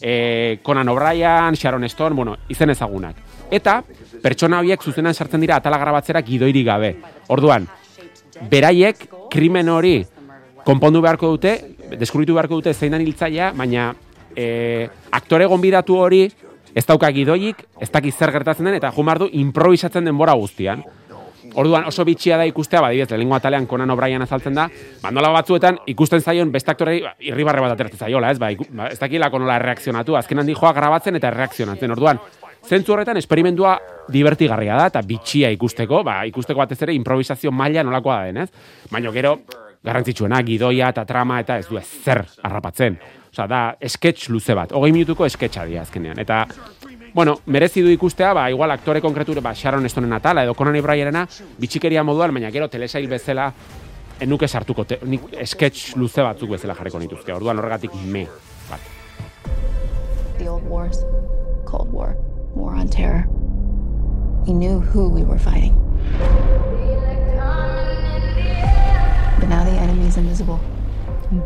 E, 0.00 0.58
Conan 0.62 0.88
O'Brien, 0.88 1.56
Sharon 1.56 1.84
Stone, 1.84 2.14
bueno, 2.14 2.36
izen 2.48 2.70
ezagunak. 2.70 3.16
Eta, 3.50 3.82
pertsona 4.22 4.60
horiek 4.60 4.82
zuzenan 4.82 5.14
sartzen 5.14 5.40
dira 5.40 5.56
atala 5.56 5.78
grabatzera 5.78 6.22
gidoiri 6.22 6.64
gabe. 6.64 6.96
Orduan, 7.32 7.66
beraiek 8.50 9.06
krimen 9.32 9.68
hori 9.72 10.00
konpondu 10.66 11.00
beharko 11.04 11.30
dute, 11.36 11.54
deskubritu 11.98 12.34
beharko 12.34 12.60
dute 12.60 12.74
zein 12.74 12.92
da 12.92 13.00
hiltzailea, 13.00 13.52
baina 13.56 13.92
e, 14.34 14.88
aktore 15.14 15.46
gonbidatu 15.46 15.96
hori 15.96 16.26
ez 16.76 16.84
dauka 16.84 17.08
gidoik, 17.14 17.62
ez 17.80 17.88
dakit 17.90 18.14
zer 18.14 18.32
gertatzen 18.34 18.66
den, 18.68 18.76
eta 18.76 18.90
jumar 18.92 19.22
du 19.22 19.30
improvisatzen 19.32 20.04
denbora 20.04 20.34
guztian. 20.36 20.82
Orduan 21.56 21.86
oso 21.88 22.04
bitxia 22.04 22.36
da 22.36 22.44
ikustea, 22.44 22.82
badibidez, 22.84 23.08
lehenengo 23.10 23.36
atalean 23.38 23.66
Conan 23.66 23.90
O'Brien 23.94 24.22
azaltzen 24.22 24.54
da, 24.56 24.66
ba, 25.02 25.10
nola 25.14 25.30
batzuetan 25.38 25.78
ikusten 25.88 26.20
zaion 26.20 26.52
beste 26.52 26.72
aktorei 26.72 26.98
ba, 27.04 27.14
irribarre 27.24 27.64
bat 27.64 27.72
ateratzen 27.72 28.06
zaiola, 28.06 28.30
ez, 28.34 28.40
ba, 28.42 28.50
iku, 28.52 28.66
ba, 28.76 28.90
ez 28.92 28.98
dakilako 29.00 29.40
nola 29.40 29.56
reakzionatu, 29.62 30.18
azken 30.20 30.42
handi 30.42 30.56
joa 30.56 30.74
grabatzen 30.76 31.16
eta 31.16 31.30
reakzionatzen. 31.32 31.96
Orduan, 31.96 32.20
zentzu 32.66 32.92
horretan 32.92 33.16
esperimentua 33.16 33.76
divertigarria 34.12 34.76
da, 34.76 34.90
eta 34.92 35.02
bitxia 35.06 35.52
ikusteko, 35.56 36.02
ba, 36.04 36.18
ikusteko 36.28 36.60
batez 36.60 36.82
ere 36.84 36.96
improvisazio 36.98 37.52
maila 37.52 37.86
nolakoa 37.86 38.18
da 38.20 38.32
den, 38.32 38.42
ez? 38.44 38.90
Baina 38.92 39.14
gero, 39.14 39.38
garrantzitsuena, 39.86 40.42
gidoia 40.44 40.90
eta 40.92 41.06
trama 41.08 41.40
eta 41.40 41.60
ez 41.62 41.68
du 41.70 41.80
zer 41.80 42.24
harrapatzen. 42.42 42.98
Osea, 43.32 43.46
da, 43.48 43.62
sketch 43.88 44.30
luze 44.32 44.54
bat, 44.56 44.72
hogei 44.76 44.92
minutuko 44.92 45.28
sketcha 45.28 45.64
dira 45.68 45.84
azkenean. 45.86 46.18
Eta, 46.20 46.44
bueno, 47.16 47.40
merezi 47.46 47.80
du 47.80 47.88
ikustea, 47.88 48.34
ba, 48.36 48.50
igual 48.52 48.68
aktore 48.70 49.00
konkreture, 49.00 49.40
ba, 49.40 49.54
Sharon 49.54 49.88
Stonen 49.88 50.12
atala, 50.12 50.42
edo 50.44 50.52
Conan 50.52 50.76
O'Brienena, 50.76 51.24
bitxikeria 51.56 52.02
moduan, 52.04 52.28
baina 52.36 52.50
gero 52.52 52.68
telesail 52.68 53.08
bezala, 53.08 53.48
enuke 54.20 54.44
sartuko, 54.46 54.84
te, 54.84 54.98
nik 55.08 55.22
sketch 55.48 55.96
luze 55.96 56.20
batzuk 56.20 56.50
bezala 56.52 56.76
jarriko 56.76 57.00
nituzke. 57.00 57.32
Orduan 57.32 57.56
horregatik 57.62 57.94
me. 58.04 58.26
Bat. 58.68 58.80
The 60.36 60.44
old 60.52 60.68
wars, 60.68 61.00
Cold 61.64 61.88
War, 61.90 62.12
War 62.52 62.76
on 62.76 62.92
Terror. 62.92 63.24
We 64.46 64.52
knew 64.52 64.80
who 64.92 65.08
we 65.08 65.24
were 65.24 65.40
fighting. 65.40 65.72
But 69.40 69.48
now 69.48 69.64
the 69.64 69.72
enemy's 69.72 70.18
invisible. 70.18 70.60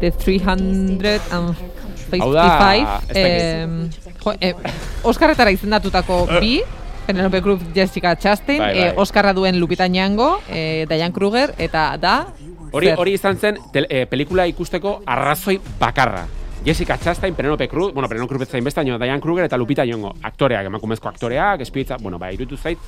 The 0.00 0.10
355 0.10 2.18
Hau 2.18 2.32
da, 2.34 2.42
ez 2.42 2.58
dakit. 2.58 3.14
eh, 3.14 3.70
jo, 4.18 4.34
eh, 4.40 4.54
Oskarretara 5.02 5.50
izendatutako 5.50 6.26
bi, 6.40 6.60
Penelope 7.06 7.40
Cruz, 7.42 7.60
Jessica 7.74 8.14
Chastain, 8.16 8.58
Bai, 8.58 8.78
eh, 8.78 8.84
bai. 8.90 8.94
Oskarra 8.96 9.32
duen 9.32 9.58
Lupita 9.58 9.88
Nyong'o, 9.88 10.40
eh, 10.48 10.86
Diane 10.88 11.12
Kruger, 11.12 11.54
eta 11.58 11.96
da... 11.98 12.26
Hori, 12.72 12.86
zer? 12.86 12.98
hori 13.02 13.14
izan 13.16 13.36
zen 13.36 13.56
tel, 13.72 13.88
e, 13.90 14.04
pelikula 14.06 14.44
ikusteko 14.46 15.00
arrazoi 15.06 15.56
bakarra. 15.80 16.26
Jessica 16.64 16.98
Chastain, 16.98 17.34
Penelope 17.34 17.66
Cruz, 17.68 17.92
bueno, 17.92 18.08
Penelope 18.08 18.36
Cruz 18.36 18.48
zain 18.48 18.62
besta, 18.62 18.82
baina 18.82 18.98
Diane 18.98 19.20
Kruger 19.20 19.48
eta 19.48 19.56
Lupita 19.56 19.84
Nyong'o, 19.84 20.14
aktoreak, 20.22 20.66
emakumezko 20.66 21.08
aktoreak, 21.08 21.62
espitza, 21.62 21.96
bueno, 22.00 22.18
ba, 22.18 22.30
irutu 22.30 22.56
zait, 22.56 22.78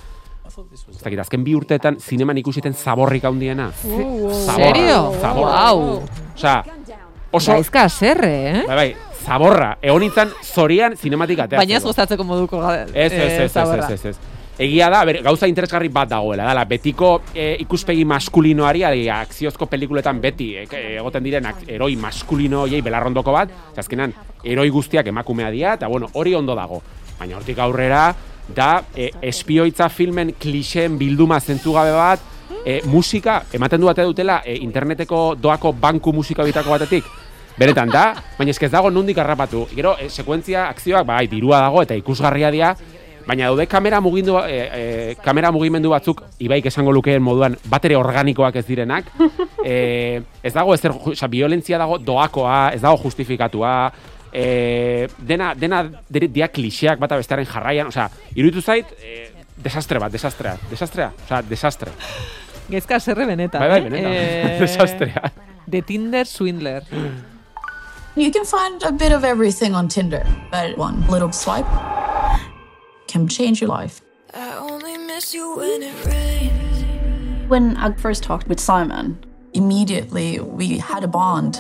ez 0.47 1.01
dakit, 1.03 1.19
azken 1.19 1.43
bi 1.45 1.55
urteetan 1.57 1.97
zineman 1.99 2.39
ikusiten 2.39 2.75
zaborrik 2.75 3.25
handiena. 3.25 3.71
Zaborra, 3.73 4.35
Serio? 4.55 4.99
Zaborra. 5.21 5.73
Wow. 5.73 6.03
Osea, 6.37 6.65
oso, 7.31 7.53
Gaizka 7.53 7.89
zerre, 7.89 8.35
eh? 8.51 8.65
bai, 8.69 8.77
bai, 8.77 8.97
zaborra, 9.23 9.77
egon 9.83 10.03
nintzen 10.05 10.31
zorian 10.43 10.97
zinematik 10.97 11.39
ateatzeko. 11.39 11.63
Baina 11.63 11.79
ez 11.79 11.85
gustatzeko 11.85 12.25
moduko 12.25 12.63
Ez, 12.73 12.91
ez, 12.93 13.13
eh, 13.13 13.45
ez, 13.45 13.57
ez, 13.57 13.91
ez, 13.91 14.05
ez. 14.13 14.17
Egia 14.63 14.91
da, 14.93 15.01
ber, 15.09 15.23
gauza 15.25 15.49
interesgarri 15.49 15.89
bat 15.89 16.11
dagoela, 16.11 16.45
dala, 16.45 16.67
betiko 16.69 17.23
e, 17.35 17.57
ikuspegi 17.65 18.05
maskulinoari, 18.05 18.83
adi, 18.85 19.07
akziozko 19.11 19.67
pelikuletan 19.67 20.21
beti 20.21 20.51
e, 20.61 20.67
e, 20.69 20.83
egoten 21.01 21.25
diren 21.25 21.47
ak- 21.49 21.63
eroi 21.73 21.97
maskulino 21.97 22.61
hoiei 22.67 22.83
belarrondoko 22.85 23.33
bat, 23.33 23.55
azkenan, 23.81 24.13
eroi 24.45 24.69
guztiak 24.71 25.09
emakumea 25.09 25.49
dira, 25.51 25.73
eta 25.81 25.89
bueno, 25.89 26.11
hori 26.21 26.35
ondo 26.37 26.55
dago. 26.55 26.83
Baina 27.19 27.39
hortik 27.41 27.59
aurrera, 27.65 28.05
da, 28.55 28.85
e, 28.95 29.09
espioitza 29.33 29.89
filmen 29.89 30.35
klixeen 30.39 30.99
bilduma 31.01 31.41
zentzugabe 31.41 31.97
bat, 31.97 32.21
e, 32.67 32.83
musika, 32.93 33.41
ematen 33.57 33.81
du 33.81 33.89
bate 33.89 34.05
dutela, 34.05 34.43
e, 34.45 34.59
interneteko 34.61 35.35
doako 35.41 35.73
banku 35.73 36.13
musika 36.13 36.45
bitako 36.45 36.77
batetik, 36.77 37.09
Benetan 37.63 37.93
da, 37.95 38.07
baina 38.35 38.51
ez 38.51 38.71
dago 38.71 38.91
nondik 38.91 39.19
harrapatu. 39.23 39.69
Gero, 39.71 39.95
e, 40.01 40.09
sekuentzia, 40.11 40.67
akzioak, 40.73 41.07
bai, 41.07 41.29
dirua 41.31 41.61
dago 41.63 41.83
eta 41.85 41.95
ikusgarria 41.95 42.51
dira, 42.51 42.73
baina 43.27 43.47
daude 43.53 43.69
kamera 43.71 44.01
mugindu, 44.03 44.35
e, 44.49 44.57
e, 44.59 45.15
kamera 45.23 45.53
mugimendu 45.55 45.93
batzuk, 45.93 46.25
ibaik 46.43 46.67
esango 46.67 46.91
lukeen 46.97 47.23
moduan, 47.23 47.55
batere 47.71 47.95
organikoak 47.97 48.59
ez 48.59 48.67
direnak. 48.67 49.13
E, 49.63 50.19
ez 50.43 50.51
dago 50.51 50.73
ezer, 50.75 50.91
osea, 50.91 51.29
violentzia 51.31 51.79
dago 51.79 51.95
doakoa, 52.03 52.73
ez 52.75 52.81
dago 52.83 52.99
justifikatua, 52.99 53.93
e, 54.35 55.07
dena, 55.23 55.53
dena 55.55 55.85
dia 56.11 56.49
klixeak 56.51 56.99
bata 56.99 57.21
bestearen 57.21 57.47
jarraian, 57.47 57.93
osea, 57.95 58.09
iruditu 58.35 58.59
zait, 58.59 58.91
e, 58.99 59.29
desastre 59.63 60.03
bat, 60.03 60.11
desastrea, 60.11 60.57
desastrea, 60.67 61.13
osea, 61.29 61.45
desastre. 61.47 61.95
Gaizka 62.73 62.99
zerre 62.99 63.29
benetan. 63.31 63.63
Bai, 63.63 63.71
bai, 63.71 63.81
eh? 63.81 63.85
benetan, 63.87 64.13
Eh, 64.19 64.59
desastrea. 64.65 65.31
The 65.71 65.83
Tinder 65.87 66.27
Swindler. 66.27 66.83
You 68.15 68.31
can 68.31 68.45
find 68.45 68.83
a 68.83 68.93
bit 68.93 69.11
of 69.11 69.25
everything 69.25 69.75
on 69.75 69.89
Tinder, 69.89 70.23
but 70.51 70.77
one 70.77 71.01
little 71.09 71.33
swipe 71.33 71.65
can 73.09 73.27
change 73.27 73.63
your 73.63 73.71
life. 73.71 74.03
When 77.49 77.77
I 77.79 77.93
first 77.97 78.23
talked 78.23 78.49
with 78.49 78.61
Simon, 78.61 79.17
immediately 79.55 80.41
we 80.41 80.77
had 80.77 81.05
a 81.05 81.09
bond. 81.09 81.57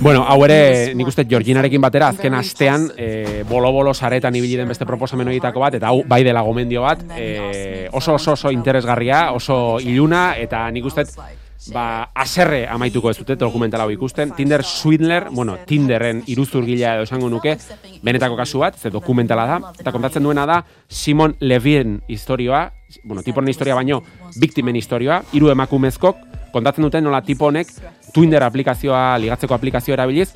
Bueno, 0.00 0.24
hau 0.24 0.38
ere, 0.44 0.94
nik 0.94 1.12
uste 1.12 1.26
Georginarekin 1.28 1.84
batera 1.84 2.08
azken 2.08 2.34
astean 2.34 2.88
e, 2.96 3.44
bolo-bolo 3.44 3.92
saretan 3.92 4.34
ibili 4.40 4.56
den 4.56 4.72
beste 4.72 4.88
proposamen 4.88 5.28
horietako 5.28 5.60
bat, 5.60 5.76
eta 5.76 5.92
hau 5.92 6.02
bai 6.08 6.22
dela 6.24 6.40
gomendio 6.40 6.88
bat, 6.88 7.04
e, 7.20 7.86
oso 7.92 8.16
oso 8.16 8.32
oso 8.32 8.50
interesgarria, 8.50 9.28
oso 9.36 9.76
iluna, 9.78 10.32
eta 10.40 10.64
nik 10.72 10.88
uste 10.88 11.04
ba, 11.70 12.10
aserre 12.14 12.64
amaituko 12.66 13.10
ez 13.12 13.18
dute 13.20 13.36
dokumental 13.38 13.84
hau 13.84 13.90
ikusten. 13.92 14.32
Tinder 14.36 14.64
Swindler, 14.66 15.28
bueno, 15.30 15.56
Tinderren 15.66 16.22
iruzurgilea 16.26 16.96
edo 16.96 17.06
esango 17.06 17.28
nuke, 17.30 17.56
benetako 18.02 18.36
kasu 18.40 18.62
bat, 18.64 18.78
ze 18.78 18.90
dokumentala 18.90 19.46
da, 19.46 19.58
eta 19.78 19.92
kontatzen 19.94 20.24
duena 20.26 20.46
da 20.48 20.62
Simon 20.88 21.36
Levien 21.40 22.00
historioa, 22.08 22.64
bueno, 23.04 23.22
tipo 23.22 23.40
honen 23.40 23.52
historia 23.52 23.76
baino, 23.78 24.02
biktimen 24.40 24.76
historioa, 24.76 25.22
hiru 25.32 25.52
emakumezkok, 25.52 26.16
kontatzen 26.52 26.88
duten 26.88 27.04
nola 27.04 27.22
tipo 27.22 27.46
honek 27.48 27.70
Tinder 28.12 28.42
aplikazioa, 28.44 29.16
ligatzeko 29.22 29.54
aplikazioa 29.54 29.94
erabiliz, 29.96 30.32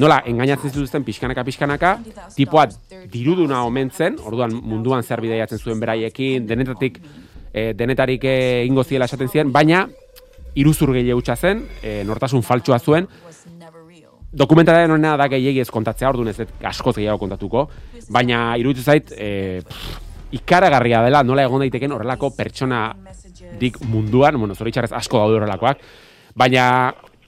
nola 0.00 0.22
engainatzen 0.26 0.72
zituzten 0.72 1.04
pixkanaka 1.04 1.44
pixkanaka, 1.44 1.96
tipoa 2.34 2.66
diruduna 3.12 3.62
omentzen, 3.68 4.16
orduan 4.24 4.54
munduan 4.56 5.04
zer 5.04 5.20
bideiatzen 5.20 5.60
zuen 5.60 5.80
beraiekin, 5.82 6.48
denetatik 6.48 6.98
e, 7.52 7.72
denetarik 7.76 8.24
eh, 8.24 8.64
ingo 8.66 8.84
ziela 8.84 9.06
esaten 9.06 9.28
ziren, 9.28 9.52
baina 9.52 9.84
iruzur 10.54 10.92
gehiago 10.92 11.20
hutsa 11.20 11.36
zen, 11.36 11.64
e, 11.82 12.02
nortasun 12.04 12.42
faltsua 12.42 12.78
zuen, 12.78 13.08
dokumentalaren 14.32 14.90
honena 14.90 15.16
da 15.20 15.28
gehiegi 15.28 15.60
ez 15.60 15.70
kontatzea, 15.70 16.08
orduan 16.08 16.32
ez 16.32 16.46
askoz 16.68 16.96
gehiago 16.96 17.20
kontatuko, 17.20 17.66
baina 18.12 18.56
iruditu 18.60 18.84
zait, 18.84 19.12
e, 19.12 19.60
pff, 19.66 20.00
ikaragarria 20.32 21.02
dela 21.04 21.22
nola 21.22 21.44
egon 21.44 21.60
daiteken 21.60 21.92
horrelako 21.92 22.32
pertsona 22.36 22.86
dik 23.60 23.82
munduan, 23.84 24.38
bueno, 24.40 24.56
zoritxarrez 24.56 24.92
asko 24.96 25.20
daude 25.20 25.36
horrelakoak, 25.36 25.82
baina 26.34 26.66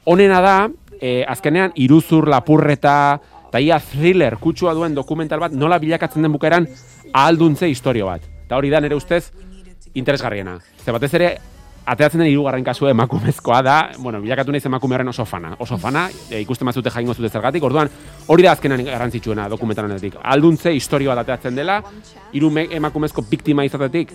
onena 0.09 0.41
da, 0.41 0.57
e, 1.01 1.23
azkenean 1.29 1.75
iruzur 1.77 2.29
lapurreta, 2.33 3.21
eta 3.49 3.61
ia 3.61 3.79
thriller 3.79 4.39
kutsua 4.41 4.73
duen 4.75 4.97
dokumental 4.97 5.39
bat 5.39 5.53
nola 5.55 5.79
bilakatzen 5.79 6.25
den 6.25 6.33
bukaeran 6.35 6.65
ahalduntze 7.13 7.69
historio 7.71 8.09
bat. 8.09 8.25
Eta 8.49 8.57
hori 8.59 8.73
da 8.73 8.81
nire 8.83 8.97
ustez 8.99 9.29
interesgarriena. 9.95 10.57
Ze 10.83 10.91
batez 10.91 11.13
ere, 11.15 11.29
ateratzen 11.87 12.21
den 12.23 12.31
hirugarren 12.31 12.65
kasua 12.65 12.91
emakumezkoa 12.95 13.59
da, 13.63 13.75
bueno, 13.99 14.21
bilakatu 14.23 14.53
naiz 14.53 14.65
emakume 14.65 14.95
horren 14.97 15.09
oso 15.09 15.25
fana. 15.29 15.55
Oso 15.61 15.77
fana, 15.79 16.07
e, 16.31 16.41
ikusten 16.41 16.65
bazute 16.67 16.91
jaingo 16.91 17.13
zute 17.15 17.29
zergatik, 17.29 17.63
orduan 17.63 17.91
hori 18.27 18.43
da 18.43 18.53
azkenan 18.53 18.85
garrantzitsuena 18.85 19.49
dokumental 19.53 19.85
honetik. 19.91 20.17
Alduntze 20.23 20.73
historio 20.73 21.11
bat 21.13 21.21
ateratzen 21.25 21.55
dela, 21.55 21.83
hiru 22.33 22.51
me- 22.51 22.69
emakumezko 22.71 23.23
biktima 23.31 23.65
izatetik, 23.65 24.13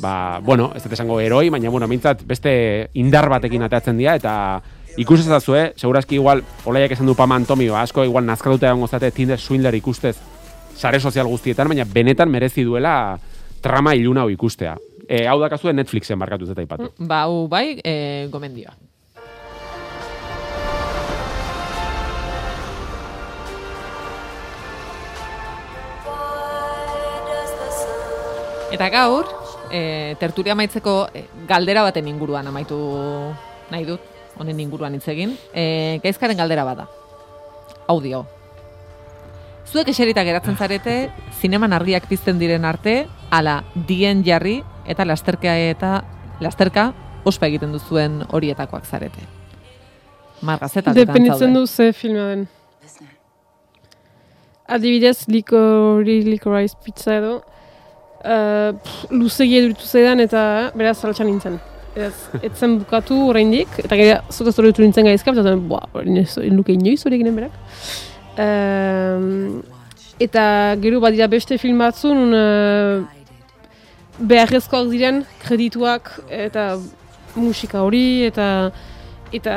ba, 0.00 0.38
bueno, 0.44 0.70
ez 0.76 0.82
dut 0.84 0.92
esango 0.92 1.18
heroi, 1.20 1.48
baina, 1.50 1.70
bueno, 1.70 1.88
mintzat 1.88 2.22
beste 2.24 2.90
indar 2.94 3.28
batekin 3.28 3.62
ateratzen 3.66 3.98
dira, 3.98 4.14
eta 4.14 4.62
ikusi 4.96 5.26
ezazue, 5.26 5.72
segurazki 5.76 6.14
igual, 6.14 6.44
olaiak 6.66 6.92
esan 6.92 7.06
du 7.06 7.14
Pama 7.14 7.34
Antomi, 7.34 7.68
ba, 7.68 7.82
asko 7.82 8.04
igual 8.04 8.24
nazkatuta 8.26 8.70
egongo 8.70 8.86
zate 8.86 9.10
Tinder 9.10 9.38
Swindler 9.38 9.74
ikustez, 9.74 10.16
sare 10.76 11.00
sozial 11.00 11.26
guztietan, 11.26 11.66
baina 11.68 11.84
benetan 11.84 12.30
merezi 12.30 12.62
duela 12.62 13.18
trama 13.60 13.94
iluna 13.98 14.22
hau 14.22 14.30
ikustea. 14.30 14.76
E, 15.08 15.24
hau 15.24 15.38
dakazue 15.40 15.72
Netflixen 15.72 16.18
markatu 16.20 16.44
zeta 16.44 16.60
ipatu. 16.60 16.90
Ba, 17.00 17.22
hau 17.24 17.48
bai, 17.48 17.80
e, 17.80 18.28
gomendioa. 18.28 18.74
Eta 28.68 28.90
gaur, 28.92 29.24
e, 29.72 30.14
tertulia 30.20 30.52
maitzeko 30.52 31.08
e, 31.16 31.24
galdera 31.48 31.86
baten 31.88 32.12
inguruan 32.12 32.52
amaitu 32.52 32.76
nahi 33.72 33.88
dut, 33.88 34.04
honen 34.36 34.60
inguruan 34.60 34.92
hitz 35.00 35.08
egin. 35.08 35.38
E, 35.56 36.00
gaizkaren 36.04 36.36
galdera 36.36 36.68
bada. 36.68 36.84
Audio. 37.88 38.26
Zuek 39.72 39.88
eserita 39.88 40.20
geratzen 40.24 40.56
zarete, 40.56 40.98
zineman 41.40 41.72
argiak 41.72 42.04
pizten 42.12 42.36
diren 42.40 42.68
arte, 42.68 43.06
ala 43.32 43.62
dien 43.88 44.20
jarri 44.24 44.60
eta 44.88 45.04
lasterka 45.04 45.54
eta 45.70 45.98
lasterka 46.40 46.92
ospa 47.28 47.48
egiten 47.50 47.72
duzuen 47.74 48.22
horietakoak 48.28 48.86
zarete. 48.86 49.24
Margazetak 50.42 50.94
Depenitzen 50.94 51.54
du 51.54 51.66
ze 51.66 51.92
filma 51.92 52.28
den. 52.30 52.46
Adibidez, 54.68 55.24
likori, 55.32 56.20
likorice 56.26 56.76
pizza 56.84 57.14
edo, 57.16 57.38
uh, 58.20 58.74
pff, 58.76 59.08
luzegi 59.10 59.56
eduritu 59.62 59.86
zaidan 59.88 60.20
eta 60.20 60.42
beraz 60.76 60.98
saltsan 60.98 61.30
nintzen. 61.30 61.56
Ez, 61.96 62.12
etzen 62.44 62.76
bukatu 62.82 63.16
oraindik 63.30 63.78
eta 63.80 63.96
gara 63.96 64.18
zuka 64.30 64.52
zoritu 64.52 64.84
nintzen 64.84 65.08
gaizka, 65.08 65.32
eta 65.32 65.42
zen, 65.42 65.64
ez 66.20 66.52
nuke 66.52 66.76
inoiz 66.76 67.00
hori 67.06 67.16
eginen 67.16 67.40
berak. 67.40 67.56
Um, 68.38 69.62
eta 70.20 70.44
gero 70.82 71.00
badira 71.00 71.26
beste 71.32 71.58
film 71.58 71.80
batzu, 71.80 72.12
nun 72.14 72.36
uh, 72.36 73.17
beharrezkoak 74.18 74.88
diren 74.90 75.22
kredituak 75.44 76.10
eta 76.28 76.78
musika 77.36 77.82
hori 77.86 78.24
eta 78.26 78.70
eta 79.32 79.54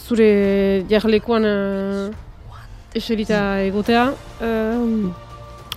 zure 0.00 0.84
jarlekuan 0.88 1.44
uh, 1.44 2.08
eserita 2.94 3.60
egotea. 3.66 4.06
Um, 4.40 5.12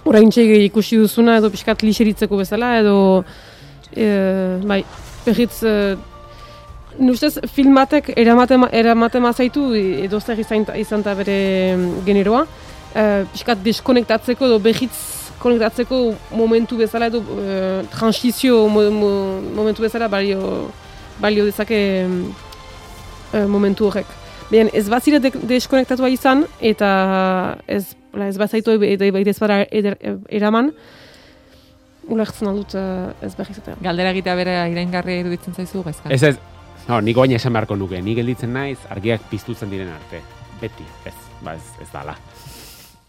Orain 0.06 0.30
ikusi 0.30 1.00
duzuna 1.02 1.40
edo 1.40 1.50
pixkat 1.50 1.82
lixeritzeko 1.82 2.38
bezala 2.38 2.76
edo 2.78 3.24
e, 3.90 4.06
bai, 4.62 4.84
berriz 5.26 5.64
e, 5.66 5.96
Nustez, 6.96 7.40
filmatek 7.52 8.14
eramaten, 8.16 8.68
eramaten 8.72 9.24
mazaitu 9.26 9.66
edo 9.76 10.22
zer 10.22 10.40
izan, 10.40 10.64
izan 10.78 11.02
bere 11.04 11.40
generoa. 12.06 12.46
E, 12.94 13.26
pixkat 13.34 13.66
deskonektatzeko 13.66 14.46
edo 14.46 14.60
behitz 14.60 15.25
konektatzeko 15.40 16.00
momentu 16.32 16.78
bezala 16.80 17.10
edo 17.12 17.22
e, 17.22 17.84
transizio 17.94 18.68
mo, 18.68 18.86
mo, 18.92 19.12
momentu 19.56 19.86
bezala 19.86 20.08
balio, 20.08 20.70
balio 21.22 21.46
dezake 21.46 21.80
e, 23.34 23.46
momentu 23.46 23.90
horrek. 23.90 24.08
Bien, 24.50 24.70
ez 24.74 24.88
bazire 24.90 25.20
de, 25.20 25.32
deskonektatua 25.50 26.10
izan 26.14 26.46
eta 26.62 26.90
ez, 27.68 27.96
ez 28.28 28.38
bazaitu 28.38 28.78
eta 28.78 29.08
ez 29.10 29.40
bada 29.42 29.64
eraman, 30.30 30.72
ulertzen 32.08 32.50
aldut 32.52 32.76
ez 32.76 33.34
behar 33.34 33.52
izatea. 33.52 33.78
Galdera 33.82 34.14
egitea 34.14 34.36
bere 34.38 34.58
iraingarri 34.72 35.20
iruditzen 35.24 35.58
zaizu 35.58 35.82
gaizka. 35.86 36.14
Ez 36.14 36.22
ez, 36.30 36.36
no, 36.88 37.02
niko 37.02 37.26
baina 37.26 37.40
esan 37.42 37.58
beharko 37.58 37.78
nuke, 37.80 38.02
ni 38.02 38.16
gelditzen 38.18 38.54
naiz 38.54 38.78
argiak 38.94 39.26
piztutzen 39.32 39.74
diren 39.74 39.90
arte. 39.96 40.22
Beti, 40.62 40.86
ez, 41.10 41.18
ba 41.44 41.58
ez, 41.58 41.66
ez 41.82 41.90
dala. 41.94 42.16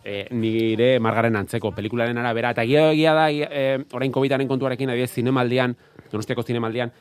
E, 0.06 0.28
nire 0.38 1.00
margaren 1.02 1.34
antzeko 1.34 1.72
pelikularen 1.74 2.18
arabera, 2.20 2.52
eta 2.54 2.62
egia 2.62 2.92
egia 2.92 3.14
da, 3.16 3.24
e, 3.26 3.62
orain 3.98 4.12
COVID-aren 4.14 4.46
kontuarekin, 4.46 4.92
adibidez, 4.92 5.10
zinemaldian, 5.18 5.74
donostiako 6.12 6.44
zinemaldian, 6.46 6.92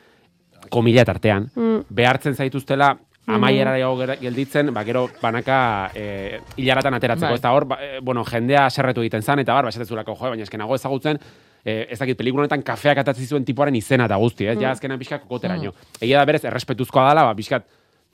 komila 0.74 1.04
tartean, 1.06 1.46
mm. 1.54 1.84
behartzen 1.94 2.34
zaituztela 2.34 2.96
amaiera 3.26 3.74
mm 3.76 4.20
gelditzen, 4.20 4.72
ba, 4.74 4.84
gero 4.84 5.08
banaka 5.22 5.90
e, 5.94 6.40
hilaratan 6.56 6.94
ateratzeko. 6.94 7.32
Bai. 7.32 7.38
Ez 7.38 7.42
da 7.42 7.52
hor, 7.52 7.64
ba, 7.66 7.78
e, 7.82 8.00
bueno, 8.00 8.24
jendea 8.24 8.68
serretu 8.70 9.02
egiten 9.02 9.22
zan, 9.22 9.42
eta 9.42 9.54
bar, 9.54 9.66
basetezulako, 9.66 10.14
jo, 10.14 10.30
baina 10.30 10.46
eskenago 10.46 10.74
ezagutzen, 10.74 11.18
e, 11.64 11.86
ez 11.90 11.98
dakit, 11.98 12.16
pelikulonetan 12.18 12.62
kafeak 12.62 13.02
atatzi 13.02 13.26
zuen 13.26 13.44
tipuaren 13.44 13.74
izena 13.74 14.06
eta 14.06 14.16
guzti, 14.22 14.46
ez? 14.46 14.56
Mm. 14.56 14.62
Ja, 14.62 14.70
azkenan 14.70 14.98
pixka 14.98 15.18
kokoteraino. 15.24 15.72
Mm. 15.72 15.98
Egia 16.06 16.20
da 16.22 16.28
berez, 16.28 16.44
errespetuzkoa 16.44 17.08
dela, 17.10 17.26
ba, 17.26 17.34
pixkat, 17.38 17.66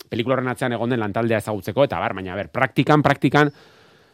pelikuloren 0.09 0.49
atzean 0.49 0.73
egon 0.73 0.93
den 0.93 1.01
lantaldea 1.01 1.43
ezagutzeko, 1.45 1.85
eta 1.85 2.01
bar, 2.01 2.17
baina, 2.17 2.37
ber, 2.39 2.49
praktikan, 2.53 3.05
praktikan, 3.05 3.53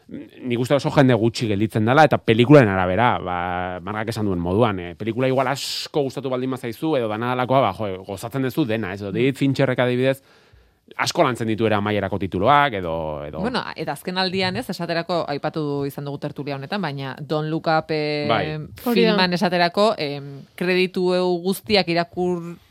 ni 0.08 0.56
gustu 0.56 0.74
oso 0.74 0.90
jende 0.94 1.14
gutxi 1.20 1.48
gelditzen 1.50 1.84
dela 1.84 2.04
eta 2.08 2.18
pelikularen 2.18 2.70
arabera, 2.72 3.10
ba, 3.20 3.38
margak 3.84 4.14
esan 4.14 4.28
duen 4.28 4.40
moduan, 4.40 4.80
eh, 4.80 4.94
pelikula 4.96 5.28
igual 5.28 5.50
asko 5.52 6.06
gustatu 6.06 6.30
baldin 6.32 6.56
bazaizu 6.56 6.94
edo 6.96 7.08
danadalakoa, 7.12 7.60
ba, 7.66 7.72
jo, 7.76 8.02
gozatzen 8.06 8.48
duzu 8.48 8.64
dena, 8.68 8.94
ez? 8.94 9.02
David 9.04 9.36
Fincherrek 9.36 9.82
adibidez, 9.84 10.22
asko 10.96 11.24
lantzen 11.26 11.50
ditu 11.50 11.66
era 11.68 11.80
maierako 11.84 12.18
tituloak 12.22 12.78
edo 12.80 12.94
edo 13.26 13.42
Bueno, 13.44 13.60
eta 13.76 13.92
azken 13.92 14.16
aldian, 14.18 14.56
ez, 14.56 14.64
esaterako 14.70 15.20
aipatu 15.28 15.84
izan 15.88 16.08
dugu 16.08 16.22
tertulia 16.22 16.56
honetan, 16.56 16.80
baina 16.80 17.14
Don 17.20 17.50
Look 17.50 17.68
Up 17.68 17.92
eh, 17.92 18.26
bai. 18.30 18.44
filman 18.86 19.36
esaterako 19.36 19.90
eh, 19.98 20.22
kreditu 20.56 21.10
guztiak 21.44 21.88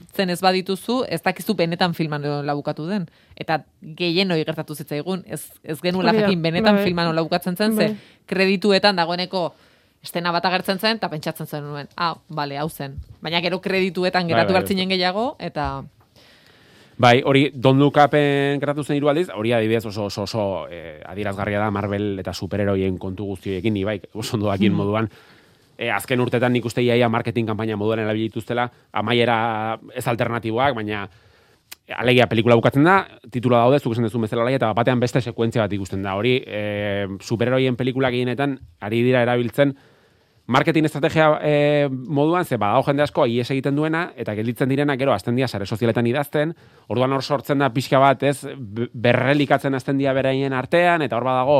irakurtzen 0.08 0.30
ez 0.30 0.42
badituzu, 0.42 1.06
ez 1.08 1.22
dakizu 1.22 1.56
benetan 1.56 1.94
filman 1.94 2.46
labukatu 2.46 2.88
den. 2.88 3.08
Eta 3.36 3.64
gehien 3.82 4.32
hori 4.32 4.44
gertatu 4.46 4.76
zitzaigun, 4.76 5.24
ez, 5.28 5.52
ez 5.64 5.80
genula 5.82 6.14
jakin 6.14 6.42
benetan 6.42 6.76
bai. 6.76 6.84
filman 6.84 7.16
labukatzen 7.16 7.56
zen, 7.56 7.76
bai. 7.76 7.88
ze 7.88 7.96
kredituetan 8.28 8.96
dagoeneko 8.96 9.54
estena 10.02 10.32
bat 10.32 10.46
agertzen 10.46 10.80
zen, 10.80 10.98
eta 10.98 11.10
pentsatzen 11.10 11.48
zen 11.48 11.64
nuen, 11.64 11.88
ah, 11.96 12.16
bale, 12.30 12.58
hau 12.58 12.70
zen. 12.70 12.98
Baina 13.22 13.42
gero 13.42 13.60
kredituetan 13.60 14.24
bai, 14.24 14.34
geratu 14.34 14.54
bai, 14.54 14.64
bai, 14.64 14.88
gehiago, 14.88 15.36
eta... 15.40 15.84
Bai, 16.98 17.22
hori 17.24 17.52
Don 17.54 17.78
Look 17.78 17.98
Upen 17.98 18.60
gertatu 18.60 18.84
zen 18.84 18.98
hiru 18.98 19.10
aldiz, 19.10 19.30
hori 19.30 19.52
adibidez 19.54 19.86
oso 19.86 20.06
oso, 20.06 20.24
oso 20.24 20.68
eh, 20.72 21.00
adierazgarria 21.06 21.60
da 21.60 21.70
Marvel 21.70 22.18
eta 22.20 22.34
superheroien 22.34 22.98
kontu 22.98 23.26
guztioekin 23.26 23.74
ni 23.74 23.84
bai, 23.84 24.02
oso 24.14 24.36
ondo 24.36 24.50
dakien 24.50 24.74
mm. 24.74 25.10
Eh, 25.78 25.92
azken 25.94 26.22
urtetan 26.24 26.54
nik 26.54 26.66
uste 26.66 26.82
iaia 26.82 27.10
marketing 27.10 27.48
kanpaina 27.52 27.78
moduan 27.78 28.02
erabilituztela, 28.02 28.66
amaiera 28.98 29.78
ez 29.94 30.08
alternatiboak, 30.10 30.74
baina 30.76 31.04
alegia 31.98 32.26
pelikula 32.28 32.58
bukatzen 32.58 32.88
da, 32.88 32.98
titula 33.32 33.62
daude, 33.62 33.80
zuk 33.80 33.94
esan 33.94 34.08
duzu 34.08 34.20
bezala 34.24 34.42
alegia, 34.44 34.64
eta 34.64 34.72
batean 34.76 35.00
beste 35.00 35.22
sekuentzia 35.22 35.62
bat 35.64 35.76
ikusten 35.78 36.02
da. 36.04 36.16
Hori, 36.18 36.40
eh, 36.46 37.06
superheroien 37.22 37.78
pelikulak 37.78 38.16
gehienetan, 38.16 38.58
ari 38.82 39.04
dira 39.06 39.22
erabiltzen, 39.24 39.76
marketing 40.48 40.88
estrategia 40.88 41.28
e, 41.44 41.90
moduan, 41.92 42.46
ze 42.46 42.58
badago 42.58 42.86
jende 42.88 43.04
asko 43.04 43.26
ies 43.28 43.50
egiten 43.52 43.76
duena, 43.76 44.08
eta 44.16 44.34
gelditzen 44.36 44.70
direna, 44.72 44.96
gero, 44.98 45.14
azten 45.14 45.36
dia, 45.36 45.48
sare 45.48 45.68
sozialetan 45.68 46.08
idazten, 46.08 46.54
orduan 46.88 47.14
hor 47.14 47.24
sortzen 47.24 47.60
da 47.60 47.70
pixka 47.76 48.00
bat, 48.00 48.24
ez, 48.24 48.48
berrelikatzen 48.58 49.76
azten 49.76 50.00
dia 50.00 50.16
beraien 50.16 50.56
artean, 50.56 51.04
eta 51.04 51.20
hor 51.20 51.28
badago, 51.28 51.60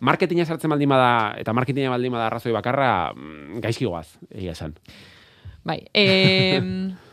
marketinga 0.00 0.46
sartzen 0.46 0.70
baldin 0.70 0.88
bada, 0.88 1.34
eta 1.40 1.52
marketinga 1.52 1.90
baldin 1.90 2.12
bada 2.12 2.26
arrazoi 2.26 2.52
bakarra, 2.52 3.12
mm, 3.14 3.60
gaizki 3.64 3.86
goaz, 3.86 4.08
egia 4.30 4.52
esan. 4.52 4.74
Bai, 5.64 5.82
eh, 5.92 6.62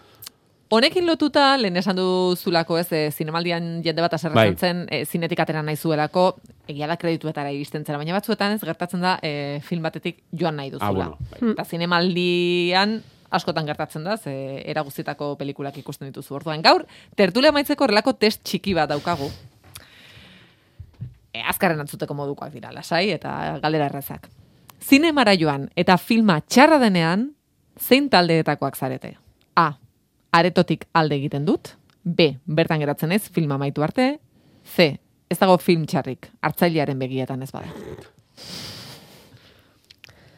Honekin 0.76 1.06
lotuta, 1.06 1.54
lehen 1.62 1.78
esan 1.78 2.00
du 2.00 2.36
zulako, 2.36 2.80
ez, 2.82 2.88
e, 2.92 3.12
zinemaldian 3.14 3.84
jende 3.86 4.02
bat 4.02 4.16
aserratzen 4.18 4.56
bai. 4.56 4.58
zen, 4.58 4.80
e, 4.90 5.04
zinetik 5.06 5.40
atera 5.40 5.62
nahi 5.62 5.78
zuelako, 5.78 6.24
egia 6.68 6.88
da 6.90 6.98
kredituetara 6.98 7.52
iristen 7.54 7.86
zera, 7.86 8.00
baina 8.02 8.16
batzuetan 8.18 8.56
ez 8.56 8.64
gertatzen 8.64 9.06
da 9.06 9.20
e, 9.22 9.60
film 9.64 9.86
batetik 9.86 10.24
joan 10.34 10.58
nahi 10.58 10.74
duzula. 10.74 10.90
Ah, 10.90 10.94
bueno, 10.98 11.18
bai. 11.32 11.52
Eta 11.54 11.68
zinemaldian 11.70 12.98
askotan 13.30 13.70
gertatzen 13.70 14.04
da, 14.08 14.18
ze 14.18 14.34
era 14.66 14.82
guztietako 14.82 15.36
pelikulak 15.38 15.78
ikusten 15.78 16.10
dituzu. 16.10 16.36
Orduan, 16.40 16.66
gaur, 16.66 16.88
tertule 17.16 17.52
maitzeko 17.54 17.86
horrelako 17.86 18.16
test 18.18 18.42
txiki 18.44 18.74
bat 18.74 18.90
daukagu. 18.90 19.30
E, 21.36 21.42
azkarren 21.44 21.82
atzuteko 21.84 22.16
modukoak 22.16 22.54
dira, 22.54 22.72
lasai, 22.72 23.10
eta 23.16 23.32
galdera 23.64 23.90
errazak. 23.92 24.30
Zinemara 24.80 25.34
joan 25.40 25.68
eta 25.76 25.98
filma 26.00 26.40
txarra 26.42 26.80
denean, 26.80 27.30
zein 27.80 28.08
taldeetakoak 28.12 28.78
zarete? 28.78 29.16
A 29.60 29.74
aretotik 30.36 30.86
alde 30.94 31.18
egiten 31.20 31.48
dut, 31.48 31.74
B, 32.04 32.36
bertan 32.46 32.80
geratzen 32.84 33.12
ez, 33.16 33.24
filma 33.34 33.58
maitu 33.58 33.84
arte, 33.84 34.20
C, 34.76 34.92
ez 35.30 35.38
dago 35.40 35.58
film 35.58 35.86
txarrik, 35.90 36.30
hartzailearen 36.46 37.00
begietan 37.00 37.44
ez 37.44 37.52
bada. 37.52 37.72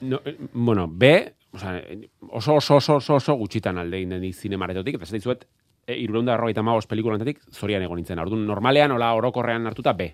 No, 0.01 0.21
eh, 0.23 0.37
bueno, 0.53 0.87
B, 0.87 1.11
o 1.51 1.59
sea, 1.59 1.81
oso, 2.29 2.55
oso, 2.55 2.75
oso, 2.77 2.95
oso, 3.01 3.15
oso 3.15 3.35
gutxitan 3.35 3.77
alde 3.81 3.99
egiten 3.99 4.21
di 4.21 4.31
zinema 4.33 4.65
aretotik, 4.65 4.95
eta 4.95 5.09
ez 5.09 5.17
dizuet, 5.17 5.47
e, 5.85 5.97
irurunda 5.97 6.35
arrogeita 6.35 6.63
magos 6.63 6.87
pelikulantetik, 6.87 7.41
zorian 7.51 7.83
egon 7.83 7.99
nintzen. 7.99 8.19
Orduan, 8.21 8.45
normalean, 8.47 8.93
ola 8.95 9.13
orokorrean 9.17 9.67
hartuta 9.67 9.93
B. 9.97 10.11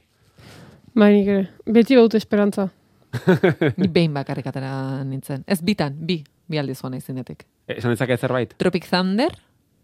Bai, 0.94 1.14
nik 1.14 1.28
ere. 1.28 1.48
Beti 1.66 1.98
baut 1.98 2.14
esperantza. 2.16 2.70
Ni 3.80 3.88
behin 3.88 4.14
bakarrik 4.14 4.48
atera 4.50 5.04
nintzen. 5.06 5.44
Ez 5.48 5.62
bitan, 5.62 5.96
bi, 5.98 6.24
bi 6.50 6.62
aldiz 6.62 6.80
joan 6.82 6.98
izinetik. 6.98 7.46
Esan 7.68 7.94
ezak 7.94 8.14
zerbait? 8.20 8.56
Tropic 8.58 8.90
Thunder, 8.90 9.34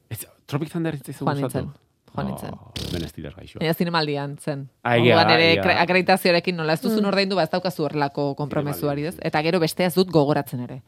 Ez, 0.10 0.26
Tropic 0.45 0.70
Thunder 0.70 0.93
ez 0.93 1.18
Juan 1.20 1.38
nintzen. 1.38 1.70
Juan 2.14 2.28
nintzen. 2.28 2.53
Oh, 2.53 2.74
Benestider 2.91 3.34
gaixo. 3.38 3.60
Baina 3.62 3.74
zinemaldian 3.78 4.38
zen. 4.41 4.64
Aia, 4.82 5.22
ere 5.36 5.76
akreditazioarekin 5.78 6.57
nola 6.57 6.74
ez 6.74 6.82
duzun 6.82 7.03
mm. 7.03 7.12
ordaindu, 7.12 7.38
ba 7.38 7.45
ez 7.45 7.51
daukazu 7.53 7.86
horrelako 7.86 8.32
kompromesuari, 8.39 9.05
ez? 9.12 9.18
Eta 9.22 9.43
gero 9.45 9.62
beste 9.62 9.86
ez 9.86 9.93
dut 9.93 10.10
gogoratzen 10.14 10.66
ere. 10.66 10.80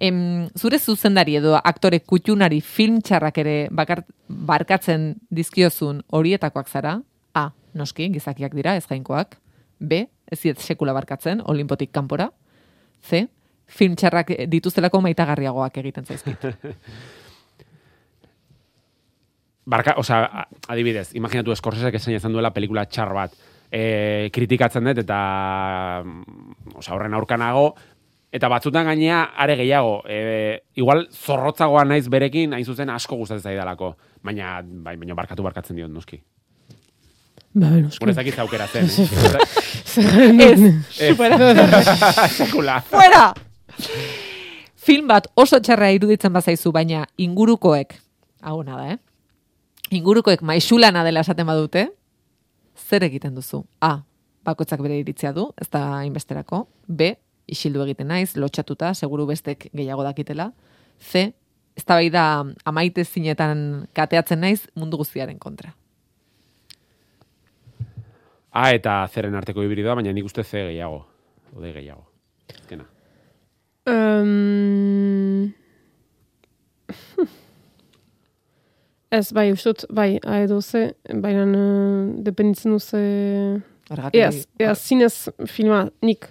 Em, 0.00 0.48
zure 0.56 0.78
zuzendari 0.78 1.36
edo 1.40 1.56
aktore 1.56 2.00
kutxunari 2.00 2.60
film 2.64 3.00
txarrak 3.04 3.40
ere 3.40 3.56
bakar, 3.72 4.04
barkatzen 4.28 5.14
dizkiozun 5.32 6.04
horietakoak 6.16 6.68
zara? 6.68 6.98
Noski, 7.74 8.08
gizakiak 8.14 8.54
dira, 8.56 8.76
ez 8.76 8.86
jainkoak. 8.88 9.36
B. 9.80 10.04
Ez 10.30 10.40
diet 10.42 10.60
sekula 10.60 10.92
barkatzen, 10.92 11.42
olimpotik 11.48 11.92
kanpora. 11.92 12.30
C. 13.00 13.26
Film 13.70 13.94
txarrak 13.96 14.32
dituztelako 14.50 15.00
maitagarriagoak 15.06 15.76
egiten 15.82 16.04
zaizkit. 16.04 16.44
Barka, 19.70 19.94
osea, 20.00 20.46
adibidez, 20.72 21.12
imaginatu 21.14 21.54
Scorsese 21.54 21.92
esan 21.94 22.14
izan 22.16 22.32
duela 22.34 22.50
pelikula 22.50 22.86
txar 22.90 23.12
bat. 23.14 23.36
E, 23.70 24.30
kritikatzen 24.34 24.88
dut 24.88 24.98
eta 25.04 25.18
mm, 26.02 26.74
osea, 26.80 26.94
horren 26.96 27.14
aurkanago 27.14 27.68
eta 28.34 28.48
batzutan 28.50 28.86
gainea 28.86 29.22
are 29.36 29.56
gehiago. 29.58 30.00
E, 30.08 30.62
igual 30.78 31.06
zorrotzagoa 31.12 31.84
naiz 31.86 32.08
berekin, 32.10 32.54
hain 32.54 32.66
zuzen 32.66 32.90
asko 32.90 33.18
gustatzen 33.20 33.50
zaidalako. 33.50 33.94
Baina, 34.26 34.58
bai, 34.62 34.96
baina 34.96 35.14
barkatu 35.18 35.46
barkatzen 35.46 35.78
diot, 35.78 35.90
noski. 35.92 36.20
Ba, 37.52 37.66
noski. 37.66 37.98
Bueno, 37.98 38.12
ez 38.12 38.16
dakit 38.16 38.38
aukera 38.38 38.66
zen. 38.68 38.86
Ez. 40.40 40.60
Sekula. 42.38 42.80
Fuera! 42.86 43.34
Film 44.80 45.08
bat 45.10 45.26
oso 45.34 45.58
txarra 45.58 45.90
iruditzen 45.92 46.32
bazaizu, 46.32 46.70
baina 46.72 47.02
ingurukoek, 47.20 47.96
hau 48.46 48.60
nada, 48.62 48.94
eh? 48.94 48.98
Ingurukoek 49.98 50.44
maixulana 50.46 51.02
dela 51.04 51.24
esaten 51.26 51.48
badute, 51.48 51.88
zer 52.78 53.04
egiten 53.08 53.34
duzu? 53.34 53.64
A. 53.82 53.98
Bakoitzak 54.46 54.80
bere 54.80 55.00
iritzia 55.02 55.34
du, 55.36 55.48
ez 55.60 55.66
da 55.68 55.82
hainbesterako. 55.98 56.64
B. 56.86 57.10
Isildu 57.50 57.82
egiten 57.82 58.08
naiz, 58.08 58.36
lotxatuta, 58.38 58.94
seguru 58.94 59.26
bestek 59.26 59.66
gehiago 59.74 60.06
dakitela. 60.06 60.52
C. 61.02 61.32
Ez 61.76 61.84
da 61.84 61.98
da 62.14 62.24
amaite 62.64 63.04
zinetan 63.04 63.88
kateatzen 63.92 64.40
naiz 64.40 64.68
mundu 64.74 64.96
guztiaren 65.02 65.38
kontra. 65.38 65.74
A 68.50 68.70
eta 68.74 69.06
zeren 69.08 69.34
arteko 69.38 69.62
hibridoa, 69.62 69.94
baina 69.98 70.12
nik 70.12 70.26
uste 70.26 70.42
ze 70.44 70.64
gehiago. 70.66 71.04
Ode 71.56 71.72
gehiago. 71.72 72.04
Azkena. 72.50 72.84
Um, 73.90 75.52
ez, 79.18 79.32
bai, 79.32 79.52
ustot, 79.54 79.84
bai, 79.90 80.18
A 80.26 80.40
edo 80.44 80.60
ze, 80.60 80.94
baina 81.08 81.44
uh, 81.46 82.10
dependitzen 82.26 82.72
duze... 82.74 83.00
Eaz, 84.14 84.46
eaz, 84.62 84.78
zinez 84.86 85.28
filma, 85.50 85.88
nik 86.06 86.28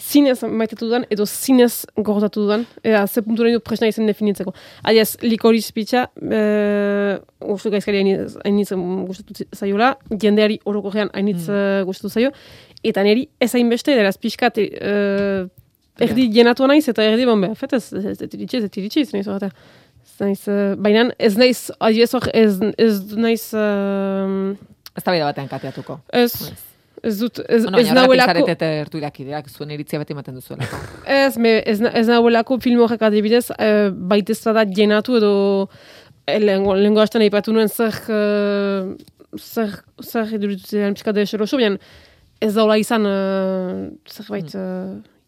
zinez 0.00 0.40
maitatu 0.42 0.88
dudan, 0.88 1.04
edo 1.12 1.26
zinez 1.26 1.86
gordatu 1.96 2.44
dudan, 2.44 2.64
ea, 2.82 3.06
ze 3.06 3.22
puntu 3.22 3.44
nahi 3.44 3.54
du 3.56 3.60
presna 3.60 3.90
izan 3.90 4.08
definitzeko. 4.08 4.54
Adiaz, 4.82 5.16
likoriz 5.22 5.66
pitxa, 5.76 6.06
e, 6.16 6.42
uste 7.54 7.72
gaizkari 7.74 8.00
hainitz, 8.02 8.38
hainitz 8.44 8.72
gustatu 9.10 9.46
zaiola, 9.56 9.94
jendeari 10.10 10.60
orokorrean 10.64 11.12
hainitz 11.14 11.46
mm. 11.48 11.84
gustatu 11.88 12.12
zaio, 12.12 12.32
eta 12.82 13.04
niri 13.06 13.28
ez 13.40 13.52
hainbeste, 13.54 13.94
deraz 13.98 14.16
pixkat, 14.20 14.58
e, 14.58 14.96
erdi 16.00 16.30
jenatu 16.32 16.66
naiz, 16.70 16.86
eta 16.88 17.04
erdi, 17.04 17.28
bon, 17.28 17.44
behar, 17.44 17.76
ez, 17.76 17.84
ez, 17.92 18.16
ez 18.16 18.32
iritsi, 18.32 18.64
ez 18.64 18.72
iritsi, 18.72 19.06
ez 19.06 19.52
naiz 20.20 20.48
eh, 20.48 20.74
baina 20.76 21.08
ez 21.18 21.36
naiz, 21.38 21.70
adiez 21.80 22.10
hor, 22.16 22.28
ez, 22.34 22.58
ez 22.78 22.98
naiz... 23.16 23.50
Uh, 23.54 24.56
Ez 24.90 25.04
da 25.06 25.12
batean 25.22 25.46
kateatuko. 25.48 26.00
Ez, 26.12 26.32
ez 27.02 27.14
dut, 27.20 27.40
ez, 27.40 27.62
ez 27.64 27.64
baina 27.64 27.78
horregatik 27.78 27.96
nauelako... 27.98 28.42
zarete 28.44 28.68
ertu 28.80 29.00
irakideak, 29.00 29.48
zuen 29.48 29.72
iritzia 29.76 30.00
beti 30.02 30.14
ematen 30.16 30.36
duzuelako. 30.36 30.80
Ez, 31.04 31.36
me, 31.40 31.56
ez, 31.72 31.78
ez 31.80 32.06
nahuelako 32.10 32.58
film 32.64 32.82
horrek 32.84 33.04
adibidez, 33.08 33.46
e, 33.56 33.70
baitezta 34.12 34.54
da 34.56 34.66
jenatu 34.78 35.16
edo 35.20 35.32
e, 36.26 36.38
lehengo, 36.42 36.76
lehengo 36.78 37.04
hasten 37.04 37.24
aipatu 37.24 37.54
nuen 37.56 37.72
zer, 37.72 37.96
e, 38.08 38.20
zer, 39.40 39.78
zer 40.04 40.36
iduritzen 40.36 40.96
pixka 40.98 41.16
de 41.16 41.26
xeroso, 41.30 41.60
baina 41.60 41.80
ez 42.40 42.52
daula 42.56 42.76
izan 42.80 43.08
e, 43.08 43.16
zerbait 44.08 44.54
e, 44.56 44.66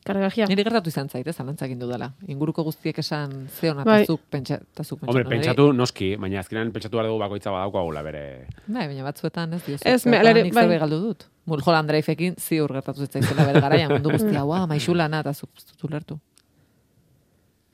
kargajia. 0.05 0.47
Niri 0.51 0.65
gertatu 0.67 0.91
izan 0.93 1.09
zait, 1.09 1.27
ez, 1.27 1.35
alantzak 1.41 1.71
indu 1.71 1.87
dela. 1.91 2.09
Inguruko 2.29 2.65
guztiek 2.67 2.99
esan 2.99 3.49
ze 3.49 3.71
hona, 3.71 3.85
Bai. 3.85 4.01
tazuk 4.05 4.21
pentsa, 4.31 4.59
tazuk 4.75 5.01
pentsa. 5.01 5.11
Hombre, 5.13 5.25
pentsatu 5.31 5.73
noski, 5.73 6.17
baina 6.17 6.41
azkenean 6.41 6.73
pentsatu 6.75 6.97
behar 6.99 7.09
dugu 7.11 7.21
bakoitza 7.23 7.51
badaukagula 7.55 8.03
bere. 8.03 8.23
Bai, 8.67 8.87
baina 8.89 9.03
batzuetan 9.07 9.55
ez 9.55 9.63
diozu. 9.67 9.83
Ez, 9.89 10.07
me- 10.07 10.19
alere, 10.19 10.45
bai. 10.51 10.79
galdu 10.79 11.01
dut. 11.01 11.29
Mulholland 11.47 11.89
Drive-ekin 11.91 12.35
ziur 12.39 12.73
gertatu 12.73 13.01
zitzaizela 13.07 13.45
bere 13.47 13.61
garaian, 13.61 13.91
mundu 13.93 14.11
guztia, 14.11 14.45
ua, 14.45 14.67
maixulana, 14.67 15.21
eta 15.21 15.33
zuk 15.35 15.51
ez 15.57 15.65
dut 15.71 15.85
ulertu. 15.91 16.19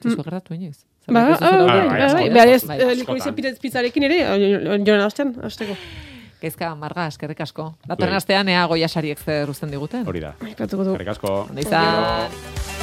Zizu 0.02 0.22
gertatu 0.22 0.54
inoiz. 0.54 0.84
Ba, 1.08 1.24
Zerbait 1.24 1.42
ah, 1.42 1.50
duzula 1.52 1.66
bai, 1.66 1.78
ulertu. 1.78 1.88
bai, 1.88 2.12
bai, 2.12 2.28
Bai, 2.68 2.78
behar 5.48 5.76
Gaizka, 6.43 6.74
marga, 6.78 7.09
eskerrik 7.11 7.41
asko. 7.43 7.72
Datorren 7.86 8.14
Bai. 8.14 8.22
astean 8.22 8.49
ea 8.53 8.64
goia 8.70 8.89
sariek 8.89 9.18
zer 9.18 9.51
uzten 9.51 9.70
diguten. 9.74 10.07
Hori 10.07 10.22
da. 10.22 10.34
Eskerrik 10.47 11.14
asko. 11.16 11.34
Ondo 11.49 11.61
izan. 11.66 12.77